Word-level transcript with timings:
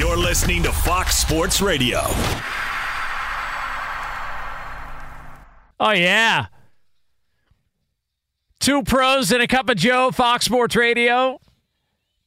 You're 0.00 0.16
listening 0.16 0.62
to 0.62 0.72
Fox 0.72 1.18
Sports 1.18 1.60
Radio. 1.60 2.00
Oh, 5.78 5.92
yeah. 5.92 6.46
Two 8.60 8.82
pros 8.82 9.30
and 9.30 9.42
a 9.42 9.46
cup 9.46 9.68
of 9.68 9.76
Joe, 9.76 10.10
Fox 10.10 10.46
Sports 10.46 10.74
Radio. 10.74 11.38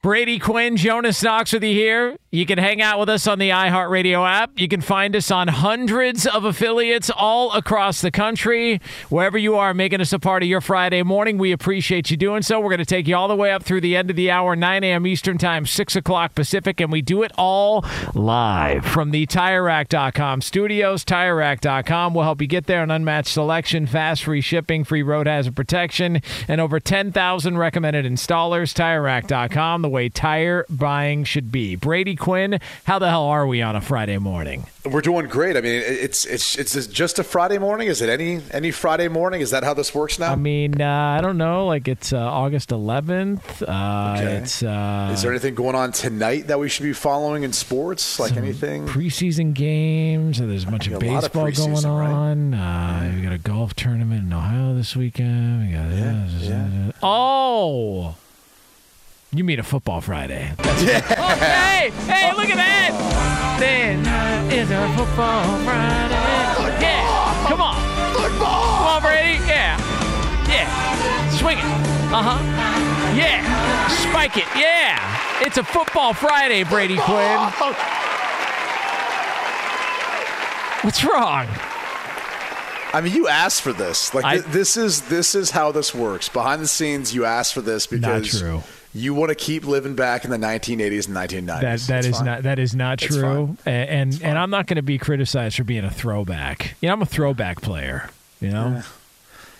Brady 0.04 0.38
Quinn, 0.38 0.76
Jonas 0.76 1.22
Knox 1.22 1.54
with 1.54 1.64
you 1.64 1.72
here. 1.72 2.18
You 2.30 2.44
can 2.44 2.58
hang 2.58 2.82
out 2.82 2.98
with 2.98 3.08
us 3.08 3.26
on 3.26 3.38
the 3.38 3.48
iHeartRadio 3.48 4.28
app. 4.28 4.50
You 4.58 4.68
can 4.68 4.82
find 4.82 5.16
us 5.16 5.30
on 5.30 5.48
hundreds 5.48 6.26
of 6.26 6.44
affiliates 6.44 7.08
all 7.08 7.52
across 7.52 8.02
the 8.02 8.10
country. 8.10 8.82
Wherever 9.08 9.38
you 9.38 9.56
are, 9.56 9.72
making 9.72 10.02
us 10.02 10.12
a 10.12 10.18
part 10.18 10.42
of 10.42 10.48
your 10.48 10.60
Friday 10.60 11.02
morning, 11.04 11.38
we 11.38 11.52
appreciate 11.52 12.10
you 12.10 12.18
doing 12.18 12.42
so. 12.42 12.60
We're 12.60 12.68
going 12.68 12.80
to 12.80 12.84
take 12.84 13.06
you 13.08 13.16
all 13.16 13.28
the 13.28 13.36
way 13.36 13.50
up 13.50 13.62
through 13.62 13.80
the 13.80 13.96
end 13.96 14.10
of 14.10 14.16
the 14.16 14.30
hour, 14.30 14.54
9 14.54 14.84
a.m. 14.84 15.06
Eastern 15.06 15.38
Time, 15.38 15.64
6 15.64 15.96
o'clock 15.96 16.34
Pacific, 16.34 16.80
and 16.80 16.92
we 16.92 17.00
do 17.00 17.22
it 17.22 17.32
all 17.38 17.82
live 18.14 18.84
from 18.84 19.10
the 19.10 19.26
TireRack.com 19.26 20.42
studios. 20.42 21.02
TireRack.com 21.04 22.12
will 22.12 22.24
help 22.24 22.42
you 22.42 22.46
get 22.46 22.66
there. 22.66 22.82
An 22.82 22.90
unmatched 22.90 23.32
selection, 23.32 23.86
fast, 23.86 24.24
free 24.24 24.42
shipping, 24.42 24.84
free 24.84 25.02
road 25.02 25.28
hazard 25.28 25.56
protection, 25.56 26.20
and 26.46 26.60
over 26.60 26.78
10,000 26.78 27.56
recommended 27.56 28.04
installers. 28.04 28.74
TireRack.com, 28.74 29.80
the 29.80 29.93
way 29.94 30.08
tire 30.10 30.66
buying 30.68 31.24
should 31.24 31.50
be. 31.50 31.76
Brady 31.76 32.16
Quinn, 32.16 32.58
how 32.84 32.98
the 32.98 33.08
hell 33.08 33.24
are 33.24 33.46
we 33.46 33.62
on 33.62 33.76
a 33.76 33.80
Friday 33.80 34.18
morning? 34.18 34.66
We're 34.84 35.00
doing 35.00 35.26
great. 35.28 35.56
I 35.56 35.62
mean, 35.62 35.82
it's 35.84 36.26
it's 36.26 36.58
it's 36.58 36.86
just 36.88 37.18
a 37.18 37.24
Friday 37.24 37.56
morning. 37.58 37.88
Is 37.88 38.02
it 38.02 38.10
any 38.10 38.42
any 38.50 38.70
Friday 38.70 39.08
morning? 39.08 39.40
Is 39.40 39.50
that 39.50 39.64
how 39.64 39.72
this 39.72 39.94
works 39.94 40.18
now? 40.18 40.32
I 40.32 40.36
mean, 40.36 40.80
uh, 40.80 41.16
I 41.18 41.20
don't 41.22 41.38
know. 41.38 41.66
Like 41.66 41.88
it's 41.88 42.12
uh, 42.12 42.18
August 42.18 42.70
11th. 42.70 43.62
Uh, 43.66 43.94
Okay. 44.14 44.36
It's 44.36 44.62
uh, 44.62 45.10
Is 45.12 45.22
there 45.22 45.30
anything 45.30 45.54
going 45.54 45.74
on 45.74 45.92
tonight 45.92 46.46
that 46.48 46.58
we 46.58 46.68
should 46.68 46.82
be 46.82 46.92
following 46.92 47.42
in 47.42 47.52
sports? 47.52 48.18
Like 48.18 48.36
anything? 48.36 48.86
preseason 48.86 49.54
games. 49.54 50.38
There's 50.38 50.64
a 50.64 50.66
bunch 50.66 50.86
of 50.88 50.94
lot 50.94 51.24
of 51.24 51.32
baseball 51.32 51.50
going 51.50 51.54
preseason, 51.54 51.98
right? 51.98 52.10
on. 52.10 52.54
Uh, 52.54 53.12
We 53.16 53.22
got 53.22 53.32
a 53.32 53.38
golf 53.38 53.74
tournament 53.74 54.24
in 54.26 54.32
Ohio 54.32 54.74
this 54.74 54.96
weekend. 54.96 55.66
We 55.68 55.72
got 55.72 55.90
yeah. 55.92 56.92
oh. 57.02 58.16
You 59.34 59.42
mean 59.42 59.58
a 59.58 59.64
football 59.64 60.00
Friday? 60.00 60.52
That's 60.58 60.82
oh, 60.82 61.36
hey, 61.42 61.90
hey, 62.06 62.30
look 62.36 62.46
at 62.50 62.56
that! 62.56 63.56
Then 63.58 63.98
is 64.52 64.70
a 64.70 64.86
football 64.96 65.42
Friday. 65.66 66.14
Yeah, 66.80 67.46
come 67.48 67.60
on, 67.60 67.74
football. 68.14 68.62
Come 68.78 68.86
on, 68.86 69.02
Brady. 69.02 69.42
Yeah, 69.42 69.74
yeah. 70.46 71.30
Swing 71.30 71.58
it. 71.58 71.64
Uh 72.14 72.22
huh. 72.22 72.38
Yeah. 73.18 73.42
Spike 74.08 74.36
it. 74.36 74.46
Yeah. 74.56 75.02
It's 75.44 75.58
a 75.58 75.64
football 75.64 76.14
Friday, 76.14 76.62
Brady 76.62 76.96
Quinn. 76.96 77.38
What's 80.82 81.02
wrong? 81.04 81.48
I 82.92 83.00
mean, 83.02 83.12
you 83.14 83.26
asked 83.26 83.62
for 83.62 83.72
this. 83.72 84.14
Like 84.14 84.24
I- 84.24 84.34
th- 84.38 84.46
this 84.52 84.76
is 84.76 85.00
this 85.02 85.34
is 85.34 85.50
how 85.50 85.72
this 85.72 85.92
works. 85.92 86.28
Behind 86.28 86.62
the 86.62 86.68
scenes, 86.68 87.12
you 87.12 87.24
asked 87.24 87.52
for 87.52 87.62
this 87.62 87.90
Not 87.90 88.00
because 88.22 88.38
true. 88.38 88.62
You 88.94 89.12
want 89.12 89.30
to 89.30 89.34
keep 89.34 89.66
living 89.66 89.94
back 89.96 90.24
in 90.24 90.30
the 90.30 90.36
1980s 90.36 91.08
and 91.08 91.16
1990s. 91.16 91.46
That 91.46 91.60
that 91.60 91.86
That's 92.02 92.16
fine. 92.16 92.24
not 92.24 92.42
that 92.44 92.58
is 92.58 92.74
not 92.74 93.00
That's 93.00 93.14
true, 93.16 93.56
A- 93.66 93.70
and 93.70 94.20
and, 94.22 94.38
I'm 94.38 94.50
not 94.50 94.66
going 94.66 94.76
to 94.76 94.82
be 94.82 94.98
criticized 94.98 95.56
for 95.56 95.64
being 95.64 95.84
a 95.84 95.90
throwback. 95.90 96.76
You 96.80 96.88
know, 96.88 96.94
I'm 96.94 97.02
a 97.02 97.06
throwback 97.06 97.60
player. 97.60 98.08
You 98.40 98.50
know, 98.50 98.82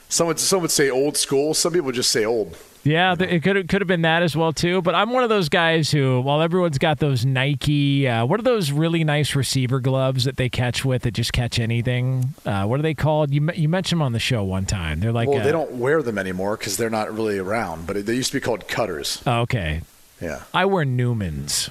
Some 0.08 0.28
would 0.28 0.38
some 0.38 0.62
would 0.62 0.70
say 0.70 0.88
old 0.90 1.16
school. 1.16 1.54
Some 1.54 1.72
people 1.72 1.90
just 1.92 2.10
say 2.10 2.24
old. 2.24 2.56
Yeah, 2.84 3.16
it 3.18 3.42
could 3.42 3.66
could 3.68 3.80
have 3.80 3.88
been 3.88 4.02
that 4.02 4.22
as 4.22 4.36
well 4.36 4.52
too. 4.52 4.82
But 4.82 4.94
I'm 4.94 5.10
one 5.10 5.22
of 5.22 5.30
those 5.30 5.48
guys 5.48 5.90
who, 5.90 6.20
while 6.20 6.42
everyone's 6.42 6.76
got 6.76 6.98
those 6.98 7.24
Nike, 7.24 8.06
uh, 8.06 8.26
what 8.26 8.38
are 8.38 8.42
those 8.42 8.70
really 8.70 9.04
nice 9.04 9.34
receiver 9.34 9.80
gloves 9.80 10.24
that 10.24 10.36
they 10.36 10.50
catch 10.50 10.84
with 10.84 11.02
that 11.02 11.12
just 11.14 11.32
catch 11.32 11.58
anything? 11.58 12.34
Uh, 12.44 12.66
what 12.66 12.78
are 12.78 12.82
they 12.82 12.92
called? 12.94 13.30
You 13.32 13.48
you 13.54 13.68
mentioned 13.70 14.00
them 14.00 14.06
on 14.06 14.12
the 14.12 14.18
show 14.18 14.44
one 14.44 14.66
time. 14.66 15.00
They're 15.00 15.12
like, 15.12 15.28
well, 15.28 15.40
uh, 15.40 15.44
they 15.44 15.52
don't 15.52 15.72
wear 15.72 16.02
them 16.02 16.18
anymore 16.18 16.58
because 16.58 16.76
they're 16.76 16.90
not 16.90 17.12
really 17.12 17.38
around. 17.38 17.86
But 17.86 18.04
they 18.04 18.14
used 18.14 18.32
to 18.32 18.36
be 18.36 18.42
called 18.42 18.68
cutters. 18.68 19.22
Oh, 19.26 19.40
okay, 19.40 19.80
Yeah. 20.20 20.42
I 20.52 20.66
wear 20.66 20.84
Neumanns. 20.84 21.70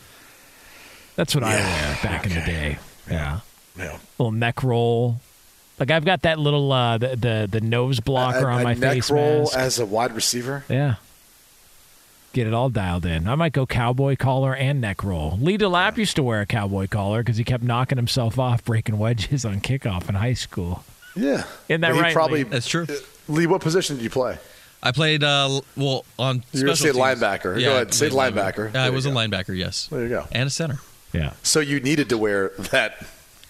That's 1.16 1.36
what 1.36 1.44
I 1.44 1.56
wear 1.56 1.98
back 2.02 2.26
in 2.26 2.34
the 2.34 2.42
day. 2.42 2.80
Yeah. 3.10 3.42
Yeah. 3.78 3.98
little 4.18 4.32
neck 4.32 4.64
roll. 4.64 5.20
Like 5.84 5.92
I've 5.92 6.06
got 6.06 6.22
that 6.22 6.40
little 6.40 6.72
uh, 6.72 6.98
the, 6.98 7.08
the 7.18 7.48
the 7.52 7.60
nose 7.62 8.00
blocker 8.00 8.48
a, 8.48 8.54
on 8.54 8.62
a 8.62 8.64
my 8.64 8.74
neck 8.74 8.94
face 8.94 9.12
roll 9.12 9.40
mask. 9.42 9.58
as 9.58 9.80
a 9.80 9.86
wide 9.86 10.14
receiver. 10.16 10.64
yeah. 10.70 10.96
Get 12.32 12.48
it 12.48 12.54
all 12.54 12.70
dialed 12.70 13.06
in. 13.06 13.28
I 13.28 13.36
might 13.36 13.52
go 13.54 13.66
cowboy 13.66 14.16
collar 14.16 14.56
and 14.56 14.80
neck 14.82 15.04
roll. 15.04 15.38
Lee 15.42 15.58
DeLapp 15.58 15.98
used 15.98 16.16
to 16.16 16.24
wear 16.24 16.40
a 16.42 16.46
cowboy 16.46 16.88
collar 16.88 17.22
because 17.22 17.36
he 17.38 17.44
kept 17.44 17.64
knocking 17.64 17.98
himself 17.98 18.40
off 18.40 18.64
breaking 18.64 18.98
wedges 18.98 19.44
on 19.46 19.60
kickoff 19.60 20.08
in 20.10 20.16
high 20.16 20.34
school. 20.34 20.84
Yeah. 21.16 21.44
Isn't 21.70 21.82
that 21.82 21.92
But 21.94 22.02
right, 22.02 22.14
Probably. 22.14 22.44
Lee? 22.46 22.50
That's 22.50 22.68
true. 22.68 22.88
Lee, 23.28 23.46
what 23.46 23.62
position 23.62 23.98
did 23.98 24.04
you 24.04 24.10
play? 24.10 24.38
I 24.82 24.92
played 24.94 25.24
uh, 25.24 25.60
well 25.76 26.06
on. 26.18 26.44
You 26.54 26.62
were 26.62 26.66
gonna 26.68 26.76
say 26.78 26.86
teams. 26.94 26.98
linebacker. 26.98 27.60
Yeah, 27.60 27.68
Go 27.68 27.76
ahead, 27.76 27.94
say 27.94 28.10
played 28.10 28.34
linebacker. 28.34 28.74
Yeah, 28.74 28.84
I 28.86 28.90
was 28.90 29.06
you 29.06 29.12
a 29.12 29.14
go. 29.14 29.20
linebacker. 29.20 29.58
Yes, 29.58 29.88
There 29.88 30.02
you 30.02 30.10
go. 30.10 30.26
and 30.32 30.48
a 30.48 30.50
center. 30.50 30.80
Yeah. 31.14 31.34
So 31.44 31.60
you 31.60 31.80
needed 31.82 32.10
to 32.10 32.18
wear 32.18 32.50
that, 32.72 33.06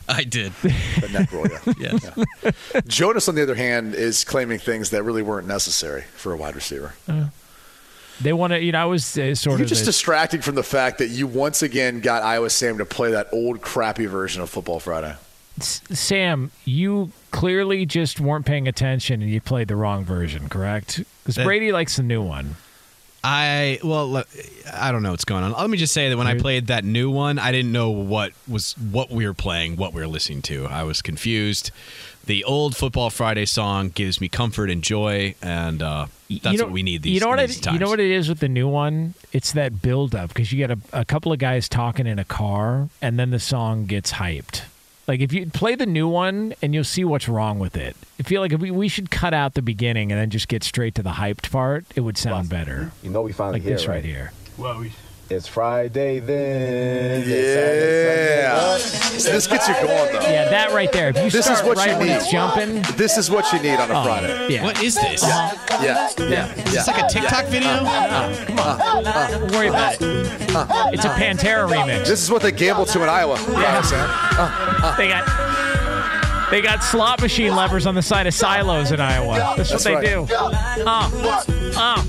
I 0.09 0.23
did. 0.23 0.51
that 0.61 1.11
neck 1.11 1.31
roll. 1.31 1.45
Yeah. 1.77 2.81
Jonas, 2.87 3.27
on 3.29 3.35
the 3.35 3.43
other 3.43 3.55
hand, 3.55 3.95
is 3.95 4.23
claiming 4.23 4.59
things 4.59 4.89
that 4.91 5.03
really 5.03 5.21
weren't 5.21 5.47
necessary 5.47 6.01
for 6.15 6.33
a 6.33 6.37
wide 6.37 6.55
receiver. 6.55 6.93
They 8.21 8.31
want 8.33 8.53
to, 8.53 8.61
you 8.61 8.71
know, 8.71 8.81
I 8.81 8.85
was 8.85 9.17
uh, 9.17 9.33
sort 9.35 9.55
of 9.55 9.59
You're 9.59 9.65
of 9.65 9.69
just 9.69 9.81
the- 9.81 9.85
distracting 9.87 10.41
from 10.41 10.55
the 10.55 10.63
fact 10.63 10.99
that 10.99 11.07
you 11.07 11.25
once 11.27 11.61
again 11.63 11.99
got 11.99 12.21
Iowa 12.23 12.49
Sam 12.49 12.77
to 12.77 12.85
play 12.85 13.11
that 13.11 13.27
old 13.33 13.61
crappy 13.61 14.05
version 14.05 14.41
of 14.41 14.49
Football 14.49 14.79
Friday. 14.79 15.15
S- 15.59 15.81
Sam, 15.89 16.51
you 16.63 17.11
clearly 17.31 17.85
just 17.85 18.19
weren't 18.19 18.45
paying 18.45 18.67
attention 18.67 19.21
and 19.21 19.31
you 19.31 19.41
played 19.41 19.67
the 19.67 19.75
wrong 19.75 20.05
version, 20.05 20.47
correct? 20.47 21.01
Because 21.23 21.37
Uh, 21.39 21.43
Brady 21.43 21.71
likes 21.71 21.95
the 21.97 22.03
new 22.03 22.21
one. 22.21 22.55
I 23.23 23.79
well, 23.83 24.23
I 24.73 24.91
don't 24.91 25.01
know 25.01 25.11
what's 25.11 25.23
going 25.23 25.43
on. 25.43 25.53
Let 25.53 25.69
me 25.69 25.77
just 25.77 25.93
say 25.93 26.09
that 26.09 26.17
when 26.17 26.27
I 26.27 26.37
played 26.37 26.67
that 26.67 26.83
new 26.83 27.09
one, 27.09 27.39
I 27.39 27.53
didn't 27.53 27.71
know 27.71 27.89
what 27.89 28.33
was 28.49 28.73
what 28.77 29.11
we 29.11 29.25
were 29.25 29.33
playing, 29.33 29.77
what 29.77 29.93
we 29.93 30.01
were 30.01 30.07
listening 30.07 30.41
to. 30.43 30.65
I 30.65 30.83
was 30.83 31.01
confused. 31.01 31.71
The 32.25 32.43
old 32.43 32.75
Football 32.75 33.09
Friday 33.09 33.45
song 33.45 33.89
gives 33.89 34.21
me 34.21 34.29
comfort 34.29 34.69
and 34.69 34.81
joy, 34.81 35.35
and 35.41 35.81
uh, 35.81 36.07
that's 36.29 36.53
you 36.53 36.57
know, 36.57 36.65
what 36.65 36.73
we 36.73 36.83
need 36.83 37.01
these, 37.01 37.15
you 37.15 37.19
know 37.19 37.27
what 37.29 37.39
these 37.39 37.57
it, 37.57 37.61
times. 37.61 37.73
You 37.75 37.79
know 37.79 37.89
what 37.89 37.99
it 37.99 38.11
is 38.11 38.29
with 38.29 38.39
the 38.39 38.47
new 38.47 38.67
one? 38.67 39.13
It's 39.31 39.51
that 39.53 39.81
build 39.81 40.15
up 40.15 40.29
because 40.29 40.51
you 40.51 40.57
get 40.57 40.71
a, 40.71 40.79
a 40.93 41.05
couple 41.05 41.33
of 41.33 41.39
guys 41.39 41.67
talking 41.67 42.07
in 42.07 42.19
a 42.19 42.25
car, 42.25 42.89
and 43.01 43.19
then 43.19 43.31
the 43.31 43.39
song 43.39 43.85
gets 43.85 44.13
hyped. 44.13 44.63
Like 45.07 45.19
if 45.19 45.33
you 45.33 45.45
play 45.47 45.75
the 45.75 45.85
new 45.85 46.07
one, 46.07 46.53
and 46.61 46.73
you'll 46.73 46.83
see 46.83 47.03
what's 47.03 47.27
wrong 47.27 47.59
with 47.59 47.75
it. 47.75 47.95
I 48.19 48.23
feel 48.23 48.41
like 48.41 48.53
if 48.53 48.61
we, 48.61 48.71
we 48.71 48.87
should 48.87 49.11
cut 49.11 49.33
out 49.33 49.53
the 49.53 49.61
beginning 49.61 50.11
and 50.11 50.19
then 50.21 50.29
just 50.29 50.47
get 50.47 50.63
straight 50.63 50.95
to 50.95 51.03
the 51.03 51.11
hyped 51.11 51.51
part. 51.51 51.85
It 51.95 52.01
would 52.01 52.17
sound 52.17 52.47
better. 52.49 52.91
You 53.03 53.09
know 53.09 53.21
we 53.21 53.33
finally 53.33 53.55
Like 53.59 53.63
here, 53.63 53.73
this 53.75 53.87
right 53.87 53.95
right? 53.95 54.05
here. 54.05 54.31
Well, 54.57 54.79
we, 54.79 54.93
It's 55.33 55.47
Friday 55.47 56.19
then. 56.19 57.27
Yeah. 57.27 58.77
So 58.77 59.31
this 59.31 59.47
gets 59.47 59.67
you 59.67 59.73
going 59.73 59.87
though. 59.87 60.21
Yeah, 60.21 60.47
that 60.49 60.71
right 60.73 60.91
there. 60.91 61.09
If 61.09 61.17
you 61.17 61.31
This 61.31 61.45
start 61.45 61.61
is 61.61 61.65
what 61.65 61.77
right 61.77 61.91
you 61.91 61.97
when 61.97 62.07
need. 62.07 62.13
it's 62.13 62.29
jumping, 62.31 62.83
This 62.97 63.17
is 63.17 63.31
what 63.31 63.51
you 63.51 63.59
need 63.59 63.77
on 63.77 63.89
a 63.89 63.99
oh, 63.99 64.03
Friday. 64.03 64.53
Yeah. 64.53 64.63
What 64.63 64.83
is 64.83 64.93
this? 64.93 65.23
Uh-huh. 65.23 65.83
Yeah, 65.83 66.09
yeah, 66.19 66.29
yeah. 66.29 66.63
Is 66.65 66.73
this 66.73 66.87
like 66.87 67.03
a 67.03 67.07
TikTok 67.09 67.45
video? 67.47 67.69
Uh-huh. 67.69 69.29
Don't 69.31 69.51
worry 69.51 69.69
about 69.69 69.99
it. 69.99 70.01
Uh-huh. 70.55 70.89
It's 70.93 71.05
a 71.05 71.09
Pantera 71.09 71.67
remix. 71.67 72.05
This 72.05 72.21
is 72.21 72.29
what 72.29 72.43
they 72.43 72.51
gamble 72.51 72.85
to 72.85 73.01
in 73.01 73.09
Iowa. 73.09 73.39
Yeah, 73.49 73.81
Sam. 73.81 74.07
They 74.97 75.07
got 75.07 75.52
they 76.49 76.61
got 76.61 76.83
slot 76.83 77.21
machine 77.21 77.55
levers 77.55 77.85
on 77.85 77.95
the 77.95 78.01
side 78.01 78.27
of 78.27 78.33
silos 78.33 78.91
in 78.91 78.99
Iowa. 78.99 79.35
That's, 79.57 79.69
That's 79.71 79.85
what 79.85 79.95
right. 79.95 80.03
they 80.05 80.13
do. 80.13 80.27
Uh, 80.85 81.09
uh. 81.75 82.03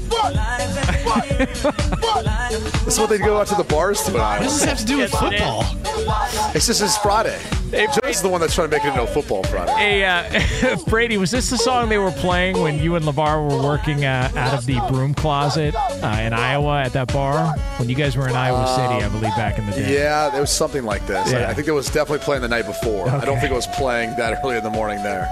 This 2.84 2.94
is 2.94 2.98
what 3.00 3.10
they 3.10 3.18
go 3.18 3.38
out 3.38 3.46
to 3.48 3.54
the 3.54 3.64
bars 3.64 4.02
to 4.02 4.12
in 4.12 4.18
What 4.18 4.42
does 4.44 4.60
this 4.60 4.68
have 4.68 4.78
to 4.78 4.84
do 4.84 4.98
with 4.98 5.12
Yes, 5.12 5.22
it 5.22 5.34
is. 5.34 5.40
football? 5.40 6.50
It's 6.54 6.66
just 6.66 6.82
it's 6.82 6.98
Friday. 6.98 7.40
Joe's 7.74 8.22
the 8.22 8.28
one 8.28 8.40
that's 8.40 8.54
trying 8.54 8.70
to 8.70 8.76
make 8.76 8.84
it 8.84 8.88
into 8.88 9.02
a 9.02 9.06
football 9.06 9.42
Friday. 9.44 9.72
Hey, 9.72 10.04
uh, 10.04 10.76
Brady, 10.86 11.16
was 11.16 11.30
this 11.30 11.50
the 11.50 11.58
song 11.58 11.88
they 11.88 11.98
were 11.98 12.10
playing 12.12 12.58
when 12.60 12.78
you 12.78 12.96
and 12.96 13.04
LeVar 13.04 13.50
were 13.50 13.62
working 13.62 14.04
uh, 14.04 14.30
out 14.36 14.54
of 14.54 14.66
the 14.66 14.80
broom 14.90 15.14
closet 15.14 15.74
uh, 15.76 16.20
in 16.20 16.32
Iowa 16.32 16.82
at 16.82 16.92
that 16.92 17.12
bar? 17.12 17.54
When 17.78 17.88
you 17.88 17.94
guys 17.94 18.16
were 18.16 18.28
in 18.28 18.34
Iowa 18.36 18.66
City, 18.74 19.04
I 19.04 19.08
believe, 19.08 19.34
back 19.36 19.58
in 19.58 19.66
the 19.66 19.72
day. 19.72 19.94
Yeah, 19.94 20.36
it 20.36 20.40
was 20.40 20.50
something 20.50 20.84
like 20.84 21.06
this. 21.06 21.32
Yeah. 21.32 21.38
I, 21.38 21.50
I 21.50 21.54
think 21.54 21.68
it 21.68 21.72
was 21.72 21.86
definitely 21.86 22.24
playing 22.24 22.42
the 22.42 22.48
night 22.48 22.66
before. 22.66 23.08
I 23.08 23.24
don't 23.24 23.38
think 23.38 23.50
it 23.52 23.56
was 23.56 23.66
playing 23.68 24.16
that 24.16 24.40
early 24.44 24.56
in 24.56 24.64
the 24.64 24.70
morning 24.70 25.02
there. 25.02 25.28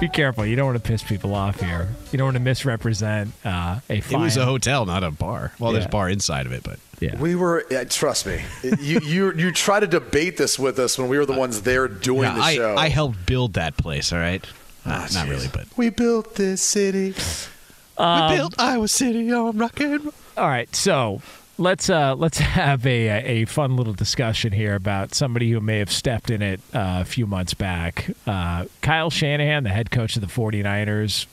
Be 0.00 0.08
careful. 0.08 0.46
You 0.46 0.54
don't 0.54 0.66
want 0.66 0.82
to 0.82 0.88
piss 0.88 1.02
people 1.02 1.34
off 1.34 1.60
here. 1.60 1.88
You 2.12 2.18
don't 2.18 2.26
want 2.28 2.36
to 2.36 2.42
misrepresent 2.42 3.32
uh, 3.44 3.80
a 3.90 3.94
It 3.98 4.10
was 4.12 4.36
a 4.36 4.44
hotel, 4.44 4.86
not 4.86 5.02
a 5.02 5.10
bar. 5.10 5.52
Well, 5.58 5.72
there's 5.72 5.86
a 5.86 5.88
bar 5.88 6.08
inside 6.08 6.46
of 6.46 6.52
it, 6.52 6.62
but 6.62 6.78
yeah. 7.00 7.16
We 7.18 7.34
were, 7.34 7.64
yeah, 7.68 7.82
trust 7.82 8.24
me, 8.26 8.40
you, 8.80 9.00
you 9.00 9.32
you 9.34 9.52
try 9.52 9.80
to 9.80 9.86
debate 9.88 10.36
this 10.36 10.56
with 10.58 10.78
us 10.78 10.98
when 10.98 11.08
we 11.08 11.18
were 11.18 11.26
the 11.26 11.32
ones 11.32 11.62
there 11.62 11.88
doing 11.88 12.22
Yeah, 12.22 12.34
the 12.34 12.40
I, 12.40 12.54
show. 12.54 12.76
I 12.76 12.88
helped 12.88 13.26
build 13.26 13.54
that 13.54 13.76
place. 13.76 14.12
All 14.12 14.18
right, 14.20 14.44
Ah, 14.86 15.00
not, 15.00 15.14
not 15.14 15.28
really, 15.28 15.48
but 15.52 15.66
we 15.76 15.90
built 15.90 16.36
this 16.36 16.62
city. 16.62 17.14
we 17.98 18.36
built 18.36 18.54
Iowa 18.58 18.86
City 18.88 19.32
on 19.32 19.58
rock 19.58 19.80
and 19.80 20.04
roll. 20.04 20.14
All 20.36 20.48
right, 20.48 20.72
so 20.76 21.20
let's 21.58 21.90
uh, 21.90 22.14
let's 22.14 22.38
have 22.58 22.86
a 22.86 23.42
a 23.42 23.44
fun 23.44 23.76
little 23.76 23.92
discussion 23.92 24.52
here 24.52 24.74
about 24.74 25.14
somebody 25.14 25.50
who 25.50 25.60
may 25.60 25.78
have 25.78 25.92
stepped 25.92 26.30
in 26.30 26.40
it 26.40 26.60
uh, 26.72 26.98
a 27.02 27.04
few 27.04 27.26
months 27.26 27.54
back. 27.54 28.10
Uh, 28.26 28.66
Kyle 28.80 29.10
Shanahan, 29.10 29.64
the 29.64 29.70
head 29.70 29.90
coach 29.90 30.16
of 30.16 30.22
the 30.22 30.28
49ers, 30.28 31.26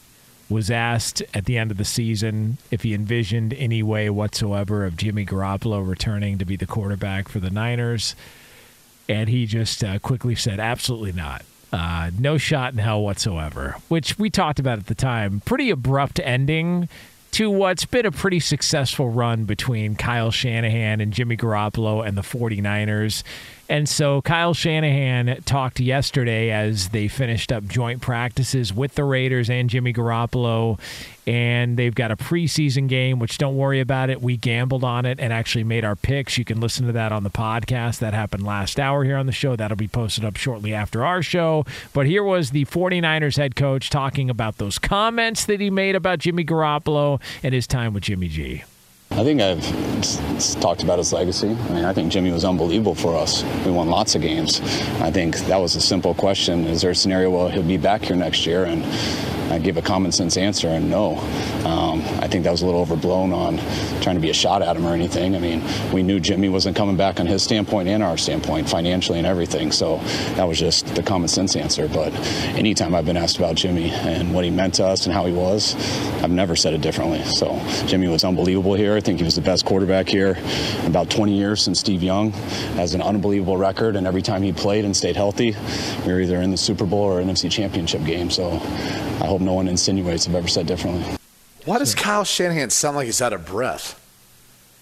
was 0.50 0.70
asked 0.70 1.24
at 1.34 1.46
the 1.46 1.58
end 1.58 1.72
of 1.72 1.78
the 1.78 1.86
season 1.86 2.58
if 2.72 2.84
he 2.84 2.94
envisioned 2.94 3.54
any 3.54 3.82
way 3.82 4.10
whatsoever 4.10 4.86
of 4.86 4.98
Jimmy 4.98 5.26
Garoppolo 5.26 5.88
returning 5.88 6.38
to 6.38 6.46
be 6.46 6.56
the 6.56 6.68
quarterback 6.68 7.30
for 7.30 7.40
the 7.40 7.50
Niners, 7.50 8.16
and 9.08 9.30
he 9.30 9.46
just 9.46 9.84
uh, 9.84 10.00
quickly 10.00 10.36
said, 10.36 10.60
"Absolutely 10.60 11.14
not." 11.14 11.46
Uh, 11.72 12.10
no 12.18 12.38
shot 12.38 12.72
in 12.72 12.80
hell 12.80 13.02
whatsoever, 13.02 13.76
which 13.90 14.18
we 14.18 14.30
talked 14.30 14.60
about 14.60 14.80
at 14.80 14.86
the 14.88 14.96
time. 14.96 15.42
Pretty 15.42 15.70
abrupt 15.70 16.20
ending 16.24 16.88
to 17.36 17.52
what's 17.52 17.84
been 17.84 18.06
a 18.06 18.12
pretty 18.12 18.40
successful 18.40 19.10
run 19.10 19.44
between 19.44 19.94
Kyle 19.96 20.32
Shanahan 20.32 21.02
and 21.02 21.12
Jimmy 21.12 21.36
Garoppolo 21.36 22.08
and 22.08 22.18
the 22.18 22.22
49ers. 22.22 23.24
And 23.68 23.90
so 23.90 24.22
Kyle 24.22 24.54
Shanahan 24.54 25.42
talked 25.44 25.80
yesterday 25.80 26.52
as 26.52 26.90
they 26.90 27.08
finished 27.08 27.52
up 27.52 27.66
joint 27.66 28.02
practices 28.02 28.72
with 28.72 28.94
the 28.94 29.04
Raiders 29.04 29.50
and 29.50 29.70
Jimmy 29.70 29.92
Garoppolo. 29.92 30.80
And 31.26 31.76
they've 31.76 31.96
got 31.96 32.12
a 32.12 32.16
preseason 32.16 32.88
game, 32.88 33.18
which 33.18 33.40
don't 33.40 33.58
worry 33.58 33.80
about 33.80 34.12
it. 34.12 34.22
We 34.22 34.38
gambled 34.38 34.84
on 34.84 35.08
it 35.08 35.20
and 35.20 35.34
actually 35.34 35.64
made 35.64 35.84
our 35.84 35.96
picks. 35.96 36.38
You 36.38 36.46
can 36.46 36.60
listen 36.60 36.86
to 36.86 36.92
that 36.92 37.12
on 37.12 37.24
the 37.24 37.32
podcast. 37.32 37.98
That 38.00 38.14
happened 38.14 38.46
last 38.46 38.80
hour 38.80 39.04
here 39.04 39.18
on 39.18 39.26
the 39.26 39.32
show. 39.32 39.56
That'll 39.56 39.76
be 39.76 39.88
posted 39.88 40.24
up 40.24 40.36
shortly 40.36 40.72
after 40.72 41.04
our 41.04 41.24
show. 41.24 41.66
But 41.94 42.06
here 42.06 42.24
was 42.24 42.52
the 42.52 42.66
49ers 42.66 43.38
head 43.38 43.56
coach 43.56 43.90
talking 43.90 44.30
about 44.30 44.58
those 44.60 44.78
comments 44.78 45.46
that 45.46 45.60
he 45.60 45.72
made 45.72 45.96
about 45.96 46.20
Jimmy 46.20 46.46
Garoppolo 46.46 47.20
and 47.42 47.56
his 47.56 47.66
time 47.66 47.96
with 47.96 48.04
Jimmy 48.04 48.28
G. 48.28 48.64
I 49.18 49.24
think 49.24 49.40
I've 49.40 50.60
talked 50.60 50.84
about 50.84 50.98
his 50.98 51.14
legacy. 51.14 51.48
I 51.48 51.70
mean, 51.70 51.86
I 51.86 51.94
think 51.94 52.12
Jimmy 52.12 52.32
was 52.32 52.44
unbelievable 52.44 52.96
for 52.96 53.16
us. 53.16 53.46
We 53.66 53.72
won 53.72 53.90
lots 53.90 54.14
of 54.14 54.22
games. 54.22 54.60
I 55.00 55.10
think 55.10 55.38
that 55.48 55.56
was 55.56 55.78
a 55.78 55.82
simple 55.82 56.14
question. 56.14 56.66
Is 56.66 56.82
there 56.82 56.92
a 56.92 56.96
scenario 56.96 57.30
where 57.30 57.50
he'll 57.50 57.64
be 57.64 57.78
back 57.78 58.02
here 58.02 58.18
next 58.18 58.46
year? 58.46 58.66
And 58.66 58.84
I 59.52 59.60
give 59.60 59.78
a 59.78 59.82
common 59.82 60.12
sense 60.12 60.38
answer, 60.38 60.68
and 60.68 60.90
no. 60.90 61.18
Um, 61.66 62.02
I 62.20 62.28
think 62.28 62.44
that 62.44 62.52
was 62.52 62.62
a 62.62 62.66
little 62.66 62.82
overblown 62.82 63.32
on 63.32 63.58
trying 64.02 64.16
to 64.16 64.22
be 64.22 64.30
a 64.30 64.34
shot 64.34 64.62
at 64.62 64.76
him 64.76 64.86
or 64.86 64.94
anything. 64.94 65.36
I 65.36 65.40
mean, 65.40 65.64
we 65.94 66.04
knew 66.04 66.20
Jimmy 66.20 66.50
wasn't 66.50 66.76
coming 66.76 66.98
back 66.98 67.20
on 67.20 67.26
his 67.26 67.44
standpoint 67.44 67.88
and 67.88 68.04
our 68.04 68.18
standpoint, 68.18 68.70
financially 68.70 69.18
and 69.18 69.28
everything. 69.28 69.72
So 69.72 69.98
that 70.36 70.44
was 70.46 70.60
just 70.60 70.88
the 70.96 71.04
common 71.04 71.28
sense 71.28 71.56
answer. 71.56 71.88
But 71.88 72.14
anytime 72.56 72.96
I've 72.96 73.06
been 73.06 73.18
asked 73.18 73.38
about 73.38 73.56
Jimmy 73.56 73.92
and 73.92 74.34
what 74.34 74.44
he 74.44 74.52
meant 74.52 74.76
to 74.76 74.86
us 74.86 75.06
and 75.06 75.14
how 75.14 75.26
he 75.26 75.34
was, 75.34 75.76
I've 76.24 76.32
never 76.32 76.56
said 76.56 76.74
it 76.74 76.82
differently. 76.82 77.24
So 77.24 77.60
Jimmy 77.86 78.08
was 78.08 78.24
unbelievable 78.24 78.74
here. 78.74 78.96
I 78.96 79.00
think 79.00 79.20
he 79.20 79.26
was 79.26 79.36
the 79.36 79.42
best 79.42 79.66
quarterback 79.66 80.08
here 80.08 80.38
about 80.86 81.10
20 81.10 81.38
years 81.38 81.62
since 81.62 81.80
Steve 81.80 82.04
Young. 82.04 82.32
Has 82.76 82.94
an 82.94 83.02
unbelievable 83.02 83.58
record, 83.58 83.96
and 83.96 84.08
every 84.08 84.22
time 84.22 84.42
he 84.42 84.52
played 84.54 84.86
and 84.86 84.96
stayed 84.96 85.16
healthy, 85.16 85.56
we 86.06 86.14
were 86.14 86.20
either 86.20 86.42
in 86.42 86.52
the 86.52 86.58
Super 86.58 86.86
Bowl 86.86 87.04
or 87.04 87.22
NFC 87.22 87.50
Championship 87.52 88.04
game. 88.04 88.30
So 88.30 88.52
I 88.52 89.28
hope 89.28 89.35
no 89.40 89.54
one 89.54 89.68
insinuates 89.68 90.28
I've 90.28 90.36
ever 90.36 90.48
said 90.48 90.68
differently. 90.68 91.18
Why 91.66 91.80
does 91.80 91.96
Kyle 91.96 92.24
Shanahan 92.24 92.70
sound 92.70 92.96
like 92.98 93.06
he's 93.06 93.22
out 93.22 93.34
of 93.34 93.46
breath? 93.46 94.02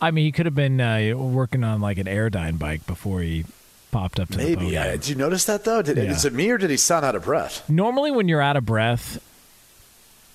I 0.01 0.11
mean, 0.11 0.25
he 0.25 0.31
could 0.33 0.45
have 0.45 0.55
been 0.55 0.81
uh, 0.81 1.13
working 1.15 1.63
on 1.63 1.79
like 1.79 1.97
an 1.97 2.07
Airdyne 2.07 2.59
bike 2.59 2.85
before 2.85 3.21
he 3.21 3.45
popped 3.91 4.19
up 4.19 4.29
to 4.29 4.37
the 4.37 4.43
Maybe. 4.43 4.55
podium. 4.55 4.73
Yeah. 4.73 4.91
Did 4.91 5.07
you 5.07 5.15
notice 5.15 5.45
that 5.45 5.63
though? 5.63 5.81
Did, 5.81 5.97
Yeah. 5.97 6.03
Is 6.11 6.25
it 6.25 6.33
me 6.33 6.49
or 6.49 6.57
did 6.57 6.69
he 6.69 6.77
sound 6.77 7.05
out 7.05 7.15
of 7.15 7.23
breath? 7.23 7.67
Normally, 7.69 8.11
when 8.11 8.27
you're 8.27 8.41
out 8.41 8.57
of 8.57 8.65
breath, 8.65 9.23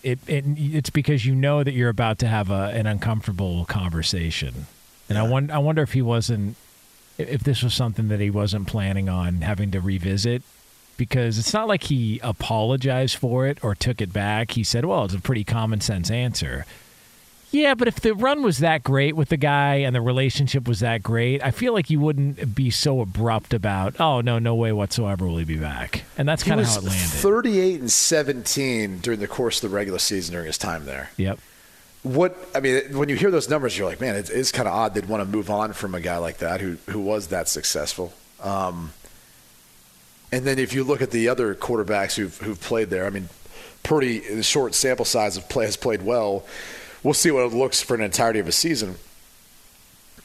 it, 0.03 0.19
it 0.27 0.45
it's 0.57 0.91
because 0.91 1.27
you 1.27 1.35
know 1.35 1.63
that 1.65 1.73
you're 1.73 1.91
about 1.91 2.19
to 2.21 2.27
have 2.29 2.51
a, 2.51 2.71
an 2.73 2.87
uncomfortable 2.87 3.65
conversation. 3.67 4.67
And 5.09 5.19
I 5.19 5.23
wonder, 5.25 5.53
I 5.53 5.59
wonder 5.59 5.83
if 5.83 5.93
he 5.93 6.03
wasn't, 6.03 6.57
if 7.19 7.43
this 7.43 7.63
was 7.63 7.75
something 7.75 8.09
that 8.09 8.21
he 8.21 8.31
wasn't 8.31 8.69
planning 8.69 9.09
on 9.09 9.41
having 9.43 9.71
to 9.73 9.81
revisit, 9.81 10.43
because 10.99 11.39
it's 11.39 11.55
not 11.55 11.67
like 11.67 11.85
he 11.85 12.21
apologized 12.23 13.17
for 13.17 13.47
it 13.47 13.65
or 13.65 13.75
took 13.75 14.03
it 14.03 14.13
back. 14.13 14.51
He 14.51 14.63
said, 14.63 14.85
"Well, 14.85 15.07
it's 15.07 15.15
a 15.15 15.21
pretty 15.21 15.45
common 15.45 15.81
sense 15.81 16.11
answer." 16.11 16.67
Yeah, 17.51 17.75
but 17.75 17.89
if 17.89 18.01
the 18.01 18.15
run 18.15 18.43
was 18.43 18.59
that 18.59 18.85
great 18.85 19.17
with 19.17 19.31
the 19.31 19.39
guy 19.39 19.77
and 19.77 19.97
the 19.97 20.03
relationship 20.03 20.69
was 20.69 20.81
that 20.81 21.03
great, 21.03 21.43
I 21.43 21.51
feel 21.51 21.73
like 21.73 21.89
you 21.89 21.99
wouldn't 21.99 22.55
be 22.55 22.71
so 22.71 23.01
abrupt 23.01 23.55
about, 23.55 23.99
"Oh 23.99 24.21
no, 24.21 24.39
no 24.39 24.55
way 24.55 24.73
whatsoever 24.73 25.27
will 25.27 25.39
he 25.39 25.45
be 25.45 25.57
back." 25.57 26.05
And 26.19 26.29
that's 26.29 26.43
kind 26.43 26.61
of 26.61 26.67
how 26.67 26.79
it 26.79 26.85
landed. 26.85 27.01
38 27.01 27.81
and 27.81 27.91
17 27.91 28.99
during 28.99 29.21
the 29.21 29.29
course 29.29 29.63
of 29.63 29.71
the 29.71 29.75
regular 29.75 29.99
season 29.99 30.33
during 30.33 30.47
his 30.47 30.59
time 30.59 30.85
there. 30.85 31.11
Yep. 31.17 31.39
What 32.03 32.37
I 32.55 32.61
mean, 32.61 32.99
when 32.99 33.09
you 33.09 33.17
hear 33.17 33.31
those 33.31 33.49
numbers, 33.49 33.79
you're 33.79 33.89
like, 33.89 34.01
man, 34.01 34.15
it 34.15 34.29
is 34.29 34.53
kind 34.53 34.69
of 34.69 34.75
odd 34.75 34.95
they'd 34.95 35.07
want 35.07 35.23
to 35.23 35.29
move 35.29 35.51
on 35.51 35.73
from 35.73 35.95
a 35.95 36.01
guy 36.01 36.19
like 36.19 36.39
that 36.39 36.61
who 36.61 36.77
who 36.91 37.01
was 37.01 37.29
that 37.29 37.49
successful. 37.49 38.13
Um, 38.43 38.93
and 40.31 40.45
then 40.45 40.59
if 40.59 40.73
you 40.73 40.85
look 40.85 41.01
at 41.01 41.11
the 41.11 41.29
other 41.29 41.55
quarterbacks 41.55 42.17
who've 42.17 42.37
who've 42.39 42.61
played 42.61 42.91
there, 42.91 43.07
I 43.07 43.11
mean, 43.11 43.29
a 43.91 44.43
short 44.43 44.75
sample 44.75 45.05
size 45.05 45.37
of 45.37 45.49
play 45.49 45.65
has 45.65 45.77
played 45.77 46.03
well. 46.03 46.45
We'll 47.03 47.15
see 47.15 47.31
what 47.31 47.45
it 47.45 47.53
looks 47.53 47.81
for 47.81 47.95
an 47.95 48.03
entirety 48.03 48.39
of 48.39 48.49
a 48.49 48.53
season. 48.53 48.97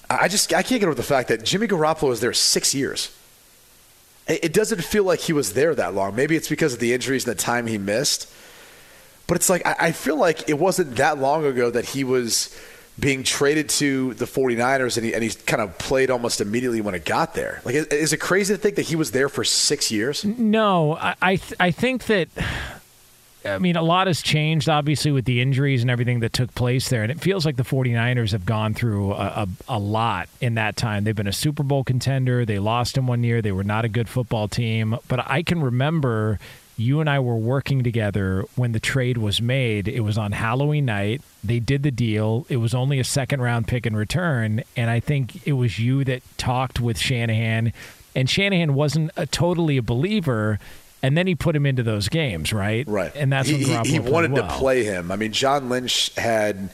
I 0.09 0.27
just 0.27 0.53
I 0.53 0.63
can't 0.63 0.81
get 0.81 0.87
over 0.87 0.95
the 0.95 1.03
fact 1.03 1.29
that 1.29 1.43
Jimmy 1.43 1.67
Garoppolo 1.67 2.09
was 2.09 2.19
there 2.19 2.33
six 2.33 2.75
years. 2.75 3.15
It 4.27 4.53
doesn't 4.53 4.83
feel 4.83 5.03
like 5.03 5.19
he 5.19 5.33
was 5.33 5.53
there 5.53 5.75
that 5.75 5.93
long. 5.93 6.15
Maybe 6.15 6.37
it's 6.37 6.47
because 6.47 6.73
of 6.73 6.79
the 6.79 6.93
injuries 6.93 7.27
and 7.27 7.37
the 7.37 7.41
time 7.41 7.67
he 7.67 7.77
missed. 7.77 8.31
But 9.27 9.35
it's 9.35 9.49
like 9.49 9.63
I 9.65 9.91
feel 9.91 10.17
like 10.17 10.49
it 10.49 10.59
wasn't 10.59 10.95
that 10.97 11.17
long 11.17 11.45
ago 11.45 11.69
that 11.71 11.85
he 11.85 12.03
was 12.03 12.57
being 12.99 13.23
traded 13.23 13.69
to 13.69 14.13
the 14.15 14.25
49ers 14.25 14.97
and 14.97 15.05
he, 15.05 15.13
and 15.13 15.23
he 15.23 15.31
kind 15.31 15.61
of 15.61 15.77
played 15.77 16.11
almost 16.11 16.41
immediately 16.41 16.81
when 16.81 16.93
it 16.93 17.05
got 17.05 17.33
there. 17.33 17.61
Like, 17.65 17.75
is, 17.75 17.87
is 17.87 18.13
it 18.13 18.17
crazy 18.17 18.53
to 18.53 18.57
think 18.57 18.75
that 18.75 18.83
he 18.83 18.95
was 18.95 19.11
there 19.11 19.29
for 19.29 19.43
six 19.43 19.91
years? 19.91 20.23
No, 20.23 20.95
I 20.97 21.15
I, 21.21 21.35
th- 21.37 21.53
I 21.59 21.71
think 21.71 22.05
that. 22.05 22.29
I 23.45 23.57
mean, 23.57 23.75
a 23.75 23.81
lot 23.81 24.07
has 24.07 24.21
changed, 24.21 24.69
obviously, 24.69 25.11
with 25.11 25.25
the 25.25 25.41
injuries 25.41 25.81
and 25.81 25.91
everything 25.91 26.21
that 26.21 26.31
took 26.31 26.55
place 26.55 26.87
there. 26.87 27.03
And 27.03 27.11
it 27.11 27.19
feels 27.19 27.45
like 27.45 27.57
the 27.57 27.63
49ers 27.63 28.31
have 28.31 28.45
gone 28.45 28.73
through 28.73 29.11
a, 29.11 29.15
a, 29.17 29.47
a, 29.67 29.79
lot 29.79 30.29
in 30.39 30.55
that 30.55 30.77
time. 30.77 31.03
They've 31.03 31.13
been 31.13 31.27
a 31.27 31.33
Super 31.33 31.61
Bowl 31.61 31.83
contender. 31.83 32.45
They 32.45 32.57
lost 32.57 32.97
in 32.97 33.05
one 33.05 33.21
year. 33.21 33.41
They 33.41 33.51
were 33.51 33.65
not 33.65 33.83
a 33.83 33.89
good 33.89 34.07
football 34.07 34.47
team. 34.47 34.97
But 35.09 35.29
I 35.29 35.43
can 35.43 35.61
remember 35.61 36.39
you 36.77 36.99
and 36.99 37.09
I 37.09 37.19
were 37.19 37.35
working 37.35 37.83
together 37.83 38.45
when 38.55 38.71
the 38.71 38.79
trade 38.79 39.17
was 39.17 39.41
made. 39.41 39.87
It 39.87 40.01
was 40.01 40.17
on 40.17 40.31
Halloween 40.31 40.85
night. 40.85 41.21
They 41.43 41.59
did 41.59 41.83
the 41.83 41.91
deal. 41.91 42.45
It 42.49 42.57
was 42.57 42.73
only 42.73 42.99
a 42.99 43.03
second 43.03 43.41
round 43.41 43.67
pick 43.67 43.85
in 43.85 43.95
return. 43.95 44.63
And 44.75 44.89
I 44.89 44.99
think 44.99 45.45
it 45.47 45.53
was 45.53 45.79
you 45.79 46.03
that 46.05 46.23
talked 46.37 46.79
with 46.79 46.97
Shanahan. 46.97 47.73
And 48.15 48.29
Shanahan 48.29 48.73
wasn't 48.73 49.11
a, 49.15 49.25
totally 49.25 49.77
a 49.77 49.83
believer 49.83 50.59
and 51.03 51.17
then 51.17 51.27
he 51.27 51.35
put 51.35 51.53
him 51.53 51.65
into 51.65 51.83
those 51.83 52.07
games, 52.07 52.53
right? 52.53 52.87
Right. 52.87 53.13
And 53.13 53.31
that's 53.31 53.51
when 53.51 53.59
he, 53.59 53.91
he 53.91 53.99
wanted 53.99 54.31
well. 54.31 54.47
to 54.47 54.53
play 54.53 54.85
him. 54.85 55.11
I 55.11 55.17
mean, 55.17 55.33
John 55.33 55.67
Lynch 55.67 56.15
had 56.15 56.69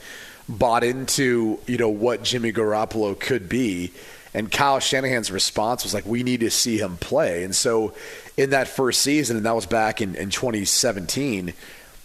bought 0.48 0.84
into 0.84 1.60
you 1.68 1.78
know 1.78 1.90
what 1.90 2.24
Jimmy 2.24 2.54
Garoppolo 2.54 3.20
could 3.20 3.50
be, 3.50 3.92
and 4.34 4.52
Kyle 4.52 4.80
Shanahan's 4.80 5.32
response 5.32 5.84
was 5.84 5.94
like, 5.94 6.06
"We 6.06 6.24
need 6.24 6.42
to 6.42 6.52
see 6.52 6.78
him 6.78 6.98
play." 6.98 7.44
And 7.44 7.56
so, 7.56 7.94
in 8.38 8.52
that 8.52 8.68
first 8.68 9.02
season, 9.02 9.38
and 9.38 9.46
that 9.46 9.56
was 9.56 9.66
back 9.66 10.02
in, 10.02 10.16
in 10.16 10.30
2017. 10.30 11.54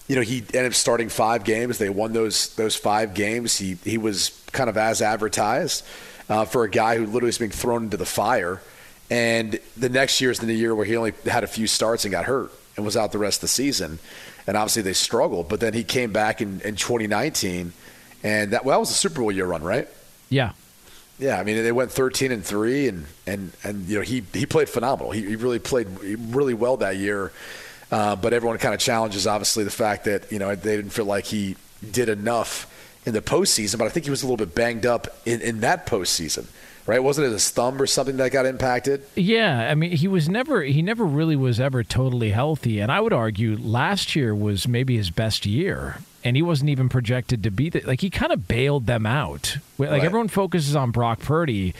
You 0.06 0.16
know, 0.16 0.22
he 0.22 0.38
ended 0.38 0.66
up 0.66 0.74
starting 0.74 1.08
five 1.08 1.44
games. 1.44 1.78
They 1.78 1.88
won 1.88 2.12
those 2.12 2.54
those 2.56 2.76
five 2.76 3.14
games. 3.14 3.56
He 3.56 3.78
he 3.84 3.98
was 3.98 4.42
kind 4.52 4.68
of 4.68 4.76
as 4.76 5.00
advertised 5.00 5.84
uh, 6.28 6.44
for 6.44 6.64
a 6.64 6.70
guy 6.70 6.96
who 6.96 7.06
literally 7.06 7.26
was 7.26 7.38
being 7.38 7.50
thrown 7.50 7.84
into 7.84 7.96
the 7.96 8.06
fire. 8.06 8.60
And 9.10 9.58
the 9.76 9.88
next 9.88 10.20
year 10.20 10.30
is 10.30 10.38
the 10.38 10.52
year 10.52 10.74
where 10.74 10.86
he 10.86 10.96
only 10.96 11.12
had 11.24 11.44
a 11.44 11.46
few 11.46 11.66
starts 11.66 12.04
and 12.04 12.12
got 12.12 12.24
hurt 12.24 12.52
and 12.76 12.84
was 12.84 12.96
out 12.96 13.12
the 13.12 13.18
rest 13.18 13.38
of 13.38 13.42
the 13.42 13.48
season. 13.48 13.98
And 14.46 14.56
obviously 14.56 14.82
they 14.82 14.92
struggled. 14.92 15.48
But 15.48 15.60
then 15.60 15.74
he 15.74 15.84
came 15.84 16.12
back 16.12 16.40
in, 16.40 16.60
in 16.62 16.76
2019, 16.76 17.72
and 18.22 18.52
that, 18.52 18.64
well, 18.64 18.76
that 18.76 18.80
was 18.80 18.90
a 18.90 18.94
Super 18.94 19.20
Bowl 19.20 19.30
year 19.32 19.46
run, 19.46 19.62
right? 19.62 19.88
Yeah. 20.30 20.52
Yeah, 21.18 21.38
I 21.38 21.44
mean 21.44 21.62
they 21.62 21.72
went 21.72 21.92
13 21.92 22.32
and 22.32 22.44
three, 22.44 22.88
and 22.88 23.06
and 23.26 23.52
and 23.62 23.86
you 23.86 23.96
know 23.96 24.02
he 24.02 24.24
he 24.32 24.46
played 24.46 24.68
phenomenal. 24.68 25.12
He, 25.12 25.24
he 25.24 25.36
really 25.36 25.58
played 25.58 25.88
really 26.00 26.54
well 26.54 26.76
that 26.78 26.96
year. 26.96 27.32
Uh, 27.92 28.16
but 28.16 28.32
everyone 28.32 28.58
kind 28.58 28.74
of 28.74 28.80
challenges 28.80 29.26
obviously 29.26 29.62
the 29.62 29.70
fact 29.70 30.04
that 30.06 30.30
you 30.32 30.38
know 30.38 30.54
they 30.54 30.76
didn't 30.76 30.90
feel 30.90 31.04
like 31.04 31.26
he 31.26 31.56
did 31.92 32.08
enough 32.08 32.70
in 33.06 33.12
the 33.12 33.22
postseason. 33.22 33.78
But 33.78 33.84
I 33.84 33.90
think 33.90 34.04
he 34.04 34.10
was 34.10 34.22
a 34.22 34.26
little 34.26 34.44
bit 34.44 34.54
banged 34.54 34.86
up 34.86 35.06
in, 35.24 35.40
in 35.40 35.60
that 35.60 35.86
postseason 35.86 36.46
right? 36.86 37.02
Wasn't 37.02 37.26
it 37.26 37.30
his 37.30 37.50
thumb 37.50 37.80
or 37.80 37.86
something 37.86 38.16
that 38.18 38.30
got 38.30 38.46
impacted? 38.46 39.04
Yeah, 39.14 39.70
I 39.70 39.74
mean, 39.74 39.92
he 39.92 40.08
was 40.08 40.28
never 40.28 40.62
he 40.62 40.82
never 40.82 41.04
really 41.04 41.36
was 41.36 41.60
ever 41.60 41.82
totally 41.82 42.30
healthy, 42.30 42.80
and 42.80 42.90
I 42.90 43.00
would 43.00 43.12
argue 43.12 43.56
last 43.56 44.14
year 44.14 44.34
was 44.34 44.68
maybe 44.68 44.96
his 44.96 45.10
best 45.10 45.46
year, 45.46 45.98
and 46.24 46.34
he 46.36 46.42
wasn't 46.42 46.70
even 46.70 46.88
projected 46.88 47.42
to 47.44 47.50
be 47.50 47.68
that. 47.70 47.86
Like 47.86 48.00
he 48.00 48.10
kind 48.10 48.32
of 48.32 48.48
bailed 48.48 48.86
them 48.86 49.06
out. 49.06 49.58
Like 49.78 49.90
right. 49.90 50.02
everyone 50.02 50.28
focuses 50.28 50.74
on 50.74 50.90
Brock 50.90 51.20
Purdy. 51.20 51.74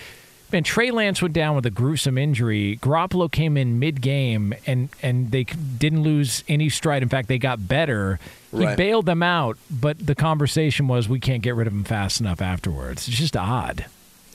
Man, 0.53 0.63
Trey 0.63 0.93
Lance 0.93 1.21
went 1.21 1.35
down 1.35 1.57
with 1.57 1.67
a 1.67 1.71
gruesome 1.71 2.17
injury. 2.17 2.79
Garoppolo 2.81 3.33
came 3.33 3.57
in 3.57 3.81
mid-game, 3.81 4.55
and 4.67 4.89
and 5.03 5.33
they 5.33 5.43
didn't 5.45 6.03
lose 6.03 6.45
any 6.47 6.69
stride. 6.69 7.03
In 7.03 7.09
fact, 7.09 7.27
they 7.27 7.39
got 7.39 7.67
better. 7.67 8.21
He 8.53 8.65
right. 8.65 8.77
bailed 8.77 9.07
them 9.07 9.23
out, 9.23 9.59
but 9.69 10.07
the 10.07 10.15
conversation 10.15 10.87
was 10.87 11.09
we 11.09 11.19
can't 11.19 11.43
get 11.43 11.57
rid 11.57 11.67
of 11.67 11.73
him 11.73 11.83
fast 11.83 12.21
enough 12.21 12.41
afterwards. 12.41 13.09
It's 13.09 13.17
just 13.17 13.37
odd. 13.37 13.87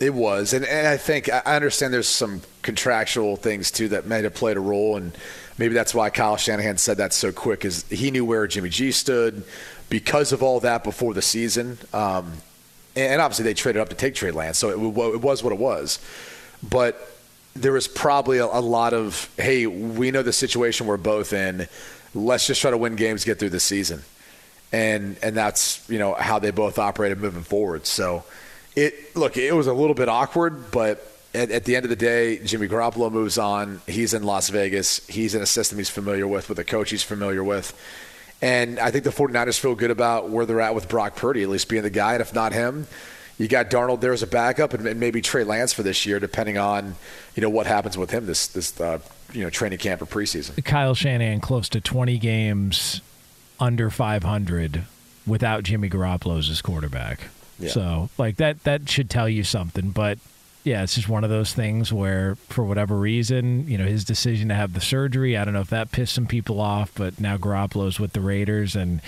It 0.01 0.13
was, 0.13 0.53
and, 0.53 0.65
and 0.65 0.87
I 0.87 0.97
think 0.97 1.29
I 1.29 1.39
understand 1.55 1.93
there's 1.93 2.07
some 2.07 2.41
contractual 2.63 3.35
things 3.35 3.69
too 3.69 3.89
that 3.89 4.05
may 4.05 4.21
have 4.21 4.33
played 4.33 4.57
a 4.57 4.61
role, 4.61 4.97
and 4.97 5.17
maybe 5.57 5.73
that's 5.73 5.93
why 5.93 6.09
Kyle 6.09 6.37
Shanahan 6.37 6.77
said 6.77 6.97
that 6.97 7.13
so 7.13 7.31
quick, 7.31 7.65
is 7.65 7.85
he 7.89 8.09
knew 8.09 8.25
where 8.25 8.47
Jimmy 8.47 8.69
G 8.69 8.91
stood 8.91 9.43
because 9.89 10.31
of 10.31 10.43
all 10.43 10.59
that 10.61 10.83
before 10.83 11.13
the 11.13 11.21
season, 11.21 11.77
um, 11.93 12.33
and 12.95 13.21
obviously 13.21 13.43
they 13.43 13.53
traded 13.53 13.81
up 13.81 13.89
to 13.89 13.95
take 13.95 14.15
Trey 14.15 14.31
Lance, 14.31 14.57
so 14.57 14.69
it, 14.69 14.73
it 14.73 15.21
was 15.21 15.43
what 15.43 15.53
it 15.53 15.59
was, 15.59 15.99
but 16.67 17.11
there 17.55 17.71
was 17.71 17.87
probably 17.87 18.37
a, 18.37 18.45
a 18.45 18.61
lot 18.61 18.93
of 18.93 19.29
hey, 19.37 19.65
we 19.65 20.11
know 20.11 20.21
the 20.21 20.33
situation 20.33 20.87
we're 20.87 20.97
both 20.97 21.33
in, 21.33 21.67
let's 22.13 22.47
just 22.47 22.61
try 22.61 22.71
to 22.71 22.77
win 22.77 22.95
games, 22.95 23.23
get 23.25 23.39
through 23.39 23.49
the 23.49 23.59
season, 23.59 24.01
and 24.71 25.17
and 25.23 25.35
that's 25.35 25.87
you 25.89 25.99
know 25.99 26.13
how 26.13 26.39
they 26.39 26.51
both 26.51 26.79
operated 26.79 27.19
moving 27.19 27.43
forward, 27.43 27.85
so 27.85 28.23
it 28.75 29.15
look, 29.15 29.37
it 29.37 29.55
was 29.55 29.67
a 29.67 29.73
little 29.73 29.95
bit 29.95 30.09
awkward, 30.09 30.71
but 30.71 31.05
at, 31.33 31.51
at, 31.51 31.65
the 31.65 31.75
end 31.75 31.85
of 31.85 31.89
the 31.89 31.95
day, 31.95 32.39
Jimmy 32.39 32.67
Garoppolo 32.67 33.11
moves 33.11 33.37
on. 33.37 33.81
He's 33.87 34.13
in 34.13 34.23
Las 34.23 34.49
Vegas. 34.49 35.05
He's 35.07 35.35
in 35.35 35.41
a 35.41 35.45
system 35.45 35.77
he's 35.77 35.89
familiar 35.89 36.27
with, 36.27 36.49
with 36.49 36.57
a 36.59 36.63
coach 36.63 36.89
he's 36.89 37.03
familiar 37.03 37.43
with. 37.43 37.77
And 38.41 38.79
I 38.79 38.91
think 38.91 39.03
the 39.03 39.09
49ers 39.09 39.59
feel 39.59 39.75
good 39.75 39.91
about 39.91 40.29
where 40.29 40.45
they're 40.45 40.61
at 40.61 40.73
with 40.73 40.87
Brock 40.87 41.15
Purdy, 41.15 41.43
at 41.43 41.49
least 41.49 41.67
being 41.67 41.83
the 41.83 41.89
guy. 41.89 42.13
And 42.13 42.21
if 42.21 42.33
not 42.33 42.53
him, 42.53 42.87
you 43.37 43.47
got 43.47 43.69
Darnold 43.69 44.01
there 44.01 44.13
as 44.13 44.21
a 44.21 44.27
backup 44.27 44.73
and, 44.73 44.99
maybe 44.99 45.21
Trey 45.21 45.43
Lance 45.43 45.73
for 45.73 45.83
this 45.83 46.05
year, 46.05 46.19
depending 46.19 46.57
on 46.57 46.95
you 47.35 47.41
know 47.41 47.49
what 47.49 47.67
happens 47.67 47.97
with 47.97 48.11
him 48.11 48.25
this 48.25 48.47
this 48.47 48.79
uh, 48.79 48.99
you 49.33 49.43
know 49.43 49.49
training 49.49 49.79
camp 49.79 50.01
or 50.01 50.05
preseason. 50.05 50.63
Kyle 50.63 50.93
Shanahan 50.93 51.39
close 51.39 51.69
to 51.69 51.81
20 51.81 52.17
games 52.17 53.01
under 53.59 53.89
500 53.89 54.83
without 55.25 55.63
Jimmy 55.63 55.89
Garoppolo 55.89 56.37
as 56.37 56.47
his 56.47 56.61
quarterback. 56.61 57.29
Yeah. 57.57 57.69
So 57.69 58.09
like 58.17 58.37
that 58.37 58.63
that 58.65 58.89
should 58.89 59.09
tell 59.09 59.29
you 59.29 59.43
something. 59.43 59.91
But 59.91 60.19
yeah, 60.69 60.83
it's 60.83 60.93
just 60.93 61.09
one 61.09 61.23
of 61.23 61.31
those 61.31 61.51
things 61.51 61.91
where 61.91 62.35
for 62.47 62.63
whatever 62.63 62.95
reason, 62.95 63.67
you 63.67 63.75
know, 63.75 63.85
his 63.85 64.05
decision 64.05 64.49
to 64.49 64.53
have 64.53 64.73
the 64.73 64.81
surgery, 64.81 65.35
I 65.35 65.43
don't 65.43 65.55
know 65.55 65.61
if 65.61 65.71
that 65.71 65.91
pissed 65.91 66.13
some 66.13 66.27
people 66.27 66.61
off, 66.61 66.91
but 66.93 67.19
now 67.19 67.37
Garoppolo's 67.37 67.99
with 67.99 68.13
the 68.13 68.21
Raiders 68.21 68.75
and 68.75 69.01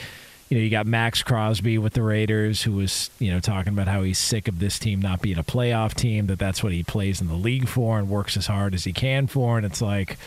you 0.50 0.58
know, 0.58 0.64
you 0.64 0.72
got 0.72 0.88
Maxx 0.88 1.22
Crosby 1.22 1.78
with 1.78 1.94
the 1.94 2.02
Raiders, 2.02 2.64
who 2.64 2.74
was, 2.74 3.12
you 3.20 3.32
know, 3.32 3.40
talking 3.40 3.72
about 3.72 3.88
how 3.88 4.02
he's 4.02 4.18
sick 4.18 4.48
of 4.48 4.58
this 4.58 4.80
team 4.80 5.00
not 5.00 5.22
being 5.22 5.38
a 5.38 5.44
playoff 5.44 5.94
team, 5.94 6.26
that 6.28 6.40
that's 6.40 6.64
what 6.64 6.74
he 6.74 6.84
plays 6.84 7.22
in 7.22 7.28
the 7.28 7.36
league 7.36 7.68
for 7.68 8.00
and 8.00 8.10
works 8.10 8.36
as 8.36 8.48
hard 8.48 8.74
as 8.74 8.84
he 8.84 8.92
can 8.92 9.28
for. 9.28 9.56
And 9.56 9.66
it's 9.66 9.82
like, 9.82 10.18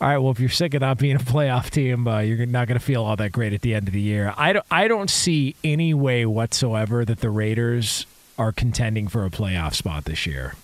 all 0.00 0.08
right, 0.08 0.18
well, 0.18 0.30
if 0.30 0.38
you're 0.38 0.48
sick 0.48 0.74
of 0.74 0.80
not 0.80 0.96
being 0.96 1.16
a 1.16 1.18
playoff 1.18 1.70
team, 1.70 2.06
uh, 2.06 2.20
you're 2.20 2.46
not 2.46 2.68
going 2.68 2.78
to 2.78 2.84
feel 2.84 3.02
all 3.02 3.16
that 3.16 3.32
great 3.32 3.52
at 3.52 3.62
the 3.62 3.74
end 3.74 3.88
of 3.88 3.94
the 3.94 4.00
year. 4.00 4.32
I 4.38 4.52
don't, 4.54 4.66
I 4.70 4.86
don't 4.86 5.10
see 5.10 5.56
any 5.62 5.92
way 5.92 6.24
whatsoever 6.24 7.04
that 7.04 7.20
the 7.20 7.30
Raiders 7.30 8.06
are 8.38 8.52
contending 8.52 9.08
for 9.08 9.24
a 9.24 9.30
playoff 9.30 9.74
spot 9.74 10.04
this 10.04 10.26
year. 10.26 10.54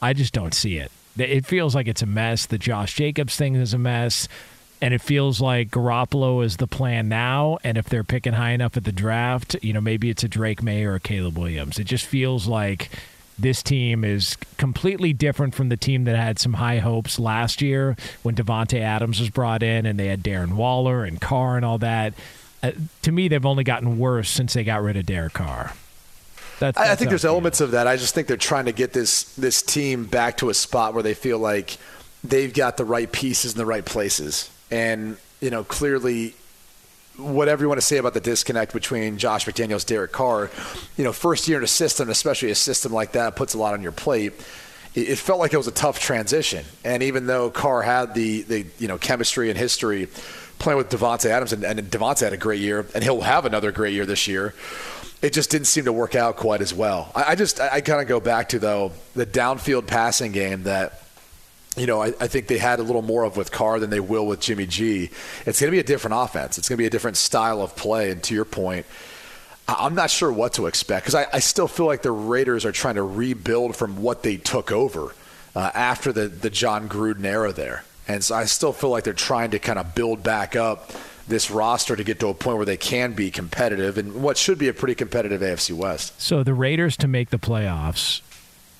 I 0.00 0.12
just 0.12 0.32
don't 0.32 0.54
see 0.54 0.76
it. 0.76 0.90
It 1.16 1.46
feels 1.46 1.74
like 1.74 1.88
it's 1.88 2.02
a 2.02 2.06
mess. 2.06 2.46
The 2.46 2.58
Josh 2.58 2.94
Jacobs 2.94 3.36
thing 3.36 3.54
is 3.56 3.74
a 3.74 3.78
mess. 3.78 4.28
And 4.80 4.94
it 4.94 5.00
feels 5.00 5.40
like 5.40 5.70
Garoppolo 5.70 6.44
is 6.44 6.58
the 6.58 6.68
plan 6.68 7.08
now. 7.08 7.58
And 7.64 7.76
if 7.76 7.88
they're 7.88 8.04
picking 8.04 8.34
high 8.34 8.50
enough 8.50 8.76
at 8.76 8.84
the 8.84 8.92
draft, 8.92 9.56
you 9.60 9.72
know, 9.72 9.80
maybe 9.80 10.08
it's 10.08 10.22
a 10.22 10.28
Drake 10.28 10.62
Maye 10.62 10.84
or 10.84 10.94
a 10.94 11.00
Caleb 11.00 11.36
Williams. 11.36 11.80
It 11.80 11.84
just 11.84 12.06
feels 12.06 12.46
like 12.46 12.88
this 13.36 13.62
team 13.62 14.04
is 14.04 14.36
completely 14.56 15.12
different 15.12 15.54
from 15.54 15.68
the 15.68 15.76
team 15.76 16.04
that 16.04 16.16
had 16.16 16.38
some 16.38 16.54
high 16.54 16.78
hopes 16.78 17.18
last 17.18 17.60
year 17.60 17.96
when 18.22 18.36
Davante 18.36 18.80
Adams 18.80 19.18
was 19.18 19.30
brought 19.30 19.62
in 19.64 19.84
and 19.84 19.98
they 19.98 20.06
had 20.06 20.22
Darren 20.22 20.52
Waller 20.52 21.04
and 21.04 21.20
Carr 21.20 21.56
and 21.56 21.64
all 21.64 21.78
that. 21.78 22.14
Uh, 22.62 22.72
to 23.02 23.12
me, 23.12 23.28
they've 23.28 23.46
only 23.46 23.64
gotten 23.64 23.98
worse 23.98 24.28
since 24.28 24.54
they 24.54 24.64
got 24.64 24.82
rid 24.82 24.96
of 24.96 25.06
Derek 25.06 25.34
Carr. 25.34 25.72
That's, 26.60 26.76
that's 26.76 26.90
I 26.90 26.94
think 26.96 27.10
there's 27.10 27.24
elements 27.24 27.60
of 27.60 27.72
that. 27.72 27.86
I 27.86 27.96
just 27.96 28.14
think 28.14 28.26
they're 28.26 28.36
trying 28.36 28.66
to 28.66 28.72
get 28.72 28.92
this 28.92 29.34
this 29.36 29.62
team 29.62 30.04
back 30.04 30.38
to 30.38 30.50
a 30.50 30.54
spot 30.54 30.94
where 30.94 31.02
they 31.02 31.14
feel 31.14 31.38
like 31.38 31.76
they've 32.24 32.52
got 32.52 32.76
the 32.76 32.84
right 32.84 33.10
pieces 33.10 33.52
in 33.52 33.58
the 33.58 33.66
right 33.66 33.84
places, 33.84 34.50
and 34.70 35.16
you 35.40 35.50
know 35.50 35.64
clearly 35.64 36.34
whatever 37.18 37.64
you 37.64 37.68
want 37.68 37.80
to 37.80 37.86
say 37.86 37.96
about 37.96 38.14
the 38.14 38.20
disconnect 38.20 38.72
between 38.72 39.18
Josh 39.18 39.44
McDaniels, 39.44 39.84
Derek 39.84 40.12
Carr, 40.12 40.50
you 40.96 41.02
know, 41.02 41.12
first 41.12 41.48
year 41.48 41.58
in 41.58 41.64
a 41.64 41.68
system, 41.68 42.08
especially 42.08 42.50
a 42.50 42.54
system 42.54 42.92
like 42.92 43.12
that, 43.12 43.34
puts 43.34 43.54
a 43.54 43.58
lot 43.58 43.74
on 43.74 43.82
your 43.82 43.92
plate. 43.92 44.32
It, 44.94 45.18
felt 45.18 45.38
like 45.38 45.52
it 45.52 45.56
was 45.56 45.66
a 45.66 45.72
tough 45.72 46.00
transition, 46.00 46.64
and 46.84 47.02
even 47.02 47.26
though 47.26 47.50
Carr 47.50 47.82
had 47.82 48.14
the 48.14 48.42
the 48.42 48.66
you 48.78 48.88
know 48.88 48.98
chemistry 48.98 49.48
and 49.48 49.58
history 49.58 50.08
playing 50.58 50.78
with 50.78 50.90
Davante 50.90 51.26
Adams, 51.26 51.52
and, 51.52 51.62
and 51.62 51.78
Davante 51.80 52.20
had 52.20 52.32
a 52.32 52.36
great 52.36 52.60
year, 52.60 52.84
and 52.94 53.04
he'll 53.04 53.20
have 53.20 53.44
another 53.44 53.70
great 53.70 53.94
year 53.94 54.06
this 54.06 54.26
year. 54.26 54.54
It 55.20 55.32
just 55.32 55.50
didn't 55.50 55.66
seem 55.66 55.86
to 55.86 55.92
work 55.92 56.14
out 56.14 56.36
quite 56.36 56.60
as 56.60 56.72
well. 56.72 57.10
I, 57.14 57.32
I 57.32 57.34
just 57.34 57.60
I, 57.60 57.68
I 57.74 57.80
kind 57.80 58.00
of 58.00 58.08
go 58.08 58.20
back 58.20 58.50
to 58.50 58.58
though 58.58 58.92
the 59.14 59.26
downfield 59.26 59.86
passing 59.86 60.32
game 60.32 60.64
that 60.64 61.02
you 61.76 61.86
know, 61.86 62.02
I, 62.02 62.08
I, 62.20 62.26
think 62.26 62.48
they 62.48 62.58
had 62.58 62.80
a 62.80 62.82
little 62.82 63.02
more 63.02 63.22
of 63.22 63.36
with 63.36 63.52
Carr 63.52 63.78
than 63.78 63.90
they 63.90 64.00
will 64.00 64.26
with 64.26 64.40
Jimmy 64.40 64.66
G. 64.66 65.10
It's 65.46 65.60
going 65.60 65.68
to 65.68 65.70
be 65.70 65.78
a 65.78 65.84
different 65.84 66.16
offense. 66.16 66.58
It's 66.58 66.68
going 66.68 66.76
to 66.76 66.82
be 66.82 66.86
a 66.86 66.90
different 66.90 67.16
style 67.16 67.62
of 67.62 67.76
play. 67.76 68.10
And 68.10 68.20
to 68.24 68.34
your 68.34 68.44
point, 68.44 68.84
I'm 69.68 69.94
not 69.94 70.10
sure 70.10 70.32
what 70.32 70.54
to 70.54 70.66
expect 70.66 71.04
because 71.04 71.14
I, 71.14 71.26
I, 71.32 71.38
still 71.40 71.68
feel 71.68 71.86
like 71.86 72.02
the 72.02 72.10
Raiders 72.10 72.64
are 72.64 72.72
trying 72.72 72.94
to 72.96 73.02
rebuild 73.02 73.76
from 73.76 74.02
what 74.02 74.22
they 74.22 74.38
took 74.38 74.72
over 74.72 75.14
uh, 75.54 75.70
after 75.74 76.10
the, 76.12 76.26
the 76.28 76.50
Jon 76.50 76.88
Gruden 76.88 77.24
era 77.24 77.52
there. 77.52 77.84
And 78.08 78.24
so 78.24 78.34
I 78.34 78.46
still 78.46 78.72
feel 78.72 78.90
like 78.90 79.04
they're 79.04 79.12
trying 79.12 79.50
to 79.50 79.58
kind 79.58 79.78
of 79.78 79.94
build 79.94 80.22
back 80.22 80.56
up 80.56 80.90
this 81.28 81.50
roster 81.50 81.94
to 81.96 82.04
get 82.04 82.18
to 82.20 82.28
a 82.28 82.34
point 82.34 82.56
where 82.56 82.66
they 82.66 82.76
can 82.76 83.12
be 83.12 83.30
competitive 83.30 83.98
in 83.98 84.22
what 84.22 84.36
should 84.36 84.58
be 84.58 84.68
a 84.68 84.72
pretty 84.74 84.94
competitive 84.94 85.40
AFC 85.40 85.72
West. 85.72 86.20
So 86.20 86.42
the 86.42 86.54
Raiders 86.54 86.96
to 86.98 87.08
make 87.08 87.30
the 87.30 87.38
playoffs 87.38 88.20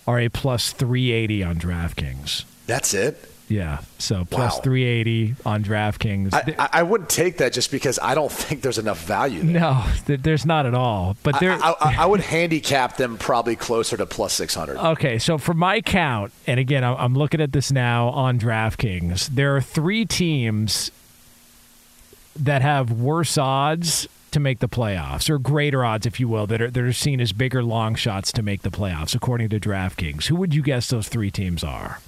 are 0.06 0.18
a 0.18 0.28
plus 0.28 0.72
380 0.72 1.42
on 1.42 1.56
DraftKings. 1.58 2.44
That's 2.66 2.94
it. 2.94 3.24
Yeah, 3.50 3.78
so 3.98 4.26
plus 4.26 4.56
Wow. 4.56 4.60
380 4.62 5.34
on 5.46 5.64
DraftKings. 5.64 6.34
I, 6.34 6.54
I, 6.58 6.68
I 6.80 6.82
wouldn't 6.82 7.08
take 7.08 7.38
that 7.38 7.54
just 7.54 7.70
because 7.70 7.98
I 8.02 8.14
don't 8.14 8.30
think 8.32 8.60
there's 8.60 8.76
enough 8.76 9.02
value. 9.02 9.42
There. 9.42 9.60
no, 9.60 9.84
th- 10.06 10.20
there's 10.20 10.44
not 10.44 10.66
at 10.66 10.74
all. 10.74 11.16
But 11.22 11.40
there. 11.40 11.52
I, 11.52 11.74
I, 11.80 11.96
I 12.00 12.06
would 12.06 12.20
handicap 12.36 12.98
them 12.98 13.16
probably 13.16 13.56
closer 13.56 13.96
to 13.96 14.04
plus 14.04 14.34
600. 14.34 14.76
Okay, 14.76 15.18
so 15.18 15.38
for 15.38 15.54
my 15.54 15.80
count, 15.80 16.30
and 16.46 16.60
again, 16.60 16.84
I'm 16.84 17.14
looking 17.14 17.40
at 17.40 17.52
this 17.52 17.72
now 17.72 18.08
on 18.08 18.38
DraftKings. 18.38 19.28
There 19.28 19.56
are 19.56 19.62
three 19.62 20.04
teams 20.04 20.90
that 22.38 22.62
have 22.62 22.90
worse 22.90 23.36
odds 23.36 24.08
to 24.30 24.40
make 24.40 24.58
the 24.58 24.68
playoffs, 24.68 25.30
or 25.30 25.38
greater 25.38 25.84
odds, 25.84 26.06
if 26.06 26.20
you 26.20 26.28
will, 26.28 26.46
that 26.46 26.60
are 26.60 26.70
that 26.70 26.82
are 26.82 26.92
seen 26.92 27.20
as 27.20 27.32
bigger 27.32 27.62
long 27.62 27.94
shots 27.94 28.30
to 28.32 28.42
make 28.42 28.62
the 28.62 28.70
playoffs, 28.70 29.14
according 29.14 29.48
to 29.50 29.60
DraftKings. 29.60 30.26
Who 30.26 30.36
would 30.36 30.54
you 30.54 30.62
guess 30.62 30.88
those 30.88 31.08
three 31.08 31.30
teams 31.30 31.64
are? 31.64 32.00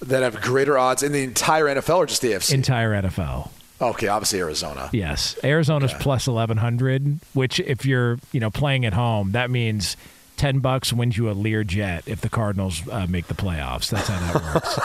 that 0.00 0.22
have 0.22 0.40
greater 0.42 0.76
odds 0.78 1.02
in 1.02 1.12
the 1.12 1.22
entire 1.22 1.64
NFL 1.64 1.96
or 1.96 2.06
just 2.06 2.20
the 2.22 2.32
AFC? 2.32 2.52
Entire 2.52 2.92
NFL. 3.02 3.50
okay, 3.80 4.08
obviously 4.08 4.40
Arizona. 4.40 4.90
Yes, 4.92 5.38
Arizona's 5.42 5.94
plus 5.94 6.26
1100, 6.26 7.20
which 7.32 7.60
if 7.60 7.86
you're 7.86 8.18
you 8.32 8.40
know 8.40 8.50
playing 8.50 8.84
at 8.84 8.92
home, 8.92 9.32
that 9.32 9.50
means. 9.50 9.96
10 10.36 10.58
bucks 10.58 10.92
wins 10.92 11.16
you 11.16 11.30
a 11.30 11.34
Learjet 11.34 12.02
if 12.06 12.20
the 12.20 12.28
Cardinals 12.28 12.86
uh, 12.90 13.06
make 13.08 13.26
the 13.26 13.32
playoffs. 13.32 13.88
That's 13.88 14.06
how 14.06 14.34
that 14.34 14.54
works. 14.54 14.78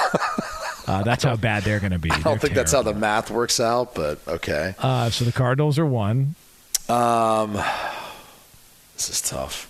uh, 0.87 1.03
that's 1.03 1.23
how 1.23 1.35
bad 1.35 1.63
they're 1.63 1.79
going 1.79 1.91
to 1.91 1.99
be. 1.99 2.11
I 2.11 2.19
don't 2.21 2.39
think 2.41 2.53
that's 2.53 2.71
how 2.71 2.81
the 2.81 2.93
math 2.93 3.29
works 3.31 3.59
out, 3.59 3.93
but 3.95 4.19
okay. 4.27 4.75
Uh, 4.79 5.09
so 5.09 5.25
the 5.25 5.31
Cardinals 5.31 5.77
are 5.79 5.85
one. 5.85 6.35
Um, 6.89 7.53
this 8.95 9.09
is 9.09 9.21
tough. 9.21 9.67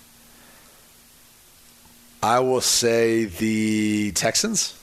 I 2.24 2.39
will 2.39 2.62
say 2.62 3.25
the 3.25 4.12
Texans. 4.12 4.77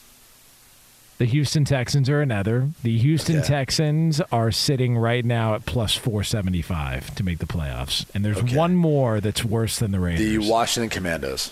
The 1.19 1.25
Houston 1.25 1.65
Texans 1.65 2.09
are 2.09 2.21
another. 2.21 2.71
The 2.85 2.97
Houston 2.99 3.39
Okay. 3.39 3.47
Texans 3.49 4.21
are 4.31 4.53
sitting 4.53 4.97
right 4.97 5.25
now 5.25 5.55
at 5.55 5.67
plus 5.67 5.95
475 5.95 7.15
to 7.17 7.25
make 7.25 7.39
the 7.39 7.47
playoffs. 7.47 8.05
And 8.15 8.25
there's 8.25 8.39
Okay. 8.39 8.57
one 8.57 8.77
more 8.77 9.21
that's 9.21 9.45
worse 9.45 9.79
than 9.81 9.91
the 9.91 9.99
Raiders. 9.99 10.21
The 10.21 10.39
Washington 10.51 10.91
Commandos. 10.91 11.51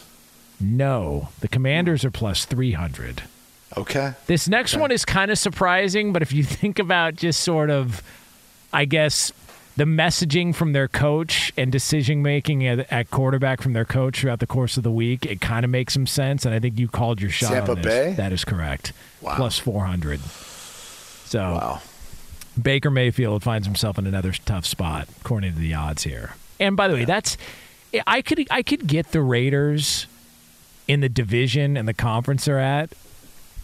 no, 0.61 1.29
the 1.41 1.49
Commanders 1.49 2.05
are 2.05 2.11
plus 2.13 2.45
300. 2.45 3.25
Okay. 3.77 4.15
This 4.27 4.49
next 4.49 4.77
one 4.77 4.91
is 4.91 5.05
kind 5.05 5.31
of 5.31 5.39
surprising, 5.39 6.13
but 6.13 6.23
if 6.23 6.33
you 6.33 6.43
think 6.45 6.79
about 6.79 7.15
just 7.17 7.41
sort 7.41 7.71
of, 7.71 8.03
I 8.73 8.85
guess, 8.85 9.33
the 9.77 9.85
messaging 9.85 10.55
from 10.55 10.73
their 10.73 10.89
coach 10.89 11.53
and 11.57 11.71
decision 11.71 12.23
making 12.23 12.67
at, 12.67 12.91
at 12.91 13.11
quarterback 13.11 13.61
from 13.61 13.75
their 13.75 13.85
coach 13.85 14.21
throughout 14.21 14.41
the 14.41 14.47
course 14.47 14.79
of 14.79 14.83
the 14.83 14.91
week, 14.91 15.27
it 15.27 15.41
kind 15.41 15.65
of 15.65 15.71
makes 15.71 15.93
some 15.93 16.07
sense. 16.07 16.47
And 16.47 16.55
I 16.55 16.61
think 16.61 16.79
you 16.79 16.89
called 16.89 17.21
your 17.21 17.31
shot. 17.31 17.51
Tampa 17.51 17.73
on 17.73 17.83
this. 17.83 17.85
Bay? 17.85 18.13
That 18.15 18.33
is 18.33 18.45
correct. 18.45 18.93
Wow. 19.21 19.37
Plus 19.37 19.59
400. 19.59 20.21
So 20.21 21.41
Wow. 21.41 21.83
Baker 22.61 22.91
Mayfield 22.91 23.43
finds 23.43 23.67
himself 23.67 23.99
in 23.99 24.07
another 24.07 24.33
tough 24.33 24.65
spot, 24.65 25.09
according 25.21 25.53
to 25.53 25.59
the 25.59 25.75
odds 25.75 26.05
here. 26.05 26.37
And 26.59 26.75
by 26.75 26.89
the 26.89 26.95
way, 26.95 27.05
that's 27.05 27.37
I 28.07 28.23
could 28.23 28.47
I 28.51 28.63
could 28.63 28.87
get 28.87 29.13
the 29.13 29.21
Raiders 29.21 30.07
in 30.89 31.01
the 31.01 31.09
division 31.11 31.77
and 31.77 31.87
the 31.87 31.93
conference 31.93 32.47
they're 32.47 32.59
at. 32.59 32.91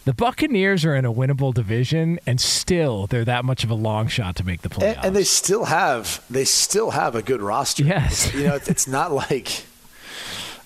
The 0.05 0.13
Buccaneers 0.13 0.83
are 0.83 0.95
in 0.95 1.05
a 1.05 1.13
winnable 1.13 1.53
division, 1.53 2.19
and 2.27 2.39
still 2.41 3.07
they're 3.07 3.23
that 3.25 3.45
much 3.45 3.63
of 3.63 3.69
a 3.69 3.75
long 3.75 4.07
shot 4.07 4.35
to 4.35 4.43
make 4.43 4.61
the 4.61 4.69
playoffs. 4.69 4.97
And, 4.97 5.05
and 5.05 5.15
they 5.15 5.23
still 5.23 5.65
have 5.65 6.23
they 6.29 6.43
still 6.45 6.91
have 6.91 7.15
a 7.15 7.21
good 7.21 7.41
roster. 7.41 7.83
Yes. 7.83 8.33
You 8.33 8.43
know, 8.47 8.55
it's, 8.55 8.67
it's 8.67 8.87
not 8.87 9.11
like 9.13 9.63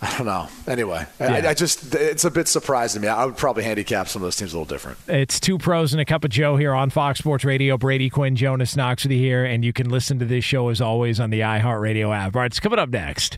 I 0.02 0.16
don't 0.18 0.26
know. 0.28 0.48
Anyway, 0.68 1.06
Yeah. 1.20 1.34
I, 1.44 1.50
I 1.50 1.54
just 1.54 1.94
it's 1.96 2.26
a 2.26 2.32
bit 2.32 2.48
surprising 2.48 3.02
to 3.04 3.08
me. 3.08 3.12
I 3.12 3.26
would 3.26 3.38
probably 3.38 3.64
handicap 3.64 4.08
some 4.08 4.22
of 4.22 4.26
those 4.26 4.36
teams 4.36 4.54
a 4.54 4.58
little 4.58 4.66
different. 4.66 4.98
It's 5.08 5.40
two 5.40 5.58
pros 5.60 5.92
and 5.94 6.02
a 6.02 6.06
cup 6.06 6.24
of 6.24 6.32
Joe 6.32 6.56
here 6.56 6.74
on 6.74 6.90
Fox 6.90 7.20
Sports 7.20 7.44
Radio. 7.46 7.78
Brady 7.78 8.10
Quinn, 8.10 8.36
Jonas 8.36 8.76
Knox 8.76 9.04
with 9.04 9.12
you 9.12 9.20
here, 9.20 9.46
and 9.46 9.64
you 9.64 9.72
can 9.74 9.90
listen 9.90 10.18
to 10.20 10.26
this 10.26 10.44
show 10.44 10.70
as 10.70 10.82
always 10.82 11.20
on 11.20 11.30
the 11.30 11.42
iHeartRadio 11.42 12.16
app. 12.16 12.36
All 12.36 12.42
right, 12.42 12.48
it's 12.48 12.60
coming 12.60 12.80
up 12.80 12.90
next. 12.90 13.38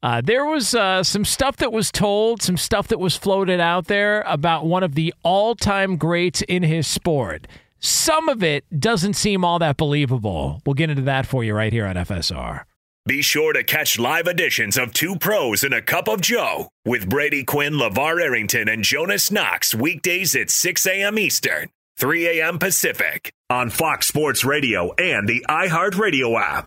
Uh, 0.00 0.20
there 0.20 0.44
was 0.44 0.74
uh, 0.74 1.02
some 1.02 1.24
stuff 1.24 1.56
that 1.56 1.72
was 1.72 1.90
told, 1.90 2.40
some 2.40 2.56
stuff 2.56 2.86
that 2.88 3.00
was 3.00 3.16
floated 3.16 3.58
out 3.58 3.86
there 3.86 4.22
about 4.26 4.64
one 4.64 4.84
of 4.84 4.94
the 4.94 5.12
all-time 5.24 5.96
greats 5.96 6.40
in 6.42 6.62
his 6.62 6.86
sport. 6.86 7.48
Some 7.80 8.28
of 8.28 8.42
it 8.42 8.64
doesn't 8.78 9.14
seem 9.14 9.44
all 9.44 9.58
that 9.58 9.76
believable. 9.76 10.62
We'll 10.64 10.74
get 10.74 10.90
into 10.90 11.02
that 11.02 11.26
for 11.26 11.42
you 11.42 11.54
right 11.54 11.72
here 11.72 11.86
on 11.86 11.96
FSR. 11.96 12.62
Be 13.06 13.22
sure 13.22 13.52
to 13.52 13.64
catch 13.64 13.98
live 13.98 14.26
editions 14.26 14.76
of 14.76 14.92
Two 14.92 15.16
Pros 15.16 15.64
and 15.64 15.72
a 15.72 15.82
Cup 15.82 16.08
of 16.08 16.20
Joe 16.20 16.68
with 16.84 17.08
Brady 17.08 17.42
Quinn, 17.42 17.72
LeVar 17.72 18.20
Arrington, 18.22 18.68
and 18.68 18.84
Jonas 18.84 19.30
Knox 19.30 19.74
weekdays 19.74 20.36
at 20.36 20.50
6 20.50 20.86
a.m. 20.86 21.18
Eastern, 21.18 21.70
3 21.96 22.40
a.m. 22.40 22.58
Pacific 22.58 23.32
on 23.48 23.70
Fox 23.70 24.06
Sports 24.06 24.44
Radio 24.44 24.92
and 24.94 25.28
the 25.28 25.44
iHeartRadio 25.48 26.38
app. 26.40 26.66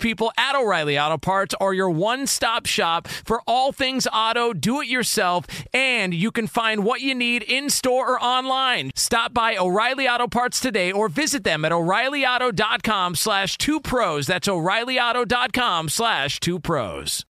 people 0.00 0.32
at 0.36 0.56
O'Reilly 0.56 0.98
Auto 0.98 1.18
Parts 1.18 1.54
are 1.60 1.72
your 1.72 1.90
one 1.90 2.26
stop 2.26 2.66
shop 2.66 3.06
for 3.08 3.42
all 3.46 3.72
things 3.72 4.08
auto, 4.12 4.52
do 4.52 4.80
it 4.80 4.88
yourself, 4.88 5.46
and 5.72 6.12
you 6.12 6.30
can 6.30 6.46
find 6.46 6.84
what 6.84 7.00
you 7.00 7.14
need 7.14 7.42
in 7.42 7.70
store 7.70 8.12
or 8.12 8.22
online. 8.22 8.90
Stop 8.96 9.32
by 9.32 9.56
O'Reilly 9.56 10.08
Auto 10.08 10.26
Parts 10.26 10.60
today 10.60 10.90
or 10.90 11.08
visit 11.08 11.44
them 11.44 11.64
at 11.64 11.72
o'ReillyAuto.com 11.72 13.14
slash 13.14 13.56
two 13.58 13.80
pros. 13.80 14.26
That's 14.26 14.48
o'ReillyAuto.com 14.48 15.88
slash 15.88 16.40
two 16.40 16.58
pros. 16.58 17.24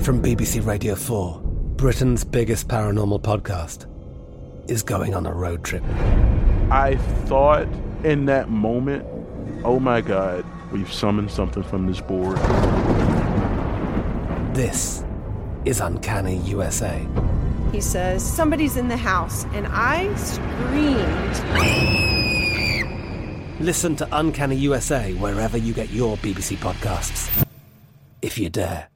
From 0.00 0.22
BBC 0.22 0.66
Radio 0.66 0.94
4, 0.94 1.40
Britain's 1.76 2.24
biggest 2.24 2.68
paranormal 2.68 3.20
podcast 3.22 3.86
is 4.70 4.82
going 4.82 5.14
on 5.14 5.26
a 5.26 5.32
road 5.32 5.62
trip. 5.62 5.84
I 6.70 6.96
thought 7.24 7.66
in 8.04 8.26
that 8.26 8.48
moment, 8.48 9.04
oh 9.64 9.80
my 9.80 10.00
God, 10.00 10.44
we've 10.72 10.92
summoned 10.92 11.30
something 11.30 11.62
from 11.62 11.86
this 11.86 12.00
board. 12.00 12.36
This 14.54 15.04
is 15.64 15.80
Uncanny 15.80 16.38
USA. 16.38 17.06
He 17.72 17.80
says, 17.80 18.24
Somebody's 18.24 18.76
in 18.76 18.88
the 18.88 18.96
house. 18.96 19.44
And 19.52 19.66
I 19.70 20.14
screamed. 20.16 21.40
Listen 23.60 23.94
to 23.96 24.08
Uncanny 24.12 24.56
USA 24.56 25.12
wherever 25.14 25.56
you 25.58 25.74
get 25.74 25.90
your 25.90 26.16
BBC 26.18 26.56
podcasts, 26.56 27.46
if 28.22 28.38
you 28.38 28.48
dare. 28.48 28.88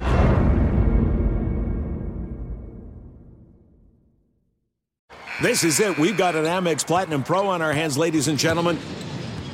This 5.43 5.65
is 5.65 5.81
it. 5.81 5.99
We've 5.99 6.17
got 6.17 6.37
an 6.37 6.45
Amex 6.45 6.87
Platinum 6.87 7.23
Pro 7.23 7.49
on 7.49 7.61
our 7.61 7.73
hands, 7.73 7.99
ladies 7.99 8.29
and 8.29 8.39
gentlemen. 8.39 8.79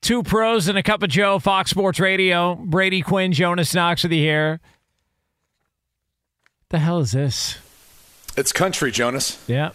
Two 0.00 0.22
pros 0.22 0.68
and 0.68 0.78
a 0.78 0.82
cup 0.82 1.02
of 1.02 1.10
Joe, 1.10 1.38
Fox 1.38 1.70
Sports 1.70 2.00
Radio. 2.00 2.54
Brady 2.54 3.02
Quinn, 3.02 3.32
Jonas 3.32 3.74
Knox 3.74 4.02
with 4.02 4.12
you 4.12 4.20
here. 4.20 4.60
The 6.70 6.78
hell 6.78 7.00
is 7.00 7.12
this? 7.12 7.58
It's 8.36 8.52
country, 8.52 8.90
Jonas. 8.90 9.42
Yeah. 9.48 9.70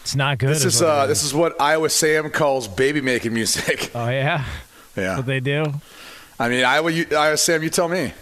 It's 0.00 0.16
not 0.16 0.38
good. 0.38 0.50
This 0.50 0.64
is 0.64 0.80
what 0.80 0.88
uh, 0.88 1.06
this 1.06 1.22
is 1.22 1.34
what 1.34 1.60
Iowa 1.60 1.88
Sam 1.90 2.30
calls 2.30 2.66
baby 2.66 3.00
making 3.00 3.34
music. 3.34 3.90
Oh, 3.94 4.08
yeah? 4.08 4.44
Yeah. 4.96 5.16
What 5.18 5.26
they 5.26 5.40
do? 5.40 5.64
I 6.40 6.48
mean, 6.48 6.64
Iowa, 6.64 6.90
you, 6.90 7.06
Iowa 7.16 7.36
Sam, 7.36 7.62
you 7.62 7.70
tell 7.70 7.88
me. 7.88 8.12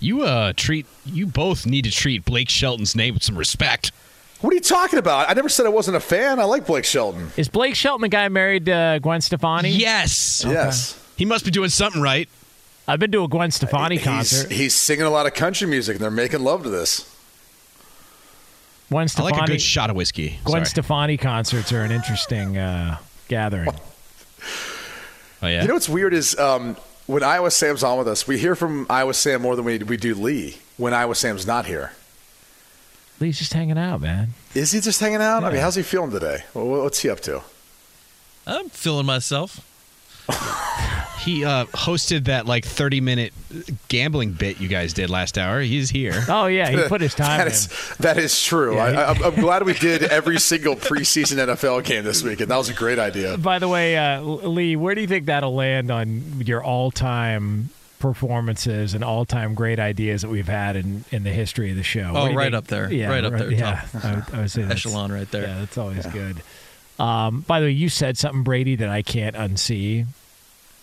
You 0.00 0.22
uh 0.22 0.52
treat 0.54 0.86
you 1.06 1.26
both 1.26 1.64
need 1.66 1.84
to 1.84 1.90
treat 1.90 2.24
Blake 2.24 2.50
Shelton's 2.50 2.94
name 2.94 3.14
with 3.14 3.22
some 3.22 3.38
respect. 3.38 3.92
What 4.44 4.52
are 4.52 4.56
you 4.56 4.60
talking 4.60 4.98
about? 4.98 5.30
I 5.30 5.32
never 5.32 5.48
said 5.48 5.64
I 5.64 5.70
wasn't 5.70 5.96
a 5.96 6.00
fan. 6.00 6.38
I 6.38 6.44
like 6.44 6.66
Blake 6.66 6.84
Shelton. 6.84 7.30
Is 7.34 7.48
Blake 7.48 7.74
Shelton 7.74 8.02
the 8.02 8.10
guy 8.10 8.28
married 8.28 8.68
uh, 8.68 8.98
Gwen 8.98 9.22
Stefani? 9.22 9.70
Yes. 9.70 10.44
Yes. 10.46 11.02
He 11.16 11.24
must 11.24 11.46
be 11.46 11.50
doing 11.50 11.70
something 11.70 12.02
right. 12.02 12.28
I've 12.86 13.00
been 13.00 13.10
to 13.12 13.24
a 13.24 13.28
Gwen 13.28 13.50
Stefani 13.50 13.96
He's, 13.96 14.04
concert. 14.04 14.52
he's 14.52 14.74
singing 14.74 15.06
a 15.06 15.10
lot 15.10 15.24
of 15.24 15.32
country 15.32 15.66
music, 15.66 15.96
and 15.96 16.04
they're 16.04 16.10
making 16.10 16.40
love 16.40 16.62
to 16.64 16.68
this. 16.68 17.10
Gwen 18.90 19.04
I 19.04 19.06
Stefani. 19.06 19.32
like 19.32 19.48
a 19.48 19.52
good 19.52 19.62
shot 19.62 19.88
of 19.88 19.96
whiskey. 19.96 20.38
Gwen 20.44 20.56
Sorry. 20.56 20.66
Stefani 20.66 21.16
concerts 21.16 21.72
are 21.72 21.80
an 21.80 21.90
interesting 21.90 22.58
uh, 22.58 22.98
gathering. 23.28 23.70
Oh 25.42 25.46
yeah. 25.46 25.60
You 25.60 25.68
know 25.68 25.74
what's 25.74 25.90
weird 25.90 26.14
is 26.14 26.38
um, 26.38 26.74
when 27.06 27.22
Iowa 27.22 27.50
Sam's 27.50 27.82
on 27.82 27.98
with 27.98 28.08
us, 28.08 28.26
we 28.26 28.38
hear 28.38 28.54
from 28.54 28.86
Iowa 28.88 29.12
Sam 29.12 29.42
more 29.42 29.56
than 29.56 29.66
we, 29.66 29.76
we 29.78 29.98
do 29.98 30.14
Lee 30.14 30.56
when 30.78 30.94
Iowa 30.94 31.14
Sam's 31.14 31.46
not 31.46 31.66
here. 31.66 31.92
Lee's 33.20 33.38
just 33.38 33.52
hanging 33.52 33.78
out, 33.78 34.00
man. 34.00 34.30
Is 34.54 34.72
he 34.72 34.80
just 34.80 35.00
hanging 35.00 35.20
out? 35.22 35.44
I 35.44 35.50
mean, 35.50 35.60
how's 35.60 35.76
he 35.76 35.82
feeling 35.82 36.10
today? 36.10 36.44
What's 36.52 37.00
he 37.00 37.10
up 37.10 37.20
to? 37.20 37.42
I'm 38.46 38.68
feeling 38.68 39.06
myself. 39.06 39.60
he 41.20 41.44
uh, 41.44 41.64
hosted 41.66 42.24
that 42.24 42.46
like 42.46 42.64
30 42.64 43.00
minute 43.00 43.32
gambling 43.88 44.32
bit 44.32 44.58
you 44.60 44.68
guys 44.68 44.92
did 44.94 45.10
last 45.10 45.36
hour. 45.38 45.60
He's 45.60 45.90
here. 45.90 46.22
Oh 46.28 46.46
yeah, 46.46 46.68
he 46.70 46.88
put 46.88 47.00
his 47.00 47.14
time 47.16 47.38
That 47.38 47.46
in. 47.46 47.52
is, 47.52 47.96
that 48.00 48.18
is 48.18 48.42
true. 48.42 48.74
Yeah, 48.76 48.84
I, 48.84 48.90
he- 49.14 49.22
I, 49.24 49.28
I'm 49.28 49.34
glad 49.36 49.62
we 49.64 49.74
did 49.74 50.02
every 50.04 50.38
single 50.40 50.74
preseason 50.76 51.36
NFL 51.36 51.84
game 51.84 52.04
this 52.04 52.22
weekend. 52.22 52.50
That 52.50 52.56
was 52.56 52.68
a 52.70 52.74
great 52.74 52.98
idea. 52.98 53.36
By 53.38 53.58
the 53.58 53.68
way, 53.68 53.96
uh, 53.96 54.20
Lee, 54.22 54.76
where 54.76 54.94
do 54.94 55.00
you 55.02 55.06
think 55.06 55.26
that'll 55.26 55.54
land 55.54 55.90
on 55.90 56.42
your 56.44 56.62
all-time 56.62 57.68
performances 57.98 58.94
and 58.94 59.02
all-time 59.04 59.54
great 59.54 59.78
ideas 59.78 60.22
that 60.22 60.28
we've 60.28 60.48
had 60.48 60.76
in, 60.76 61.04
in 61.10 61.22
the 61.24 61.30
history 61.30 61.70
of 61.70 61.76
the 61.76 61.82
show? 61.82 62.10
Oh, 62.10 62.12
What 62.14 62.24
do 62.26 62.32
you 62.32 62.38
right 62.38 62.54
up 62.54 62.66
there. 62.66 62.92
Yeah, 62.92 63.08
Right 63.10 63.24
up 63.24 63.32
there, 63.32 63.50
Yeah. 63.50 63.84
I, 64.02 64.14
would- 64.14 64.34
I 64.34 64.40
would 64.42 64.50
say 64.50 64.62
that's- 64.62 64.84
Echelon 64.86 65.10
right 65.12 65.30
there. 65.30 65.42
Yeah, 65.46 65.58
that's 65.60 65.78
always 65.78 66.06
good. 66.06 66.42
Um, 66.98 67.40
by 67.40 67.60
the 67.60 67.66
way, 67.66 67.70
you 67.72 67.88
said 67.88 68.16
something, 68.18 68.42
Brady, 68.44 68.76
that 68.76 68.88
I 68.88 69.02
can't 69.02 69.34
unsee. 69.34 70.06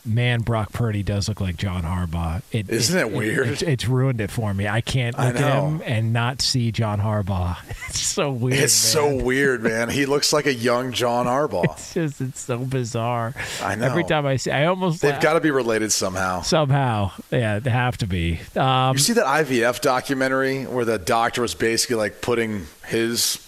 Man, 0.04 0.42
Brock 0.42 0.74
Purdy 0.74 1.04
does 1.04 1.30
look 1.30 1.40
like 1.40 1.58
John 1.58 1.84
Harbaugh. 1.84 2.42
It, 2.52 2.70
Isn't 2.70 2.98
it 2.98 3.12
weird? 3.12 3.48
it's, 3.50 3.62
it's 3.62 3.88
ruined 3.88 4.20
it 4.20 4.32
for 4.32 4.52
me. 4.54 4.68
I 4.68 4.82
can't 4.82 5.18
I 5.20 5.28
look 5.28 5.42
at 5.42 5.64
him 5.64 5.82
and 5.86 6.12
not 6.12 6.42
see 6.42 6.72
John 6.72 7.00
Harbaugh. 7.00 7.58
It's 7.92 8.00
so 8.00 8.32
weird. 8.32 8.54
It's 8.64 8.96
man. 8.96 9.20
so 9.20 9.24
weird, 9.24 9.62
man. 9.64 9.90
He 9.90 10.06
looks 10.06 10.32
like 10.32 10.46
a 10.46 10.54
young 10.54 10.92
John 10.94 11.26
Harbaugh. 11.26 11.66
It's 11.74 11.94
just 11.94 12.22
it's 12.22 12.40
so 12.40 12.60
bizarre. 12.60 13.34
I 13.62 13.76
know. 13.76 13.86
Every 13.86 14.04
time 14.06 14.26
I 14.26 14.38
see, 14.38 14.50
I 14.50 14.66
almost 14.66 15.02
They've 15.02 15.20
got 15.20 15.34
to 15.34 15.42
be 15.42 15.52
related 15.52 15.92
somehow. 15.92 16.42
somehow. 16.42 17.12
Yeah, 17.32 17.60
they 17.60 17.70
have 17.70 17.98
to 17.98 18.08
be. 18.08 18.40
Um, 18.56 18.94
You 18.96 19.00
see 19.00 19.14
that 19.14 19.26
IVF 19.26 19.82
documentary 19.82 20.64
where 20.66 20.86
the 20.86 20.98
doctor 20.98 21.42
was 21.42 21.54
basically 21.54 21.98
like 21.98 22.22
putting 22.22 22.66
his 22.88 23.46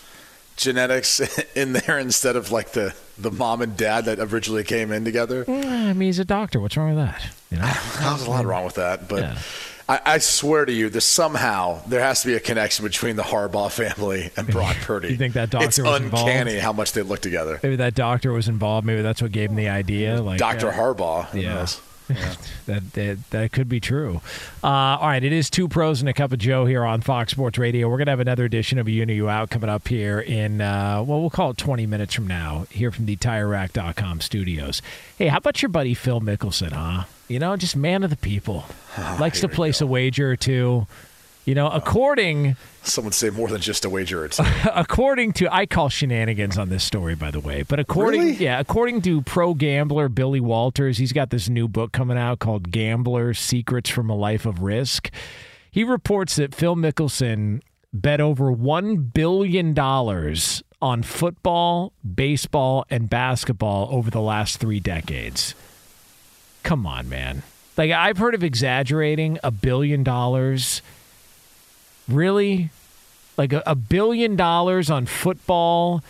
genetics 0.57 1.19
in 1.55 1.73
there 1.73 1.97
instead 1.97 2.35
of 2.35 2.51
like 2.51 2.71
the, 2.73 2.93
the 3.17 3.31
mom 3.31 3.61
and 3.61 3.75
dad 3.77 4.05
that 4.05 4.19
originally 4.19 4.63
came 4.63 4.91
in 4.91 5.05
together? 5.05 5.45
I 5.47 5.93
mean, 5.93 6.01
he's 6.01 6.19
a 6.19 6.25
doctor. 6.25 6.59
What's 6.59 6.75
wrong 6.77 6.95
with 6.95 7.05
that? 7.05 7.25
You 7.51 7.57
know, 7.57 7.63
There's 7.99 8.25
a 8.25 8.29
lot 8.29 8.45
wrong 8.45 8.65
with 8.65 8.75
that, 8.75 9.07
but 9.07 9.19
Yeah. 9.19 9.37
I, 9.89 9.99
I 10.05 10.17
swear 10.19 10.63
to 10.63 10.71
you, 10.71 10.89
there's 10.89 11.03
somehow 11.03 11.81
there 11.87 11.99
has 11.99 12.21
to 12.21 12.27
be 12.27 12.35
a 12.35 12.39
connection 12.39 12.85
between 12.85 13.17
the 13.17 13.23
Harbaugh 13.23 13.69
family 13.69 14.31
and 14.37 14.47
Brock 14.47 14.77
Purdy. 14.81 15.09
You 15.09 15.17
think 15.17 15.33
that 15.33 15.49
doctor 15.49 15.67
It's 15.67 15.77
was 15.77 15.99
uncanny 16.01 16.51
involved? 16.51 16.59
how 16.63 16.71
much 16.71 16.93
they 16.93 17.01
look 17.01 17.19
together. 17.19 17.59
maybe 17.61 17.75
that 17.75 17.93
doctor 17.93 18.31
was 18.31 18.47
involved. 18.47 18.87
Maybe 18.87 19.01
that's 19.01 19.21
what 19.21 19.33
gave 19.33 19.49
him 19.49 19.57
the 19.57 19.67
idea. 19.67 20.21
Like 20.21 20.39
Doctor 20.39 20.69
uh, 20.69 20.73
Harbaugh. 20.73 21.33
Yeah. 21.33 21.55
knows? 21.55 21.81
that, 22.65 22.93
that 22.93 23.29
that 23.29 23.51
could 23.51 23.69
be 23.69 23.79
true. 23.79 24.21
Uh, 24.63 24.67
all 24.67 25.07
right, 25.07 25.23
it 25.23 25.31
is 25.31 25.49
two 25.49 25.67
pros 25.67 26.01
and 26.01 26.09
a 26.09 26.13
cup 26.13 26.31
of 26.31 26.39
Joe 26.39 26.65
here 26.65 26.83
on 26.83 27.01
Fox 27.01 27.31
Sports 27.31 27.57
Radio. 27.57 27.89
We're 27.89 27.97
gonna 27.97 28.11
have 28.11 28.19
another 28.19 28.45
edition 28.45 28.77
of 28.77 28.89
You 28.89 29.03
In 29.03 29.21
or 29.21 29.29
Out 29.29 29.49
coming 29.49 29.69
up 29.69 29.87
here 29.87 30.19
in 30.19 30.61
uh, 30.61 31.03
well, 31.05 31.21
we'll 31.21 31.29
call 31.29 31.51
it 31.51 31.57
twenty 31.57 31.85
minutes 31.85 32.13
from 32.13 32.27
now 32.27 32.65
here 32.69 32.91
from 32.91 33.05
the 33.05 33.15
TireRack.com 33.15 34.21
studios. 34.21 34.81
Hey, 35.17 35.27
how 35.27 35.37
about 35.37 35.61
your 35.61 35.69
buddy 35.69 35.93
Phil 35.93 36.21
Mickelson? 36.21 36.71
Huh? 36.71 37.05
You 37.27 37.39
know, 37.39 37.55
just 37.55 37.75
man 37.75 38.03
of 38.03 38.09
the 38.09 38.17
people, 38.17 38.65
likes 39.19 39.39
to 39.41 39.47
place 39.47 39.81
a 39.81 39.87
wager 39.87 40.31
or 40.31 40.35
two. 40.35 40.87
You 41.45 41.55
know, 41.55 41.67
according 41.67 42.55
Some 42.83 43.03
would 43.03 43.13
say 43.13 43.29
more 43.29 43.49
than 43.49 43.59
just 43.59 43.83
a 43.83 43.89
wager 43.89 44.25
two. 44.29 44.43
according 44.73 45.33
to 45.33 45.53
I 45.53 45.65
call 45.65 45.89
shenanigans 45.89 46.57
on 46.57 46.69
this 46.69 46.83
story 46.85 47.15
by 47.15 47.31
the 47.31 47.39
way, 47.41 47.63
but 47.63 47.79
according 47.79 48.21
Really? 48.21 48.33
yeah, 48.35 48.59
according 48.59 49.01
to 49.01 49.21
pro 49.23 49.53
gambler 49.53 50.07
Billy 50.07 50.39
Walters, 50.39 50.97
he's 50.99 51.11
got 51.11 51.31
this 51.31 51.49
new 51.49 51.67
book 51.67 51.91
coming 51.91 52.17
out 52.17 52.39
called 52.39 52.71
Gambler 52.71 53.33
Secrets 53.33 53.89
from 53.89 54.09
a 54.09 54.15
Life 54.15 54.45
of 54.45 54.61
Risk. 54.61 55.09
He 55.69 55.83
reports 55.83 56.37
that 56.37 56.55
Phil 56.55 56.75
Mickelson 56.77 57.61
bet 57.91 58.21
over 58.21 58.49
1 58.51 58.95
billion 59.13 59.73
dollars 59.73 60.63
on 60.81 61.03
football, 61.03 61.91
baseball 62.15 62.85
and 62.89 63.09
basketball 63.09 63.89
over 63.91 64.09
the 64.09 64.21
last 64.21 64.59
3 64.61 64.79
decades. 64.79 65.55
Come 66.63 66.85
on, 66.85 67.09
man. 67.09 67.43
Like 67.77 67.91
I've 67.91 68.17
heard 68.17 68.33
of 68.33 68.43
exaggerating 68.45 69.39
a 69.43 69.51
billion 69.51 70.03
dollars. 70.03 70.81
Really? 72.07 72.69
like 73.37 73.51
a, 73.51 73.63
a 73.65 73.73
billion 73.75 74.35
dollars 74.35 74.91
on 74.91 75.07
football, 75.07 76.03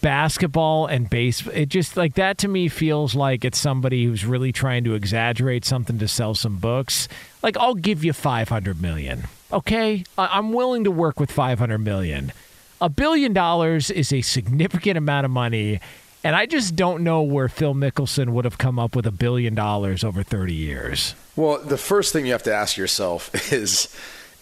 basketball, 0.00 0.86
and 0.86 1.08
baseball. 1.08 1.52
It 1.54 1.68
just 1.68 1.96
like 1.96 2.14
that 2.14 2.38
to 2.38 2.48
me 2.48 2.68
feels 2.68 3.14
like 3.14 3.44
it's 3.44 3.58
somebody 3.58 4.04
who's 4.04 4.24
really 4.24 4.52
trying 4.52 4.84
to 4.84 4.94
exaggerate 4.94 5.64
something 5.64 5.98
to 5.98 6.08
sell 6.08 6.34
some 6.34 6.58
books. 6.58 7.08
Like 7.42 7.56
I'll 7.56 7.74
give 7.74 8.04
you 8.04 8.12
five 8.12 8.48
hundred 8.48 8.80
million. 8.80 9.24
Okay, 9.52 10.04
I- 10.16 10.38
I'm 10.38 10.52
willing 10.52 10.84
to 10.84 10.90
work 10.90 11.18
with 11.20 11.30
five 11.30 11.58
hundred 11.58 11.78
million. 11.78 12.32
A 12.80 12.88
billion 12.88 13.32
dollars 13.32 13.90
is 13.90 14.12
a 14.12 14.22
significant 14.22 14.98
amount 14.98 15.24
of 15.24 15.30
money. 15.30 15.80
And 16.24 16.36
I 16.36 16.46
just 16.46 16.76
don't 16.76 17.02
know 17.02 17.22
where 17.22 17.48
Phil 17.48 17.74
Mickelson 17.74 18.28
would 18.30 18.44
have 18.44 18.56
come 18.56 18.78
up 18.78 18.94
with 18.94 19.06
a 19.06 19.10
billion 19.10 19.56
dollars 19.56 20.04
over 20.04 20.22
30 20.22 20.54
years. 20.54 21.16
Well, 21.34 21.58
the 21.58 21.76
first 21.76 22.12
thing 22.12 22.26
you 22.26 22.32
have 22.32 22.44
to 22.44 22.54
ask 22.54 22.76
yourself 22.76 23.52
is 23.52 23.88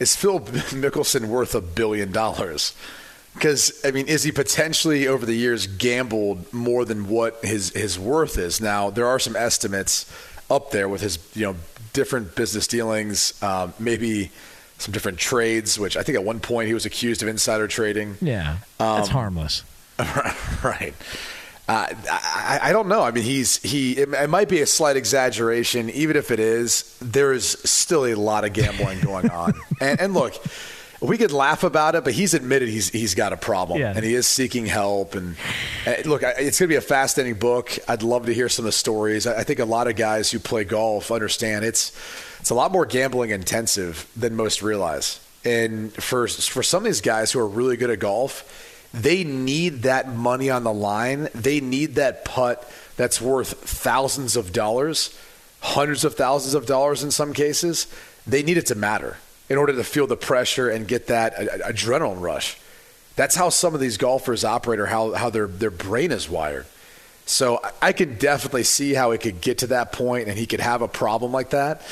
is 0.01 0.17
Phil 0.17 0.41
Mickelson 0.41 1.27
worth 1.27 1.55
a 1.55 1.61
billion 1.61 2.11
dollars? 2.11 2.75
Because 3.35 3.81
I 3.85 3.93
mean, 3.93 4.09
is 4.09 4.25
he 4.25 4.33
potentially 4.33 5.07
over 5.07 5.25
the 5.25 5.35
years 5.35 5.69
gambled 5.69 6.53
more 6.53 6.85
than 6.85 7.09
what 7.09 7.39
his 7.45 7.71
his 7.71 7.97
worth 7.99 8.37
is? 8.39 8.61
Now 8.61 8.91
there 8.91 9.07
are 9.07 9.21
some 9.21 9.37
estimates 9.37 10.11
up 10.51 10.73
there 10.73 10.89
with 10.89 11.01
his 11.01 11.19
you 11.35 11.47
know 11.47 11.57
different 11.93 12.35
business 12.35 12.67
dealings, 12.67 13.41
um, 13.43 13.73
maybe 13.79 14.31
some 14.79 14.91
different 14.93 15.19
trades. 15.19 15.79
Which 15.79 15.97
I 15.97 16.03
think 16.03 16.19
at 16.19 16.25
one 16.25 16.41
point 16.41 16.67
he 16.67 16.75
was 16.75 16.87
accused 16.87 17.23
of 17.23 17.29
insider 17.29 17.69
trading. 17.69 18.17
Yeah, 18.21 18.57
that's 18.79 19.09
Um, 19.09 19.13
harmless. 19.13 19.63
right. 20.65 20.95
Uh, 21.71 21.87
I, 22.11 22.59
I 22.65 22.73
don't 22.73 22.89
know. 22.89 23.03
I 23.03 23.11
mean, 23.13 23.23
he's 23.25 23.59
he. 23.63 23.93
It, 23.93 24.09
it 24.13 24.31
might 24.31 24.49
be 24.49 24.61
a 24.61 24.67
slight 24.67 24.97
exaggeration, 24.97 25.89
even 25.91 26.17
if 26.17 26.31
it 26.31 26.41
is. 26.41 26.97
There 27.01 27.33
is 27.33 27.45
still 27.65 28.07
a 28.07 28.15
lot 28.15 28.45
of 28.45 28.53
gambling 28.53 29.01
going 29.01 29.31
on. 29.43 29.55
and, 29.81 30.01
and 30.01 30.15
look, 30.15 30.35
we 31.01 31.17
could 31.17 31.31
laugh 31.33 31.63
about 31.63 31.95
it, 31.95 32.03
but 32.05 32.13
he's 32.13 32.35
admitted 32.35 32.69
he's 32.69 32.89
he's 32.91 33.15
got 33.15 33.33
a 33.33 33.37
problem, 33.37 33.79
Yeah. 33.81 33.93
and 33.95 34.05
he 34.05 34.15
is 34.15 34.27
seeking 34.27 34.67
help. 34.67 35.15
And, 35.15 35.37
and 35.87 36.07
look, 36.07 36.25
I- 36.25 36.35
it's 36.39 36.59
going 36.59 36.69
to 36.69 36.73
be 36.73 36.77
a 36.77 36.81
fascinating 36.81 37.39
book. 37.39 37.79
I'd 37.87 38.03
love 38.03 38.27
to 38.27 38.35
hear 38.35 38.49
some 38.49 38.65
of 38.65 38.69
the 38.69 38.73
stories. 38.73 39.27
I, 39.27 39.41
I 39.41 39.45
think 39.45 39.61
a 39.61 39.65
lot 39.65 39.87
of 39.87 39.95
guys 39.97 40.31
who 40.31 40.39
play 40.41 40.65
golf 40.65 41.11
understand 41.13 41.65
it's 41.65 41.93
it's 42.41 42.51
a 42.51 42.55
lot 42.55 42.73
more 42.73 42.85
gambling 42.87 43.31
intensive 43.31 44.11
than 44.17 44.35
most 44.35 44.61
realize. 44.63 45.21
And 45.45 45.93
for 45.93 46.27
for 46.27 46.63
some 46.63 46.79
of 46.83 46.85
these 46.85 47.01
guys 47.01 47.31
who 47.33 47.39
are 47.39 47.47
really 47.49 47.77
good 47.77 47.91
at 47.91 47.99
golf 48.01 48.70
they 48.93 49.25
need 49.25 49.83
that 49.83 50.09
money 50.09 50.51
on 50.51 50.65
the 50.65 50.73
line. 50.73 51.29
They 51.35 51.61
need 51.61 51.95
that 51.95 52.25
putt 52.25 52.69
that's 52.97 53.21
worth 53.21 53.53
thousands 53.53 54.37
of 54.37 54.53
dollars, 54.53 55.17
hundreds 55.61 56.05
of 56.05 56.15
thousands 56.15 56.55
of 56.55 56.67
dollars 56.67 57.03
in 57.03 57.11
some 57.11 57.33
cases. 57.33 57.87
They 58.27 58.43
need 58.43 58.57
it 58.57 58.67
to 58.67 58.75
matter 58.75 59.17
in 59.49 59.59
order 59.59 59.73
to 59.73 59.85
feel 59.85 60.07
the 60.07 60.17
pressure 60.17 60.69
and 60.69 60.87
get 60.87 61.07
that 61.07 61.37
adrenaline 61.37 62.21
rush. 62.21 62.59
That's 63.17 63.35
how 63.35 63.49
some 63.49 63.75
of 63.75 63.81
these 63.81 63.97
golfers 63.97 64.45
operate 64.45 64.81
or 64.81 64.87
how, 64.87 65.13
how 65.13 65.31
their, 65.31 65.47
their 65.47 65.71
brain 65.71 66.13
is 66.13 66.29
wired. 66.29 66.67
So 67.27 67.61
I 67.81 67.93
can 67.93 68.17
definitely 68.17 68.65
see 68.65 68.95
how 68.95 69.13
it 69.13 69.21
could 69.21 69.41
get 69.41 69.59
to 69.59 69.69
that 69.69 69.93
point 69.93 70.29
and 70.29 70.37
he 70.39 70.47
could 70.47 70.61
have 70.61 70.83
a 70.83 70.89
problem 70.89 71.33
like 71.33 71.51
that. 71.51 71.83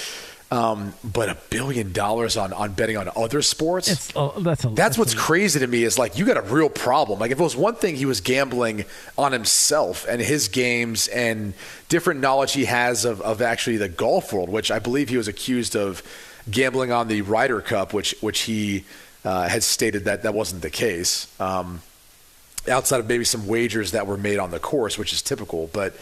Um, 0.50 0.94
but 1.04 1.28
a 1.28 1.36
billion 1.50 1.92
dollars 1.92 2.38
on, 2.38 2.54
on 2.54 2.72
betting 2.72 2.96
on 2.96 3.10
other 3.14 3.42
sports. 3.42 3.88
It's, 3.88 4.12
oh, 4.16 4.40
that's 4.40 4.64
a, 4.64 4.68
That's 4.68 4.96
what's 4.96 5.12
crazy 5.12 5.60
to 5.60 5.66
me 5.66 5.84
is 5.84 5.98
like 5.98 6.16
you 6.16 6.24
got 6.24 6.38
a 6.38 6.42
real 6.42 6.70
problem. 6.70 7.18
Like 7.18 7.30
if 7.30 7.38
it 7.38 7.42
was 7.42 7.54
one 7.54 7.74
thing 7.74 7.96
he 7.96 8.06
was 8.06 8.22
gambling 8.22 8.86
on 9.18 9.32
himself 9.32 10.06
and 10.08 10.22
his 10.22 10.48
games 10.48 11.06
and 11.08 11.52
different 11.90 12.20
knowledge 12.20 12.54
he 12.54 12.64
has 12.64 13.04
of, 13.04 13.20
of 13.20 13.42
actually 13.42 13.76
the 13.76 13.90
golf 13.90 14.32
world, 14.32 14.48
which 14.48 14.70
I 14.70 14.78
believe 14.78 15.10
he 15.10 15.18
was 15.18 15.28
accused 15.28 15.76
of 15.76 16.02
gambling 16.50 16.92
on 16.92 17.08
the 17.08 17.20
Ryder 17.20 17.60
Cup, 17.60 17.92
which 17.92 18.14
which 18.22 18.40
he 18.40 18.84
uh, 19.26 19.48
has 19.48 19.66
stated 19.66 20.06
that 20.06 20.22
that 20.22 20.32
wasn't 20.32 20.62
the 20.62 20.70
case. 20.70 21.28
Um, 21.38 21.82
outside 22.68 23.00
of 23.00 23.08
maybe 23.08 23.24
some 23.24 23.46
wagers 23.46 23.92
that 23.92 24.06
were 24.06 24.16
made 24.16 24.38
on 24.38 24.50
the 24.50 24.58
course, 24.58 24.98
which 24.98 25.12
is 25.12 25.22
typical, 25.22 25.68
but 25.72 25.94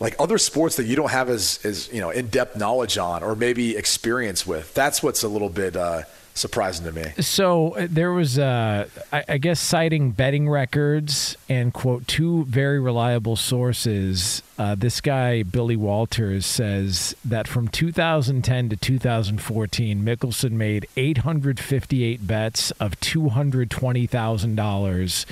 like 0.00 0.16
other 0.18 0.38
sports 0.38 0.76
that 0.76 0.86
you 0.86 0.96
don't 0.96 1.10
have 1.10 1.28
as, 1.28 1.60
as 1.64 1.92
you 1.92 2.00
know 2.00 2.10
in 2.10 2.28
depth 2.28 2.56
knowledge 2.56 2.98
on 2.98 3.22
or 3.22 3.36
maybe 3.36 3.76
experience 3.76 4.46
with. 4.46 4.74
That's 4.74 5.02
what's 5.02 5.22
a 5.22 5.28
little 5.28 5.50
bit 5.50 5.76
uh, 5.76 6.02
surprising 6.34 6.86
to 6.86 6.92
me. 6.92 7.12
So 7.22 7.76
uh, 7.76 7.86
there 7.90 8.12
was, 8.12 8.38
uh, 8.38 8.88
I, 9.12 9.24
I 9.28 9.38
guess, 9.38 9.60
citing 9.60 10.10
betting 10.12 10.48
records 10.48 11.36
and 11.48 11.72
quote 11.72 12.06
two 12.08 12.44
very 12.46 12.80
reliable 12.80 13.36
sources. 13.36 14.42
Uh, 14.58 14.74
this 14.74 15.00
guy 15.00 15.42
Billy 15.42 15.76
Walters 15.76 16.46
says 16.46 17.14
that 17.24 17.46
from 17.46 17.68
2010 17.68 18.70
to 18.70 18.76
2014, 18.76 20.02
Mickelson 20.02 20.52
made 20.52 20.86
858 20.96 22.26
bets 22.26 22.70
of 22.72 22.98
220 23.00 24.06
thousand 24.06 24.56
dollars 24.56 25.26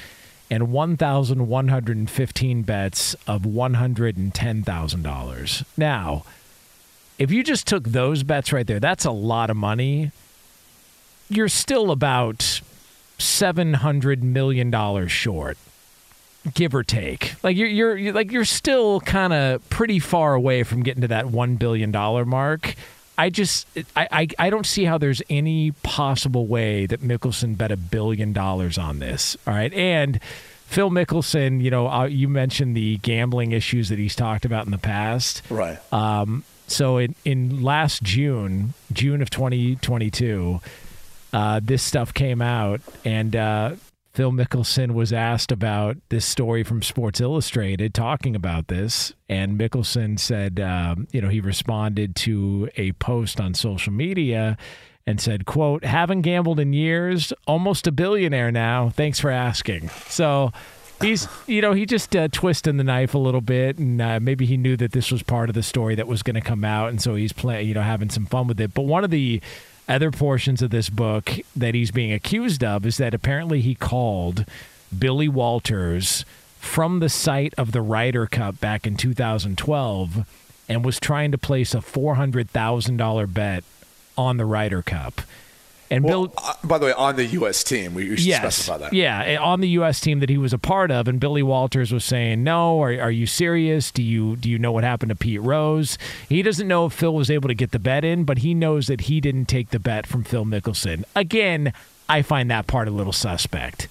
and 0.51 0.73
1,115 0.73 2.63
bets 2.63 3.15
of 3.27 3.43
$110,000. 3.43 5.65
Now, 5.77 6.25
if 7.19 7.31
you 7.31 7.43
just 7.43 7.67
took 7.67 7.85
those 7.85 8.23
bets 8.23 8.53
right 8.53 8.67
there, 8.67 8.81
that's 8.81 9.05
a 9.05 9.11
lot 9.11 9.51
of 9.51 9.57
money. 9.57 10.13
You're 11.29 11.49
still 11.49 11.91
about 11.91 12.63
$700 13.19 14.23
million 14.23 15.09
short, 15.09 15.59
give 16.55 16.75
or 16.75 16.83
take. 16.83 17.35
Like 17.43 17.57
you're, 17.57 17.69
you're, 17.69 17.97
you're 17.97 18.15
like 18.15 18.33
you're 18.33 18.45
still 18.45 19.01
kind 19.01 19.33
of 19.33 19.69
pretty 19.69 19.99
far 19.99 20.35
away 20.35 20.63
from 20.63 20.83
getting 20.83 21.03
to 21.03 21.09
that 21.09 21.27
$1 21.27 21.59
billion 21.59 21.91
mark. 21.91 22.75
I 23.19 23.31
just 23.31 23.67
I, 23.97 24.09
I, 24.11 24.29
I 24.39 24.51
don't 24.51 24.65
see 24.65 24.85
how 24.85 24.97
there's 24.97 25.21
any 25.29 25.73
possible 25.83 26.47
way 26.47 26.87
that 26.87 27.03
Mickelson 27.03 27.59
bet 27.59 27.73
a 27.73 27.77
billion 27.77 28.33
dollars 28.33 28.79
on 28.79 29.01
this. 29.01 29.37
All 29.47 29.53
right, 29.53 29.73
and 29.75 30.21
Phil 30.67 30.91
Mickelson, 30.91 31.61
you 31.61 31.71
know, 31.71 31.89
uh, 31.89 32.05
you 32.05 32.29
mentioned 32.29 32.77
the 32.77 32.99
gambling 32.99 33.53
issues 33.53 33.89
that 33.89 33.99
he's 33.99 34.15
talked 34.15 34.45
about 34.45 34.67
in 34.67 34.71
the 34.71 34.79
past. 34.79 35.43
Right. 35.51 35.79
Um, 35.93 36.45
so 36.69 36.99
in 36.99 37.17
in 37.25 37.63
last 37.63 38.03
June, 38.03 38.75
June 38.93 39.21
of 39.21 39.31
2022, 39.31 40.61
uh, 41.33 41.61
this 41.63 41.83
stuff 41.83 42.15
came 42.15 42.41
out, 42.41 42.81
and 43.05 43.35
uh, 43.35 43.73
Phil 44.13 44.33
Mickelson 44.33 44.95
was 44.95 45.13
asked 45.13 45.53
about 45.53 45.97
this 46.09 46.25
story 46.25 46.65
from 46.65 46.83
Sports 46.83 47.21
Illustrated 47.21 47.95
talking 47.95 48.35
about 48.35 48.69
this. 48.69 49.13
And 49.29 49.59
Mickelson 49.59 50.19
said, 50.19 50.59
um, 50.59 51.07
you 51.13 51.21
know, 51.21 51.29
he 51.29 51.41
responded 51.41 52.17
to 52.17 52.69
a 52.77 52.93
post 52.93 53.41
on 53.41 53.55
social 53.55 53.93
media 53.93 54.57
and 55.07 55.21
said, 55.21 55.47
quote, 55.47 55.85
haven't 55.85 56.23
gambled 56.23 56.61
in 56.61 56.73
years, 56.73 57.33
almost 57.47 57.87
a 57.87 57.93
billionaire 57.93 58.51
now. 58.51 58.91
Thanks 58.91 59.21
for 59.21 59.31
asking. 59.31 59.89
So 60.09 60.53
he's, 61.01 61.29
you 61.47 61.63
know, 61.63 61.73
he 61.73 61.87
just 61.87 62.15
uh, 62.15 62.29
twisting 62.29 62.77
the 62.77 62.85
knife 62.85 63.15
a 63.15 63.19
little 63.19 63.41
bit. 63.41 63.79
And 63.79 64.03
uh, 64.03 64.21
maybe 64.21 64.47
he 64.47 64.57
knew 64.57 64.77
that 64.77 64.93
this 64.93 65.11
was 65.11 65.23
part 65.23 65.49
of 65.49 65.55
the 65.55 65.63
story 65.63 65.95
that 65.95 66.07
was 66.07 66.23
going 66.23 66.35
to 66.35 66.41
come 66.41 66.65
out. 66.65 66.91
And 66.91 67.01
so 67.01 67.15
he's 67.15 67.33
playing, 67.33 67.69
you 67.69 67.75
know, 67.75 67.83
having 67.83 68.11
some 68.11 68.27
fun 68.27 68.49
with 68.49 68.61
it. 68.61 68.75
But 68.75 68.83
one 68.83 69.05
of 69.05 69.11
the, 69.11 69.41
other 69.89 70.11
portions 70.11 70.63
of 70.63 70.71
this 70.71 70.91
book 70.91 71.31
that 71.57 71.75
he's 71.75 71.91
being 71.91 72.13
accused 72.13 72.63
of 72.63 72.85
is 72.85 72.99
that 72.99 73.15
apparently 73.15 73.61
he 73.61 73.75
called 73.75 74.45
Billy 74.97 75.29
Walters 75.29 76.25
from 76.59 77.01
the 77.01 77.09
site 77.09 77.55
of 77.57 77.73
the 77.73 77.83
Ryder 77.83 78.27
Cup 78.27 78.61
back 78.61 78.87
in 78.87 78.97
2012 78.97 80.27
and 80.69 80.85
was 80.85 81.01
trying 81.01 81.33
to 81.33 81.39
place 81.39 81.75
a 81.75 81.79
$400,000 81.79 83.33
bet 83.33 83.65
on 84.17 84.37
the 84.37 84.45
Ryder 84.45 84.83
Cup. 84.83 85.23
And 85.91 86.05
well, 86.05 86.29
Bill, 86.29 86.35
uh, 86.39 86.55
by 86.65 86.79
the 86.79 86.87
way, 86.87 86.93
on 86.93 87.17
the 87.17 87.25
U.S. 87.25 87.65
team, 87.65 87.95
we 87.95 88.17
should 88.17 88.21
yes, 88.21 88.41
specify 88.41 88.79
that. 88.79 88.93
Yeah, 88.93 89.23
eh, 89.23 89.37
on 89.37 89.61
the 89.61 89.69
U.S. 89.71 90.01
team 90.01 90.21
that 90.21 90.29
he 90.29 90.37
was 90.37 90.53
a 90.53 90.59
part 90.59 90.91
of, 90.91 91.09
and 91.09 91.19
Billy 91.19 91.43
Walters 91.43 91.93
was 91.93 92.05
saying, 92.05 92.45
"No, 92.45 92.83
are, 92.83 93.01
are 93.01 93.11
you 93.11 93.27
serious? 93.27 93.91
Do 93.91 94.03
you 94.03 94.37
do 94.37 94.51
you 94.51 94.59
know 94.59 94.73
what 94.73 94.85
happened 94.85 95.11
to 95.11 95.17
Pete 95.17 95.41
Rose?" 95.41 95.97
He 96.29 96.43
doesn't 96.43 96.69
know 96.69 96.87
if 96.87 96.93
Phil 96.93 97.15
was 97.15 97.31
able 97.31 97.49
to 97.49 97.55
get 97.55 97.71
the 97.71 97.79
bet 97.79 98.05
in, 98.05 98.25
but 98.25 98.39
he 98.39 98.55
knows 98.55 98.87
that 98.89 99.03
he 99.03 99.21
didn't 99.21 99.47
take 99.47 99.71
the 99.71 99.79
bet 99.79 100.07
from 100.07 100.25
Phil 100.25 100.45
Mickelson. 100.45 101.05
Again, 101.17 101.73
I 102.09 102.23
find 102.23 102.51
that 102.51 102.67
part 102.67 102.89
a 102.89 102.91
little 102.91 103.13
suspect. 103.13 103.89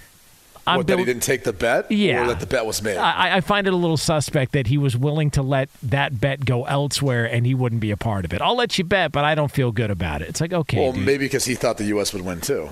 I'm 0.68 0.78
What, 0.78 0.88
that 0.88 1.00
he 1.00 1.06
didn't 1.06 1.24
take 1.24 1.44
the 1.44 1.54
bet? 1.54 1.90
Yeah. 1.90 2.24
Or 2.24 2.28
that 2.28 2.42
the 2.42 2.46
bet 2.46 2.66
was 2.66 2.82
made? 2.82 2.98
I, 2.98 3.38
I 3.38 3.42
find 3.42 3.68
it 3.68 3.74
a 3.74 3.78
little 3.78 3.98
suspect 3.98 4.52
that 4.52 4.68
he 4.68 4.78
was 4.78 4.98
willing 4.98 5.32
to 5.32 5.42
let 5.42 5.70
that 5.84 6.20
bet 6.20 6.44
go 6.44 6.66
elsewhere 6.66 7.26
and 7.26 7.46
he 7.46 7.56
wouldn't 7.56 7.80
be 7.80 7.92
a 7.92 7.98
part 7.98 8.26
of 8.26 8.34
it. 8.34 8.42
I'll 8.42 8.58
let 8.58 8.78
you 8.78 8.84
bet, 8.84 9.14
but 9.14 9.24
I 9.24 9.34
don't 9.34 9.52
feel 9.52 9.72
good 9.72 9.90
about 9.90 10.22
it. 10.22 10.28
It's 10.28 10.42
like, 10.42 10.52
okay, 10.52 10.78
well, 10.78 10.92
dude. 10.92 11.06
maybe 11.06 11.26
because 11.26 11.46
he 11.46 11.56
thought 11.56 11.78
the 11.78 11.86
U.S. 11.86 12.14
would 12.14 12.24
win 12.24 12.42
too. 12.42 12.70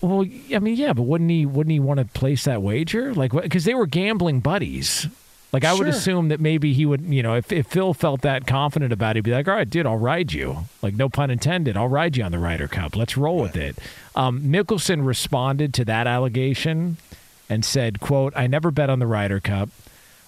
Well, 0.00 0.26
I 0.52 0.58
mean, 0.58 0.76
yeah, 0.76 0.92
but 0.92 1.02
wouldn't 1.02 1.30
he? 1.30 1.46
Wouldn't 1.46 1.72
he 1.72 1.80
want 1.80 1.98
to 1.98 2.04
place 2.04 2.44
that 2.44 2.60
wager? 2.60 3.14
Like, 3.14 3.32
because 3.32 3.64
they 3.64 3.74
were 3.74 3.86
gambling 3.86 4.40
buddies. 4.40 5.06
Like, 5.54 5.64
I 5.64 5.72
would 5.72 5.86
assume 5.86 6.28
that 6.30 6.40
maybe 6.40 6.72
he 6.72 6.84
would, 6.84 7.02
you 7.02 7.22
know, 7.22 7.36
if, 7.36 7.52
if 7.52 7.68
Phil 7.68 7.94
felt 7.94 8.22
that 8.22 8.44
confident 8.44 8.92
about 8.92 9.12
it, 9.12 9.18
he'd 9.18 9.24
be 9.24 9.30
like, 9.30 9.46
all 9.46 9.54
right, 9.54 9.70
dude, 9.70 9.86
I'll 9.86 9.96
ride 9.96 10.32
you. 10.32 10.64
Like, 10.82 10.94
no 10.94 11.08
pun 11.08 11.30
intended. 11.30 11.76
I'll 11.76 11.86
ride 11.86 12.16
you 12.16 12.24
on 12.24 12.32
the 12.32 12.40
Ryder 12.40 12.66
Cup. 12.66 12.96
Let's 12.96 13.16
roll 13.16 13.38
with 13.38 13.54
it. 13.54 13.78
Um, 14.16 14.40
Mickelson 14.40 15.06
responded 15.06 15.72
to 15.74 15.84
that 15.84 16.08
allegation 16.08 16.96
and 17.48 17.64
said, 17.64 18.00
quote, 18.00 18.32
I 18.34 18.48
never 18.48 18.72
bet 18.72 18.90
on 18.90 18.98
the 18.98 19.06
Ryder 19.06 19.38
Cup. 19.38 19.68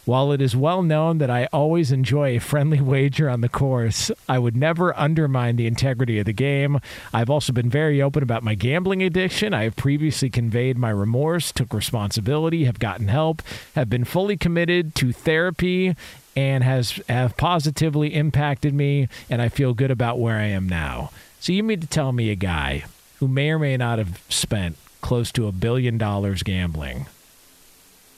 While 0.07 0.31
it 0.31 0.41
is 0.41 0.55
well 0.55 0.85
known 0.85 1.19
that 1.19 1.31
I 1.31 1.47
always 1.53 1.91
enjoy 1.91 2.37
a 2.37 2.41
friendly 2.41 2.81
wager 2.93 3.29
on 3.29 3.41
the 3.41 3.49
course, 3.49 4.13
I 4.29 4.39
would 4.39 4.57
never 4.57 4.97
undermine 4.97 5.57
the 5.57 5.67
integrity 5.67 6.21
of 6.21 6.27
the 6.27 6.33
game. 6.33 6.79
I've 7.13 7.29
also 7.29 7.53
been 7.53 7.69
very 7.69 8.01
open 8.01 8.23
about 8.23 8.45
my 8.45 8.55
gambling 8.55 9.03
addiction. 9.03 9.53
I 9.53 9.65
have 9.65 9.75
previously 9.75 10.31
conveyed 10.31 10.79
my 10.79 10.91
remorse, 10.91 11.51
took 11.51 11.75
responsibility, 11.75 12.67
have 12.67 12.79
gotten 12.79 13.09
help, 13.09 13.43
have 13.75 13.91
been 13.91 14.05
fully 14.05 14.37
committed 14.37 14.95
to 14.95 15.13
therapy 15.13 15.97
and 16.37 16.63
has 16.63 17.01
have 17.09 17.37
positively 17.37 18.15
impacted 18.15 18.75
me 18.75 19.09
and 19.29 19.43
I 19.43 19.49
feel 19.49 19.75
good 19.75 19.91
about 19.91 20.21
where 20.21 20.37
I 20.37 20.45
am 20.45 20.69
now. 20.69 21.11
So 21.41 21.53
you 21.53 21.65
mean 21.65 21.81
to 21.81 21.87
tell 21.89 22.13
me 22.13 22.31
a 22.31 22.37
guy 22.37 22.85
who 23.19 23.27
may 23.27 23.51
or 23.51 23.59
may 23.59 23.77
not 23.77 23.99
have 23.99 24.23
spent 24.29 24.77
close 25.01 25.33
to 25.33 25.49
a 25.49 25.53
billion 25.53 25.99
dollars 25.99 26.45
gambling 26.45 27.07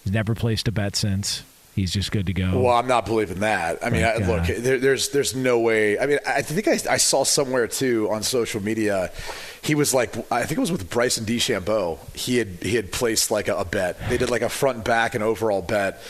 has 0.05 0.13
never 0.13 0.35
placed 0.35 0.69
a 0.69 0.73
bet 0.73 0.95
since. 0.95 1.45
He's 1.79 1.93
just 1.93 2.11
good 2.11 2.27
to 2.27 2.33
go. 2.33 2.61
Well, 2.61 2.75
I'm 2.75 2.89
not 2.89 3.07
believing 3.07 3.39
that. 3.39 3.85
I 3.87 3.91
mean, 3.91 4.05
I, 4.05 4.17
look, 4.17 4.47
there, 4.47 4.79
there's 4.79 5.11
there's 5.11 5.37
no 5.37 5.61
way. 5.61 5.97
I 5.97 6.07
mean, 6.07 6.19
I 6.27 6.43
think 6.43 6.67
I, 6.67 6.93
I 6.93 6.97
saw 6.97 7.23
somewhere 7.23 7.69
too 7.69 8.11
on 8.11 8.25
social 8.25 8.61
media. 8.61 9.13
He 9.63 9.77
was 9.77 9.95
like, 9.95 10.17
I 10.33 10.43
think 10.43 10.59
it 10.59 10.61
was 10.61 10.73
with 10.73 10.91
Bryson 10.91 11.25
DeChambeau. 11.25 11.99
He 12.17 12.39
had 12.39 12.49
he 12.63 12.75
had 12.75 12.91
placed 12.91 13.31
like 13.31 13.47
a, 13.47 13.55
a 13.59 13.65
bet. 13.65 13.97
They 14.09 14.19
did 14.19 14.29
like 14.29 14.43
a 14.43 14.49
front 14.49 14.79
and 14.79 14.85
back 14.85 15.15
and 15.15 15.23
overall 15.23 15.63
bet, 15.63 16.03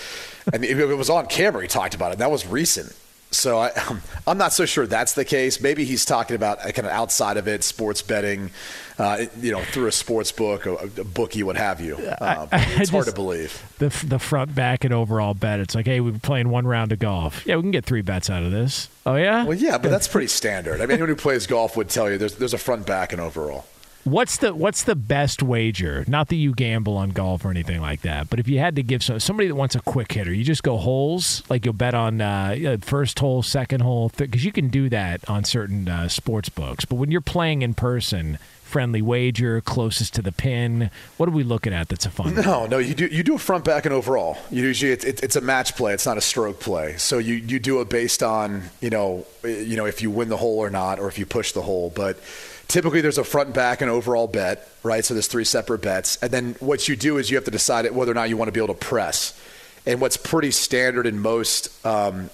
and 0.54 0.64
it, 0.64 0.78
it 0.78 0.96
was 0.96 1.10
on 1.10 1.26
camera. 1.26 1.60
He 1.60 1.68
talked 1.68 1.94
about 1.94 2.12
it. 2.12 2.18
That 2.18 2.30
was 2.30 2.46
recent. 2.46 2.96
So 3.30 3.58
I, 3.58 3.72
I'm 4.26 4.38
not 4.38 4.54
so 4.54 4.64
sure 4.64 4.86
that's 4.86 5.12
the 5.12 5.26
case. 5.26 5.60
Maybe 5.60 5.84
he's 5.84 6.06
talking 6.06 6.34
about 6.34 6.60
kind 6.60 6.78
of 6.78 6.86
outside 6.86 7.36
of 7.36 7.46
it, 7.46 7.62
sports 7.62 8.00
betting, 8.00 8.52
uh, 8.98 9.26
you 9.40 9.52
know, 9.52 9.62
through 9.62 9.86
a 9.86 9.92
sports 9.92 10.32
book, 10.32 10.66
a, 10.66 10.74
a 10.74 11.04
bookie, 11.04 11.42
what 11.42 11.56
have 11.56 11.80
you. 11.80 11.96
Uh, 11.96 12.46
I 12.50 12.56
it's 12.80 12.90
hard 12.90 13.04
just- 13.04 13.08
to 13.10 13.14
believe. 13.14 13.62
the 13.78 13.88
the 14.06 14.18
front, 14.18 14.54
back, 14.54 14.84
and 14.84 14.92
overall 14.92 15.34
bet. 15.34 15.60
It's 15.60 15.74
like, 15.74 15.86
hey, 15.86 16.00
we're 16.00 16.18
playing 16.18 16.48
one 16.48 16.66
round 16.66 16.92
of 16.92 16.98
golf. 16.98 17.46
Yeah, 17.46 17.56
we 17.56 17.62
can 17.62 17.70
get 17.70 17.84
three 17.84 18.02
bets 18.02 18.28
out 18.28 18.42
of 18.42 18.50
this. 18.50 18.88
Oh 19.06 19.14
yeah. 19.16 19.44
Well, 19.44 19.56
yeah, 19.56 19.78
but 19.78 19.90
that's 19.90 20.08
pretty 20.08 20.26
standard. 20.28 20.80
I 20.80 20.86
mean, 20.86 20.92
anyone 20.92 21.08
who 21.10 21.16
plays 21.16 21.46
golf 21.46 21.76
would 21.76 21.88
tell 21.88 22.10
you 22.10 22.18
there's 22.18 22.36
there's 22.36 22.54
a 22.54 22.58
front, 22.58 22.86
back, 22.86 23.12
and 23.12 23.20
overall. 23.20 23.66
What's 24.04 24.38
the 24.38 24.54
what's 24.54 24.84
the 24.84 24.94
best 24.94 25.42
wager? 25.42 26.04
Not 26.08 26.28
that 26.28 26.36
you 26.36 26.54
gamble 26.54 26.96
on 26.96 27.10
golf 27.10 27.44
or 27.44 27.50
anything 27.50 27.80
like 27.82 28.00
that, 28.02 28.30
but 28.30 28.40
if 28.40 28.48
you 28.48 28.58
had 28.58 28.74
to 28.76 28.82
give 28.82 29.02
some 29.02 29.20
somebody 29.20 29.48
that 29.48 29.54
wants 29.54 29.74
a 29.74 29.80
quick 29.80 30.10
hitter, 30.12 30.32
you 30.32 30.44
just 30.44 30.62
go 30.62 30.78
holes. 30.78 31.42
Like 31.50 31.64
you'll 31.66 31.74
bet 31.74 31.94
on 31.94 32.20
uh, 32.22 32.56
uh, 32.66 32.76
first 32.80 33.18
hole, 33.18 33.42
second 33.42 33.80
hole, 33.82 34.10
because 34.16 34.44
you 34.44 34.52
can 34.52 34.68
do 34.68 34.88
that 34.88 35.28
on 35.28 35.44
certain 35.44 35.88
uh, 35.88 36.08
sports 36.08 36.48
books. 36.48 36.86
But 36.86 36.94
when 36.94 37.10
you're 37.10 37.20
playing 37.20 37.60
in 37.60 37.74
person, 37.74 38.38
friendly 38.68 39.00
wager, 39.00 39.60
closest 39.62 40.14
to 40.14 40.22
the 40.22 40.30
pin. 40.30 40.90
What 41.16 41.28
are 41.28 41.32
we 41.32 41.42
looking 41.42 41.72
at? 41.72 41.88
That's 41.88 42.04
a 42.06 42.10
fun. 42.10 42.34
No, 42.34 42.66
no, 42.66 42.78
you 42.78 42.94
do 42.94 43.06
you 43.06 43.22
do 43.22 43.34
a 43.34 43.38
front, 43.38 43.64
back, 43.64 43.86
and 43.86 43.94
overall. 43.94 44.36
Usually 44.50 44.92
it's, 44.92 45.04
it's, 45.04 45.22
it's 45.22 45.36
a 45.36 45.40
match 45.40 45.74
play. 45.74 45.94
It's 45.94 46.06
not 46.06 46.18
a 46.18 46.20
stroke 46.20 46.60
play. 46.60 46.96
So 46.98 47.18
you, 47.18 47.34
you 47.34 47.58
do 47.58 47.80
it 47.80 47.88
based 47.88 48.22
on 48.22 48.62
you 48.80 48.90
know 48.90 49.26
you 49.42 49.76
know 49.76 49.86
if 49.86 50.02
you 50.02 50.10
win 50.10 50.28
the 50.28 50.36
hole 50.36 50.58
or 50.58 50.70
not, 50.70 51.00
or 51.00 51.08
if 51.08 51.18
you 51.18 51.26
push 51.26 51.52
the 51.52 51.62
hole. 51.62 51.90
But 51.94 52.20
typically 52.68 53.00
there's 53.00 53.18
a 53.18 53.24
front, 53.24 53.54
back, 53.54 53.80
and 53.80 53.90
overall 53.90 54.26
bet, 54.26 54.68
right? 54.82 55.04
So 55.04 55.14
there's 55.14 55.28
three 55.28 55.44
separate 55.44 55.80
bets, 55.80 56.16
and 56.22 56.30
then 56.30 56.54
what 56.60 56.88
you 56.88 56.96
do 56.96 57.16
is 57.16 57.30
you 57.30 57.36
have 57.36 57.44
to 57.46 57.50
decide 57.50 57.90
whether 57.90 58.12
or 58.12 58.14
not 58.14 58.28
you 58.28 58.36
want 58.36 58.48
to 58.48 58.52
be 58.52 58.60
able 58.62 58.74
to 58.74 58.86
press. 58.86 59.40
And 59.86 60.02
what's 60.02 60.18
pretty 60.18 60.50
standard 60.50 61.06
in 61.06 61.18
most, 61.18 61.70
um, 61.86 62.28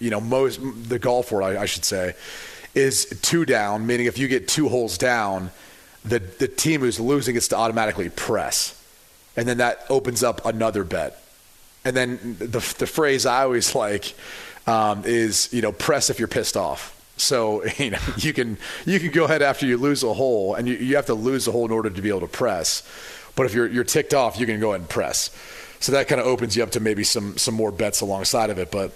you 0.00 0.08
know, 0.08 0.20
most 0.22 0.58
the 0.88 0.98
golf 0.98 1.30
world, 1.30 1.56
I, 1.56 1.62
I 1.62 1.66
should 1.66 1.84
say, 1.84 2.14
is 2.74 3.06
two 3.22 3.44
down, 3.44 3.86
meaning 3.86 4.06
if 4.06 4.16
you 4.18 4.26
get 4.26 4.48
two 4.48 4.68
holes 4.68 4.96
down, 4.96 5.50
the 6.04 6.18
the 6.18 6.48
team 6.48 6.80
who's 6.80 7.00
losing 7.00 7.34
gets 7.34 7.48
to 7.48 7.56
automatically 7.56 8.10
press, 8.10 8.80
and 9.36 9.48
then 9.48 9.58
that 9.58 9.84
opens 9.88 10.22
up 10.22 10.44
another 10.44 10.84
bet. 10.84 11.20
And 11.84 11.96
then 11.96 12.36
the 12.38 12.74
the 12.78 12.86
phrase 12.86 13.26
I 13.26 13.42
always 13.42 13.74
like 13.74 14.14
um, 14.66 15.02
is 15.04 15.52
you 15.52 15.62
know 15.62 15.72
press 15.72 16.10
if 16.10 16.18
you're 16.18 16.28
pissed 16.28 16.56
off. 16.56 16.90
So 17.16 17.64
you 17.78 17.90
know 17.90 17.98
you 18.16 18.32
can 18.32 18.58
you 18.84 19.00
can 19.00 19.10
go 19.10 19.24
ahead 19.24 19.42
after 19.42 19.66
you 19.66 19.76
lose 19.76 20.02
a 20.02 20.12
hole, 20.12 20.54
and 20.54 20.68
you, 20.68 20.76
you 20.76 20.96
have 20.96 21.06
to 21.06 21.14
lose 21.14 21.48
a 21.48 21.52
hole 21.52 21.64
in 21.64 21.72
order 21.72 21.90
to 21.90 22.02
be 22.02 22.08
able 22.08 22.20
to 22.20 22.26
press. 22.26 22.82
But 23.36 23.46
if 23.46 23.54
you're 23.54 23.66
you're 23.66 23.84
ticked 23.84 24.14
off, 24.14 24.38
you 24.38 24.46
can 24.46 24.60
go 24.60 24.70
ahead 24.70 24.80
and 24.80 24.90
press. 24.90 25.30
So 25.80 25.92
that 25.92 26.08
kind 26.08 26.20
of 26.20 26.26
opens 26.26 26.56
you 26.56 26.62
up 26.62 26.70
to 26.72 26.80
maybe 26.80 27.04
some 27.04 27.36
some 27.36 27.54
more 27.54 27.70
bets 27.70 28.00
alongside 28.00 28.50
of 28.50 28.58
it. 28.58 28.70
But 28.70 28.92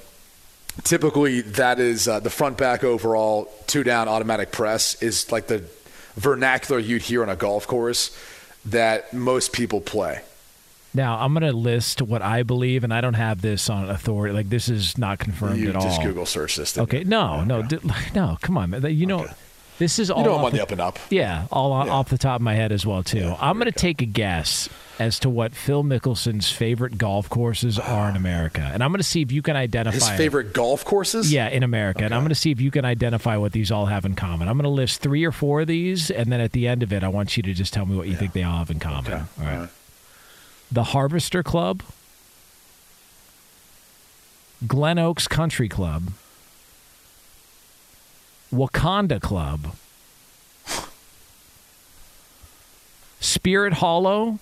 typically, 0.84 1.40
that 1.42 1.78
is 1.80 2.08
uh, 2.08 2.20
the 2.20 2.30
front 2.30 2.56
back 2.56 2.84
overall 2.84 3.50
two 3.66 3.82
down 3.82 4.08
automatic 4.08 4.52
press 4.52 5.02
is 5.02 5.30
like 5.32 5.48
the 5.48 5.64
vernacular 6.18 6.80
you'd 6.80 7.02
hear 7.02 7.22
on 7.22 7.28
a 7.28 7.36
golf 7.36 7.66
course 7.66 8.16
that 8.66 9.12
most 9.14 9.52
people 9.52 9.80
play. 9.80 10.20
Now 10.94 11.18
I'm 11.20 11.32
going 11.34 11.42
to 11.50 11.56
list 11.56 12.02
what 12.02 12.22
I 12.22 12.42
believe, 12.42 12.82
and 12.82 12.92
I 12.92 13.00
don't 13.00 13.14
have 13.14 13.40
this 13.42 13.68
on 13.70 13.88
authority. 13.90 14.34
Like 14.34 14.48
this 14.48 14.68
is 14.68 14.96
not 14.98 15.18
confirmed 15.18 15.58
You 15.58 15.68
at 15.70 15.76
all. 15.76 15.82
just 15.82 16.02
Google 16.02 16.26
search 16.26 16.56
this. 16.56 16.76
Okay, 16.76 17.00
you? 17.00 17.04
no, 17.04 17.44
no, 17.44 17.62
d- 17.62 17.78
no. 18.14 18.36
Come 18.40 18.56
on, 18.58 18.70
man. 18.70 18.84
You 18.94 19.06
know, 19.06 19.28
this 19.78 19.98
is 19.98 20.10
all. 20.10 20.24
know 20.24 20.36
I'm 20.38 20.44
on 20.44 20.52
the 20.52 20.62
up 20.62 20.70
and 20.72 20.80
up. 20.80 20.98
Yeah, 21.10 21.46
all 21.50 21.72
o- 21.72 21.90
off 21.90 22.08
the 22.08 22.18
top 22.18 22.36
of 22.36 22.42
my 22.42 22.54
head 22.54 22.72
as 22.72 22.84
well 22.84 23.02
too. 23.02 23.34
I'm 23.40 23.58
going 23.58 23.70
to 23.70 23.78
take 23.78 24.02
a 24.02 24.06
guess 24.06 24.68
as 24.98 25.20
to 25.20 25.30
what 25.30 25.54
Phil 25.54 25.84
Mickelson's 25.84 26.50
favorite 26.50 26.98
golf 26.98 27.28
courses 27.30 27.78
are 27.78 28.08
in 28.08 28.16
America, 28.16 28.68
and 28.72 28.82
I'm 28.82 28.90
going 28.90 28.98
to 28.98 29.04
see 29.04 29.22
if 29.22 29.30
you 29.30 29.42
can 29.42 29.56
identify 29.56 29.94
His 29.94 30.08
favorite 30.10 30.52
golf 30.52 30.84
courses? 30.84 31.32
Yeah, 31.32 31.48
in 31.48 31.62
America, 31.62 32.04
and 32.04 32.12
I'm 32.14 32.20
going 32.22 32.30
to 32.30 32.34
see 32.34 32.50
if 32.50 32.60
you 32.60 32.70
can 32.70 32.84
identify 32.84 33.36
what 33.36 33.52
these 33.52 33.70
all 33.70 33.86
have 33.86 34.04
in 34.04 34.14
common. 34.14 34.48
I'm 34.48 34.56
going 34.56 34.64
to 34.64 34.68
list 34.70 35.00
three 35.00 35.24
or 35.24 35.32
four 35.32 35.60
of 35.60 35.68
these, 35.68 36.10
and 36.10 36.30
then 36.32 36.40
at 36.40 36.52
the 36.52 36.66
end 36.66 36.82
of 36.82 36.92
it, 36.92 37.04
I 37.04 37.08
want 37.08 37.36
you 37.36 37.42
to 37.44 37.54
just 37.54 37.72
tell 37.72 37.86
me 37.86 37.96
what 37.96 38.08
you 38.08 38.16
think 38.16 38.32
they 38.32 38.42
all 38.42 38.58
have 38.58 38.70
in 38.70 38.80
common. 38.80 39.12
All 39.12 39.26
right. 39.40 39.68
The 40.70 40.84
Harvester 40.84 41.42
Club, 41.42 41.82
Glen 44.66 44.98
Oaks 44.98 45.28
Country 45.28 45.68
Club, 45.68 46.08
Wakonda 48.52 49.20
Club, 49.20 49.74
Spirit 53.20 53.74
Hollow, 53.74 54.38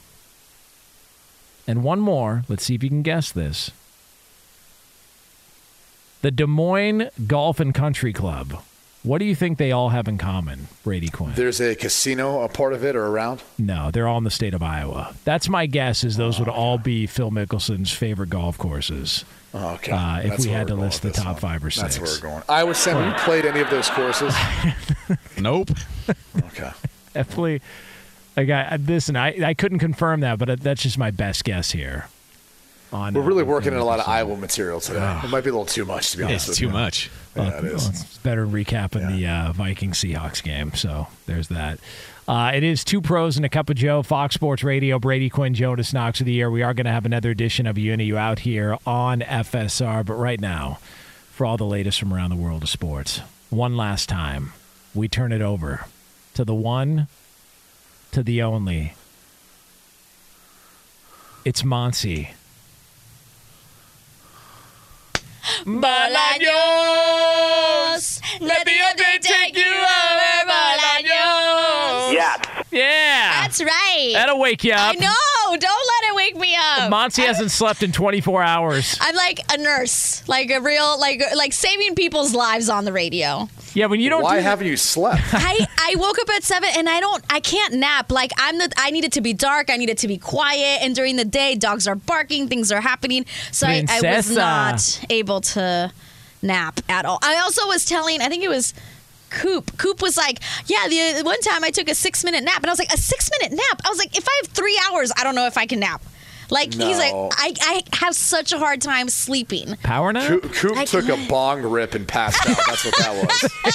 and 1.67 1.83
one 1.83 2.01
more. 2.01 2.45
Let's 2.49 2.65
see 2.65 2.75
if 2.75 2.83
you 2.83 2.89
can 2.89 3.03
guess 3.03 3.33
this. 3.33 3.71
The 6.23 6.31
Des 6.31 6.47
Moines 6.47 7.11
Golf 7.27 7.61
and 7.61 7.75
Country 7.75 8.13
Club. 8.13 8.63
What 9.03 9.19
do 9.19 9.25
you 9.25 9.37
think 9.37 9.59
they 9.59 9.71
all 9.71 9.91
have 9.91 10.09
in 10.09 10.19
common, 10.19 10.67
Brady 10.83 11.09
Quinn? 11.09 11.33
There's 11.37 11.61
a 11.61 11.77
casino, 11.77 12.43
a 12.43 12.49
part 12.49 12.73
of 12.73 12.85
it, 12.85 12.97
or 12.97 13.07
around. 13.07 13.41
No, 13.57 13.93
they're 13.93 14.09
all 14.09 14.19
in 14.19 14.25
the 14.25 14.31
state 14.31 14.53
of 14.53 14.65
Iowa. 14.65 15.15
That's 15.25 15.49
my 15.49 15.67
guess. 15.67 16.03
Is 16.03 16.17
those 16.17 16.41
would 16.41 16.49
all 16.49 16.77
be 16.77 17.07
Phil 17.07 17.31
Mickelson's 17.31 17.93
favorite 17.93 18.31
golf 18.31 18.59
courses? 18.59 19.25
Oh, 19.59 19.75
okay. 19.75 19.93
Uh, 19.93 20.19
if 20.19 20.31
That's 20.31 20.45
we 20.45 20.53
had 20.53 20.67
to 20.67 20.75
list 20.75 21.01
the 21.01 21.11
top 21.11 21.27
one. 21.27 21.37
five 21.37 21.65
or 21.65 21.71
six, 21.71 21.97
That's 21.97 22.21
where 22.23 22.31
we're 22.31 22.35
going. 22.35 22.43
Iowa 22.47 22.75
Center. 22.75 23.03
Have 23.03 23.13
you 23.19 23.25
played 23.25 23.47
any 23.47 23.61
of 23.61 23.71
those 23.71 23.89
courses? 23.89 24.35
nope. 25.39 25.71
Okay. 26.37 26.71
Definitely. 27.15 27.63
Like 28.37 28.51
I, 28.51 28.77
listen, 28.77 29.17
I, 29.17 29.43
I 29.47 29.55
couldn't 29.55 29.79
confirm 29.79 30.21
that, 30.21 30.39
but 30.39 30.61
that's 30.61 30.83
just 30.83 30.99
my 30.99 31.11
best 31.11 31.43
guess 31.45 31.71
here. 31.71 32.09
On 32.93 33.15
We're 33.15 33.23
uh, 33.23 33.25
really 33.25 33.43
on 33.45 33.49
working 33.49 33.73
in 33.73 33.79
a 33.79 33.85
lot 33.85 33.99
of 33.99 34.07
Iowa 34.07 34.37
material 34.37 34.79
today. 34.79 35.21
It 35.25 35.31
might 35.31 35.43
be 35.43 35.49
a 35.51 35.53
little 35.55 35.65
too 35.65 35.87
much, 35.87 36.11
to 36.13 36.19
be 36.19 36.25
honest. 36.25 36.49
It's 36.49 36.49
with 36.51 36.59
too 36.59 36.67
you. 36.67 36.73
much. 36.73 37.11
Yeah, 37.35 37.43
Well, 37.49 37.59
it 37.59 37.65
is. 37.65 37.83
well, 37.83 37.91
it's 37.91 38.19
better 38.19 38.47
recapping 38.47 39.09
the 39.17 39.27
uh, 39.27 39.53
Viking 39.53 39.93
Seahawks 39.93 40.43
game. 40.43 40.75
So 40.75 41.07
there's 41.25 41.49
that. 41.49 41.79
Uh, 42.29 42.51
it 42.53 42.65
is 42.65 42.83
two 42.83 43.01
pros 43.01 43.37
and 43.37 43.47
a 43.47 43.49
cup 43.49 43.71
of 43.71 43.77
Joe, 43.77 44.03
Fox 44.03 44.35
Sports 44.35 44.65
Radio, 44.65 44.99
Brady 44.99 45.31
Quinn, 45.31 45.55
Jonas 45.55 45.93
Knox 45.93 46.19
of 46.19 46.27
the 46.27 46.33
year. 46.33 46.51
We 46.51 46.63
are 46.63 46.75
going 46.75 46.87
to 46.87 46.91
have 46.93 47.07
another 47.07 47.31
edition 47.31 47.69
of 47.69 47.79
You 47.79 47.93
and 47.93 48.03
You 48.03 48.19
out 48.19 48.41
here 48.41 48.77
on 48.85 49.21
FSR. 49.21 50.05
But 50.05 50.15
right 50.15 50.41
now, 50.41 50.81
for 51.31 51.47
all 51.47 51.57
the 51.57 51.65
latest 51.65 52.01
from 52.01 52.13
around 52.13 52.31
the 52.31 52.37
world 52.37 52.65
of 52.65 52.69
sports, 52.69 53.21
one 53.49 53.77
last 53.77 54.09
time, 54.09 54.53
we 54.93 55.07
turn 55.07 55.31
it 55.31 55.41
over 55.41 55.87
to 56.35 56.45
the 56.45 56.55
one, 56.55 57.07
to 58.11 58.25
the 58.25 58.43
only. 58.43 58.95
It's 61.45 61.63
Monty. 61.63 62.31
Bolaños. 65.65 68.21
Let 68.41 68.67
the 68.67 68.81
other 68.91 69.19
take 69.21 69.57
you 69.57 69.86
That's 74.13 74.15
right. 74.15 74.27
That'll 74.27 74.41
wake 74.41 74.65
you 74.65 74.73
up. 74.73 74.79
I 74.79 74.91
up. 74.91 75.01
know. 75.01 75.57
Don't 75.57 75.63
let 75.63 76.11
it 76.11 76.17
wake 76.17 76.37
me 76.37 76.57
up. 76.57 76.91
Monty 76.91 77.23
hasn't 77.23 77.51
slept 77.51 77.83
in 77.83 77.93
24 77.93 78.43
hours. 78.43 78.99
I'm 79.01 79.15
like 79.15 79.41
a 79.53 79.59
nurse, 79.59 80.27
like 80.29 80.51
a 80.51 80.61
real, 80.61 80.99
like 80.99 81.23
like 81.35 81.53
saving 81.53 81.95
people's 81.95 82.35
lives 82.35 82.69
on 82.69 82.85
the 82.85 82.93
radio. 82.93 83.49
Yeah, 83.73 83.87
when 83.87 84.01
you 84.01 84.11
don't. 84.11 84.23
Why 84.23 84.37
do 84.37 84.43
haven't 84.43 84.67
you 84.67 84.77
slept? 84.77 85.23
I, 85.33 85.67
I 85.79 85.95
woke 85.97 86.19
up 86.19 86.29
at 86.31 86.43
seven 86.43 86.69
and 86.77 86.89
I 86.89 87.01
don't 87.01 87.25
I 87.31 87.41
can't 87.41 87.75
nap. 87.75 88.11
Like 88.11 88.33
I'm 88.39 88.59
the 88.59 88.73
I 88.77 88.91
need 88.91 89.05
it 89.05 89.13
to 89.13 89.21
be 89.21 89.33
dark. 89.33 89.71
I 89.71 89.77
need 89.77 89.89
it 89.89 89.99
to 89.99 90.09
be 90.09 90.19
quiet. 90.19 90.83
And 90.83 90.95
during 90.95 91.17
the 91.17 91.25
day, 91.25 91.55
dogs 91.55 91.87
are 91.87 91.95
barking, 91.95 92.49
things 92.49 92.73
are 92.73 92.81
happening. 92.81 93.25
So 93.53 93.67
I, 93.67 93.85
I 93.89 94.17
was 94.17 94.31
not 94.31 95.05
able 95.11 95.41
to 95.43 95.93
nap 96.43 96.81
at 96.89 97.05
all. 97.05 97.19
I 97.23 97.37
also 97.39 97.67
was 97.67 97.85
telling 97.85 98.21
I 98.21 98.29
think 98.29 98.43
it 98.43 98.49
was 98.49 98.75
Coop. 99.31 99.77
Coop 99.79 100.01
was 100.03 100.17
like, 100.17 100.41
"Yeah, 100.67 100.87
the 100.89 101.23
one 101.25 101.41
time 101.41 101.65
I 101.65 101.71
took 101.71 101.89
a 101.89 101.95
six 101.95 102.25
minute 102.25 102.45
nap, 102.45 102.59
and 102.59 102.67
I 102.67 102.71
was 102.71 102.79
like, 102.79 102.93
a 102.93 102.99
six 102.99 103.31
minute 103.39 103.57
nap. 103.57 103.81
I 103.85 103.89
was 103.89 103.99
like, 103.99 104.17
if 104.17 104.27
I 104.27 104.41
have 104.43 104.53
three 104.53 104.81
hours, 104.91 105.13
I 105.17 105.25
don't 105.25 105.35
know 105.35 105.47
if 105.47 105.59
I 105.59 105.67
can 105.67 105.81
nap. 105.81 106.03
Like 106.51 106.73
he's 106.75 106.99
like, 106.99 107.13
I, 107.15 107.55
I 107.61 107.83
have 107.97 108.15
such 108.15 108.53
a 108.53 108.59
hard 108.59 108.81
time 108.81 109.09
sleeping. 109.09 109.77
Power 109.83 110.13
nap? 110.13 110.29
Coop, 110.29 110.53
Coop 110.53 110.77
I 110.77 110.85
took 110.85 111.09
a 111.09 111.17
bong 111.29 111.63
rip 111.63 111.95
and 111.95 112.07
passed 112.07 112.49
out. 112.49 112.57
That's 112.67 112.85
what 112.85 112.97
that 112.99 113.15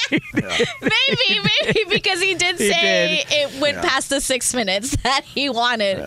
was. 0.09 0.19
maybe, 0.81 1.49
maybe 1.63 1.83
because 1.89 2.21
he 2.21 2.33
did 2.35 2.57
He 2.57 2.71
say 2.71 3.25
did. 3.29 3.33
it 3.55 3.61
went 3.61 3.77
Yeah. 3.77 3.89
past 3.89 4.09
the 4.09 4.21
six 4.21 4.53
minutes 4.53 4.95
that 5.03 5.23
he 5.23 5.49
wanted. 5.49 5.99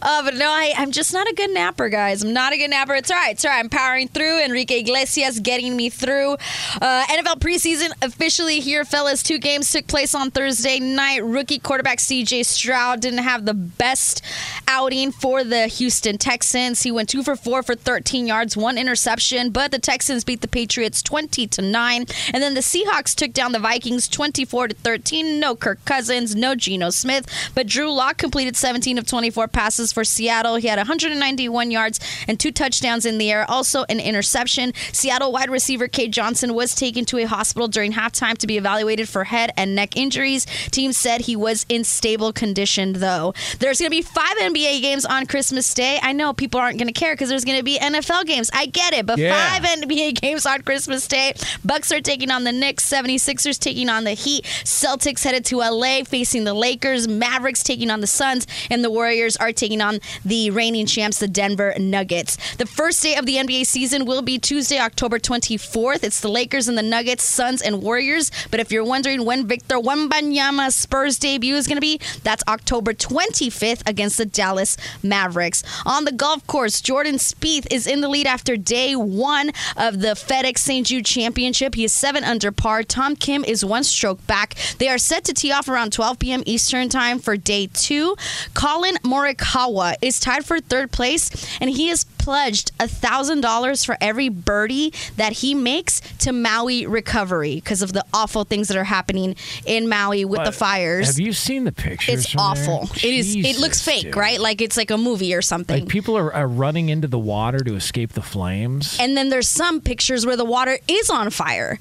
Uh, 0.00 0.22
but 0.22 0.34
no, 0.34 0.48
I, 0.50 0.74
I'm 0.76 0.90
just 0.92 1.12
not 1.12 1.26
a 1.28 1.34
good 1.34 1.50
napper, 1.50 1.88
guys. 1.88 2.22
I'm 2.22 2.32
not 2.32 2.52
a 2.52 2.58
good 2.58 2.70
napper. 2.70 2.94
It's 2.94 3.10
all 3.10 3.16
right. 3.16 3.32
It's 3.32 3.44
all 3.44 3.50
right. 3.50 3.58
I'm 3.60 3.68
powering 3.70 4.08
through. 4.08 4.42
Enrique 4.44 4.80
Iglesias 4.80 5.40
getting 5.40 5.76
me 5.76 5.88
through. 5.90 6.34
Uh, 6.80 7.04
NFL 7.08 7.38
preseason 7.40 7.90
officially 8.02 8.60
here, 8.60 8.84
fellas. 8.84 9.22
Two 9.22 9.38
games 9.38 9.70
took 9.72 9.86
place 9.86 10.14
on 10.14 10.30
Thursday 10.30 10.78
night. 10.78 11.24
Rookie 11.24 11.58
quarterback 11.58 11.98
CJ 11.98 12.44
Stroud 12.44 13.00
didn't 13.00 13.20
have 13.22 13.44
the 13.44 13.54
best 13.54 14.22
outing 14.68 15.12
for 15.12 15.42
the 15.44 15.66
Houston 15.68 16.01
Texans. 16.18 16.82
He 16.82 16.90
went 16.90 17.08
two 17.08 17.22
for 17.22 17.36
four 17.36 17.62
for 17.62 17.74
13 17.74 18.26
yards, 18.26 18.56
one 18.56 18.78
interception, 18.78 19.50
but 19.50 19.70
the 19.70 19.78
Texans 19.78 20.24
beat 20.24 20.40
the 20.40 20.48
Patriots 20.48 21.02
20 21.02 21.46
to 21.46 21.62
9. 21.62 22.06
And 22.32 22.42
then 22.42 22.54
the 22.54 22.60
Seahawks 22.60 23.14
took 23.14 23.32
down 23.32 23.52
the 23.52 23.58
Vikings 23.58 24.08
24 24.08 24.68
to 24.68 24.74
13. 24.74 25.38
No 25.38 25.54
Kirk 25.54 25.84
Cousins, 25.84 26.34
no 26.34 26.54
Geno 26.54 26.90
Smith, 26.90 27.26
but 27.54 27.66
Drew 27.66 27.92
Lock 27.92 28.18
completed 28.18 28.56
17 28.56 28.98
of 28.98 29.06
24 29.06 29.48
passes 29.48 29.92
for 29.92 30.04
Seattle. 30.04 30.56
He 30.56 30.68
had 30.68 30.78
191 30.78 31.70
yards 31.70 32.00
and 32.26 32.38
two 32.38 32.52
touchdowns 32.52 33.06
in 33.06 33.18
the 33.18 33.30
air, 33.30 33.48
also 33.48 33.84
an 33.88 34.00
interception. 34.00 34.72
Seattle 34.92 35.32
wide 35.32 35.50
receiver 35.50 35.88
Cade 35.88 36.12
Johnson 36.12 36.54
was 36.54 36.74
taken 36.74 37.04
to 37.06 37.18
a 37.18 37.24
hospital 37.24 37.68
during 37.68 37.92
halftime 37.92 38.36
to 38.38 38.46
be 38.46 38.56
evaluated 38.56 39.08
for 39.08 39.24
head 39.24 39.52
and 39.56 39.74
neck 39.74 39.96
injuries. 39.96 40.46
Team 40.70 40.92
said 40.92 41.22
he 41.22 41.36
was 41.36 41.66
in 41.68 41.84
stable 41.84 42.32
condition 42.32 42.94
though. 42.94 43.34
There's 43.58 43.78
going 43.78 43.90
to 43.90 43.96
be 43.96 44.02
5 44.02 44.24
NBA 44.38 44.80
games 44.80 45.04
on 45.04 45.26
Christmas 45.26 45.72
Day. 45.74 45.91
I 46.02 46.12
know 46.12 46.32
people 46.32 46.60
aren't 46.60 46.78
going 46.78 46.92
to 46.92 46.98
care 46.98 47.14
cuz 47.16 47.28
there's 47.28 47.44
going 47.44 47.58
to 47.58 47.64
be 47.64 47.78
NFL 47.78 48.24
games. 48.26 48.50
I 48.52 48.66
get 48.66 48.92
it, 48.92 49.06
but 49.06 49.18
Yeah. 49.18 49.58
5 49.58 49.64
NBA 49.82 50.12
games 50.20 50.46
on 50.46 50.62
Christmas 50.62 51.06
Day. 51.06 51.34
Bucks 51.64 51.90
are 51.92 52.00
taking 52.00 52.30
on 52.30 52.44
the 52.44 52.52
Knicks, 52.52 52.88
76ers 52.88 53.58
taking 53.58 53.88
on 53.88 54.04
the 54.04 54.12
Heat, 54.12 54.44
Celtics 54.64 55.24
headed 55.24 55.44
to 55.46 55.58
LA 55.58 56.04
facing 56.04 56.44
the 56.44 56.54
Lakers, 56.54 57.08
Mavericks 57.08 57.62
taking 57.62 57.90
on 57.90 58.00
the 58.00 58.06
Suns, 58.06 58.46
and 58.70 58.84
the 58.84 58.90
Warriors 58.90 59.36
are 59.36 59.52
taking 59.52 59.80
on 59.80 60.00
the 60.24 60.50
reigning 60.50 60.86
champs, 60.86 61.18
the 61.18 61.28
Denver 61.28 61.74
Nuggets. 61.78 62.36
The 62.56 62.66
first 62.66 63.02
day 63.02 63.14
of 63.16 63.26
the 63.26 63.36
NBA 63.36 63.66
season 63.66 64.04
will 64.04 64.22
be 64.22 64.38
Tuesday, 64.38 64.78
October 64.78 65.18
24th. 65.18 66.04
It's 66.04 66.20
the 66.20 66.28
Lakers 66.28 66.68
and 66.68 66.76
the 66.78 66.82
Nuggets, 66.82 67.24
Suns 67.24 67.62
and 67.62 67.82
Warriors. 67.82 68.30
But 68.50 68.60
if 68.60 68.70
you're 68.70 68.84
wondering 68.84 69.24
when 69.24 69.46
Victor 69.46 69.76
Wembanyama's 69.76 70.74
Spurs 70.74 71.18
debut 71.18 71.56
is 71.56 71.66
going 71.66 71.76
to 71.76 71.80
be, 71.80 72.00
that's 72.22 72.42
October 72.48 72.92
25th 72.92 73.82
against 73.86 74.18
the 74.18 74.26
Dallas 74.26 74.76
Mavericks. 75.02 75.62
On 75.84 76.04
the 76.04 76.12
golf 76.12 76.46
course, 76.46 76.80
Jordan 76.80 77.16
Spieth 77.16 77.66
is 77.70 77.86
in 77.86 78.00
the 78.00 78.08
lead 78.08 78.26
after 78.26 78.56
day 78.56 78.94
one 78.94 79.50
of 79.76 80.00
the 80.00 80.08
FedEx 80.08 80.58
St. 80.58 80.86
Jude 80.86 81.04
Championship. 81.04 81.74
He 81.74 81.84
is 81.84 81.92
seven 81.92 82.24
under 82.24 82.52
par. 82.52 82.82
Tom 82.82 83.16
Kim 83.16 83.44
is 83.44 83.64
one 83.64 83.84
stroke 83.84 84.24
back. 84.26 84.54
They 84.78 84.88
are 84.88 84.98
set 84.98 85.24
to 85.24 85.34
tee 85.34 85.52
off 85.52 85.68
around 85.68 85.92
12 85.92 86.18
p.m. 86.18 86.42
Eastern 86.46 86.88
Time 86.88 87.18
for 87.18 87.36
day 87.36 87.68
two. 87.72 88.16
Collin 88.54 88.96
Morikawa 89.04 89.94
is 90.02 90.20
tied 90.20 90.44
for 90.44 90.60
third 90.60 90.92
place, 90.92 91.30
and 91.60 91.70
he 91.70 91.88
is 91.88 92.04
pledged 92.22 92.70
a 92.78 92.86
thousand 92.86 93.40
dollars 93.40 93.84
for 93.84 93.96
every 94.00 94.28
birdie 94.28 94.94
that 95.16 95.32
he 95.32 95.54
makes 95.54 96.00
to 96.18 96.32
Maui 96.32 96.86
recovery 96.86 97.56
because 97.56 97.82
of 97.82 97.92
the 97.92 98.04
awful 98.14 98.44
things 98.44 98.68
that 98.68 98.76
are 98.76 98.84
happening 98.84 99.34
in 99.66 99.88
Maui 99.88 100.24
with 100.24 100.44
the 100.44 100.52
fires. 100.52 101.08
Have 101.08 101.18
you 101.18 101.32
seen 101.32 101.64
the 101.64 101.72
pictures? 101.72 102.24
it's 102.24 102.32
there? 102.32 102.40
awful. 102.42 102.88
It 102.94 103.04
is. 103.04 103.34
It 103.34 103.58
looks 103.58 103.82
fake, 103.82 104.04
dude. 104.04 104.16
right? 104.16 104.40
Like 104.40 104.60
it's 104.60 104.76
like 104.76 104.90
a 104.90 104.98
movie 104.98 105.34
or 105.34 105.42
something. 105.42 105.80
Like 105.80 105.88
people 105.88 106.16
are, 106.16 106.32
are 106.32 106.46
running 106.46 106.88
into 106.88 107.08
the 107.08 107.18
water 107.18 107.58
to 107.58 107.74
escape 107.74 108.12
the 108.12 108.22
flames. 108.22 108.96
And 109.00 109.16
then 109.16 109.28
there's 109.28 109.48
some 109.48 109.80
pictures 109.80 110.24
where 110.24 110.36
the 110.36 110.44
water 110.44 110.78
is 110.86 111.10
on 111.10 111.30
fire. 111.30 111.78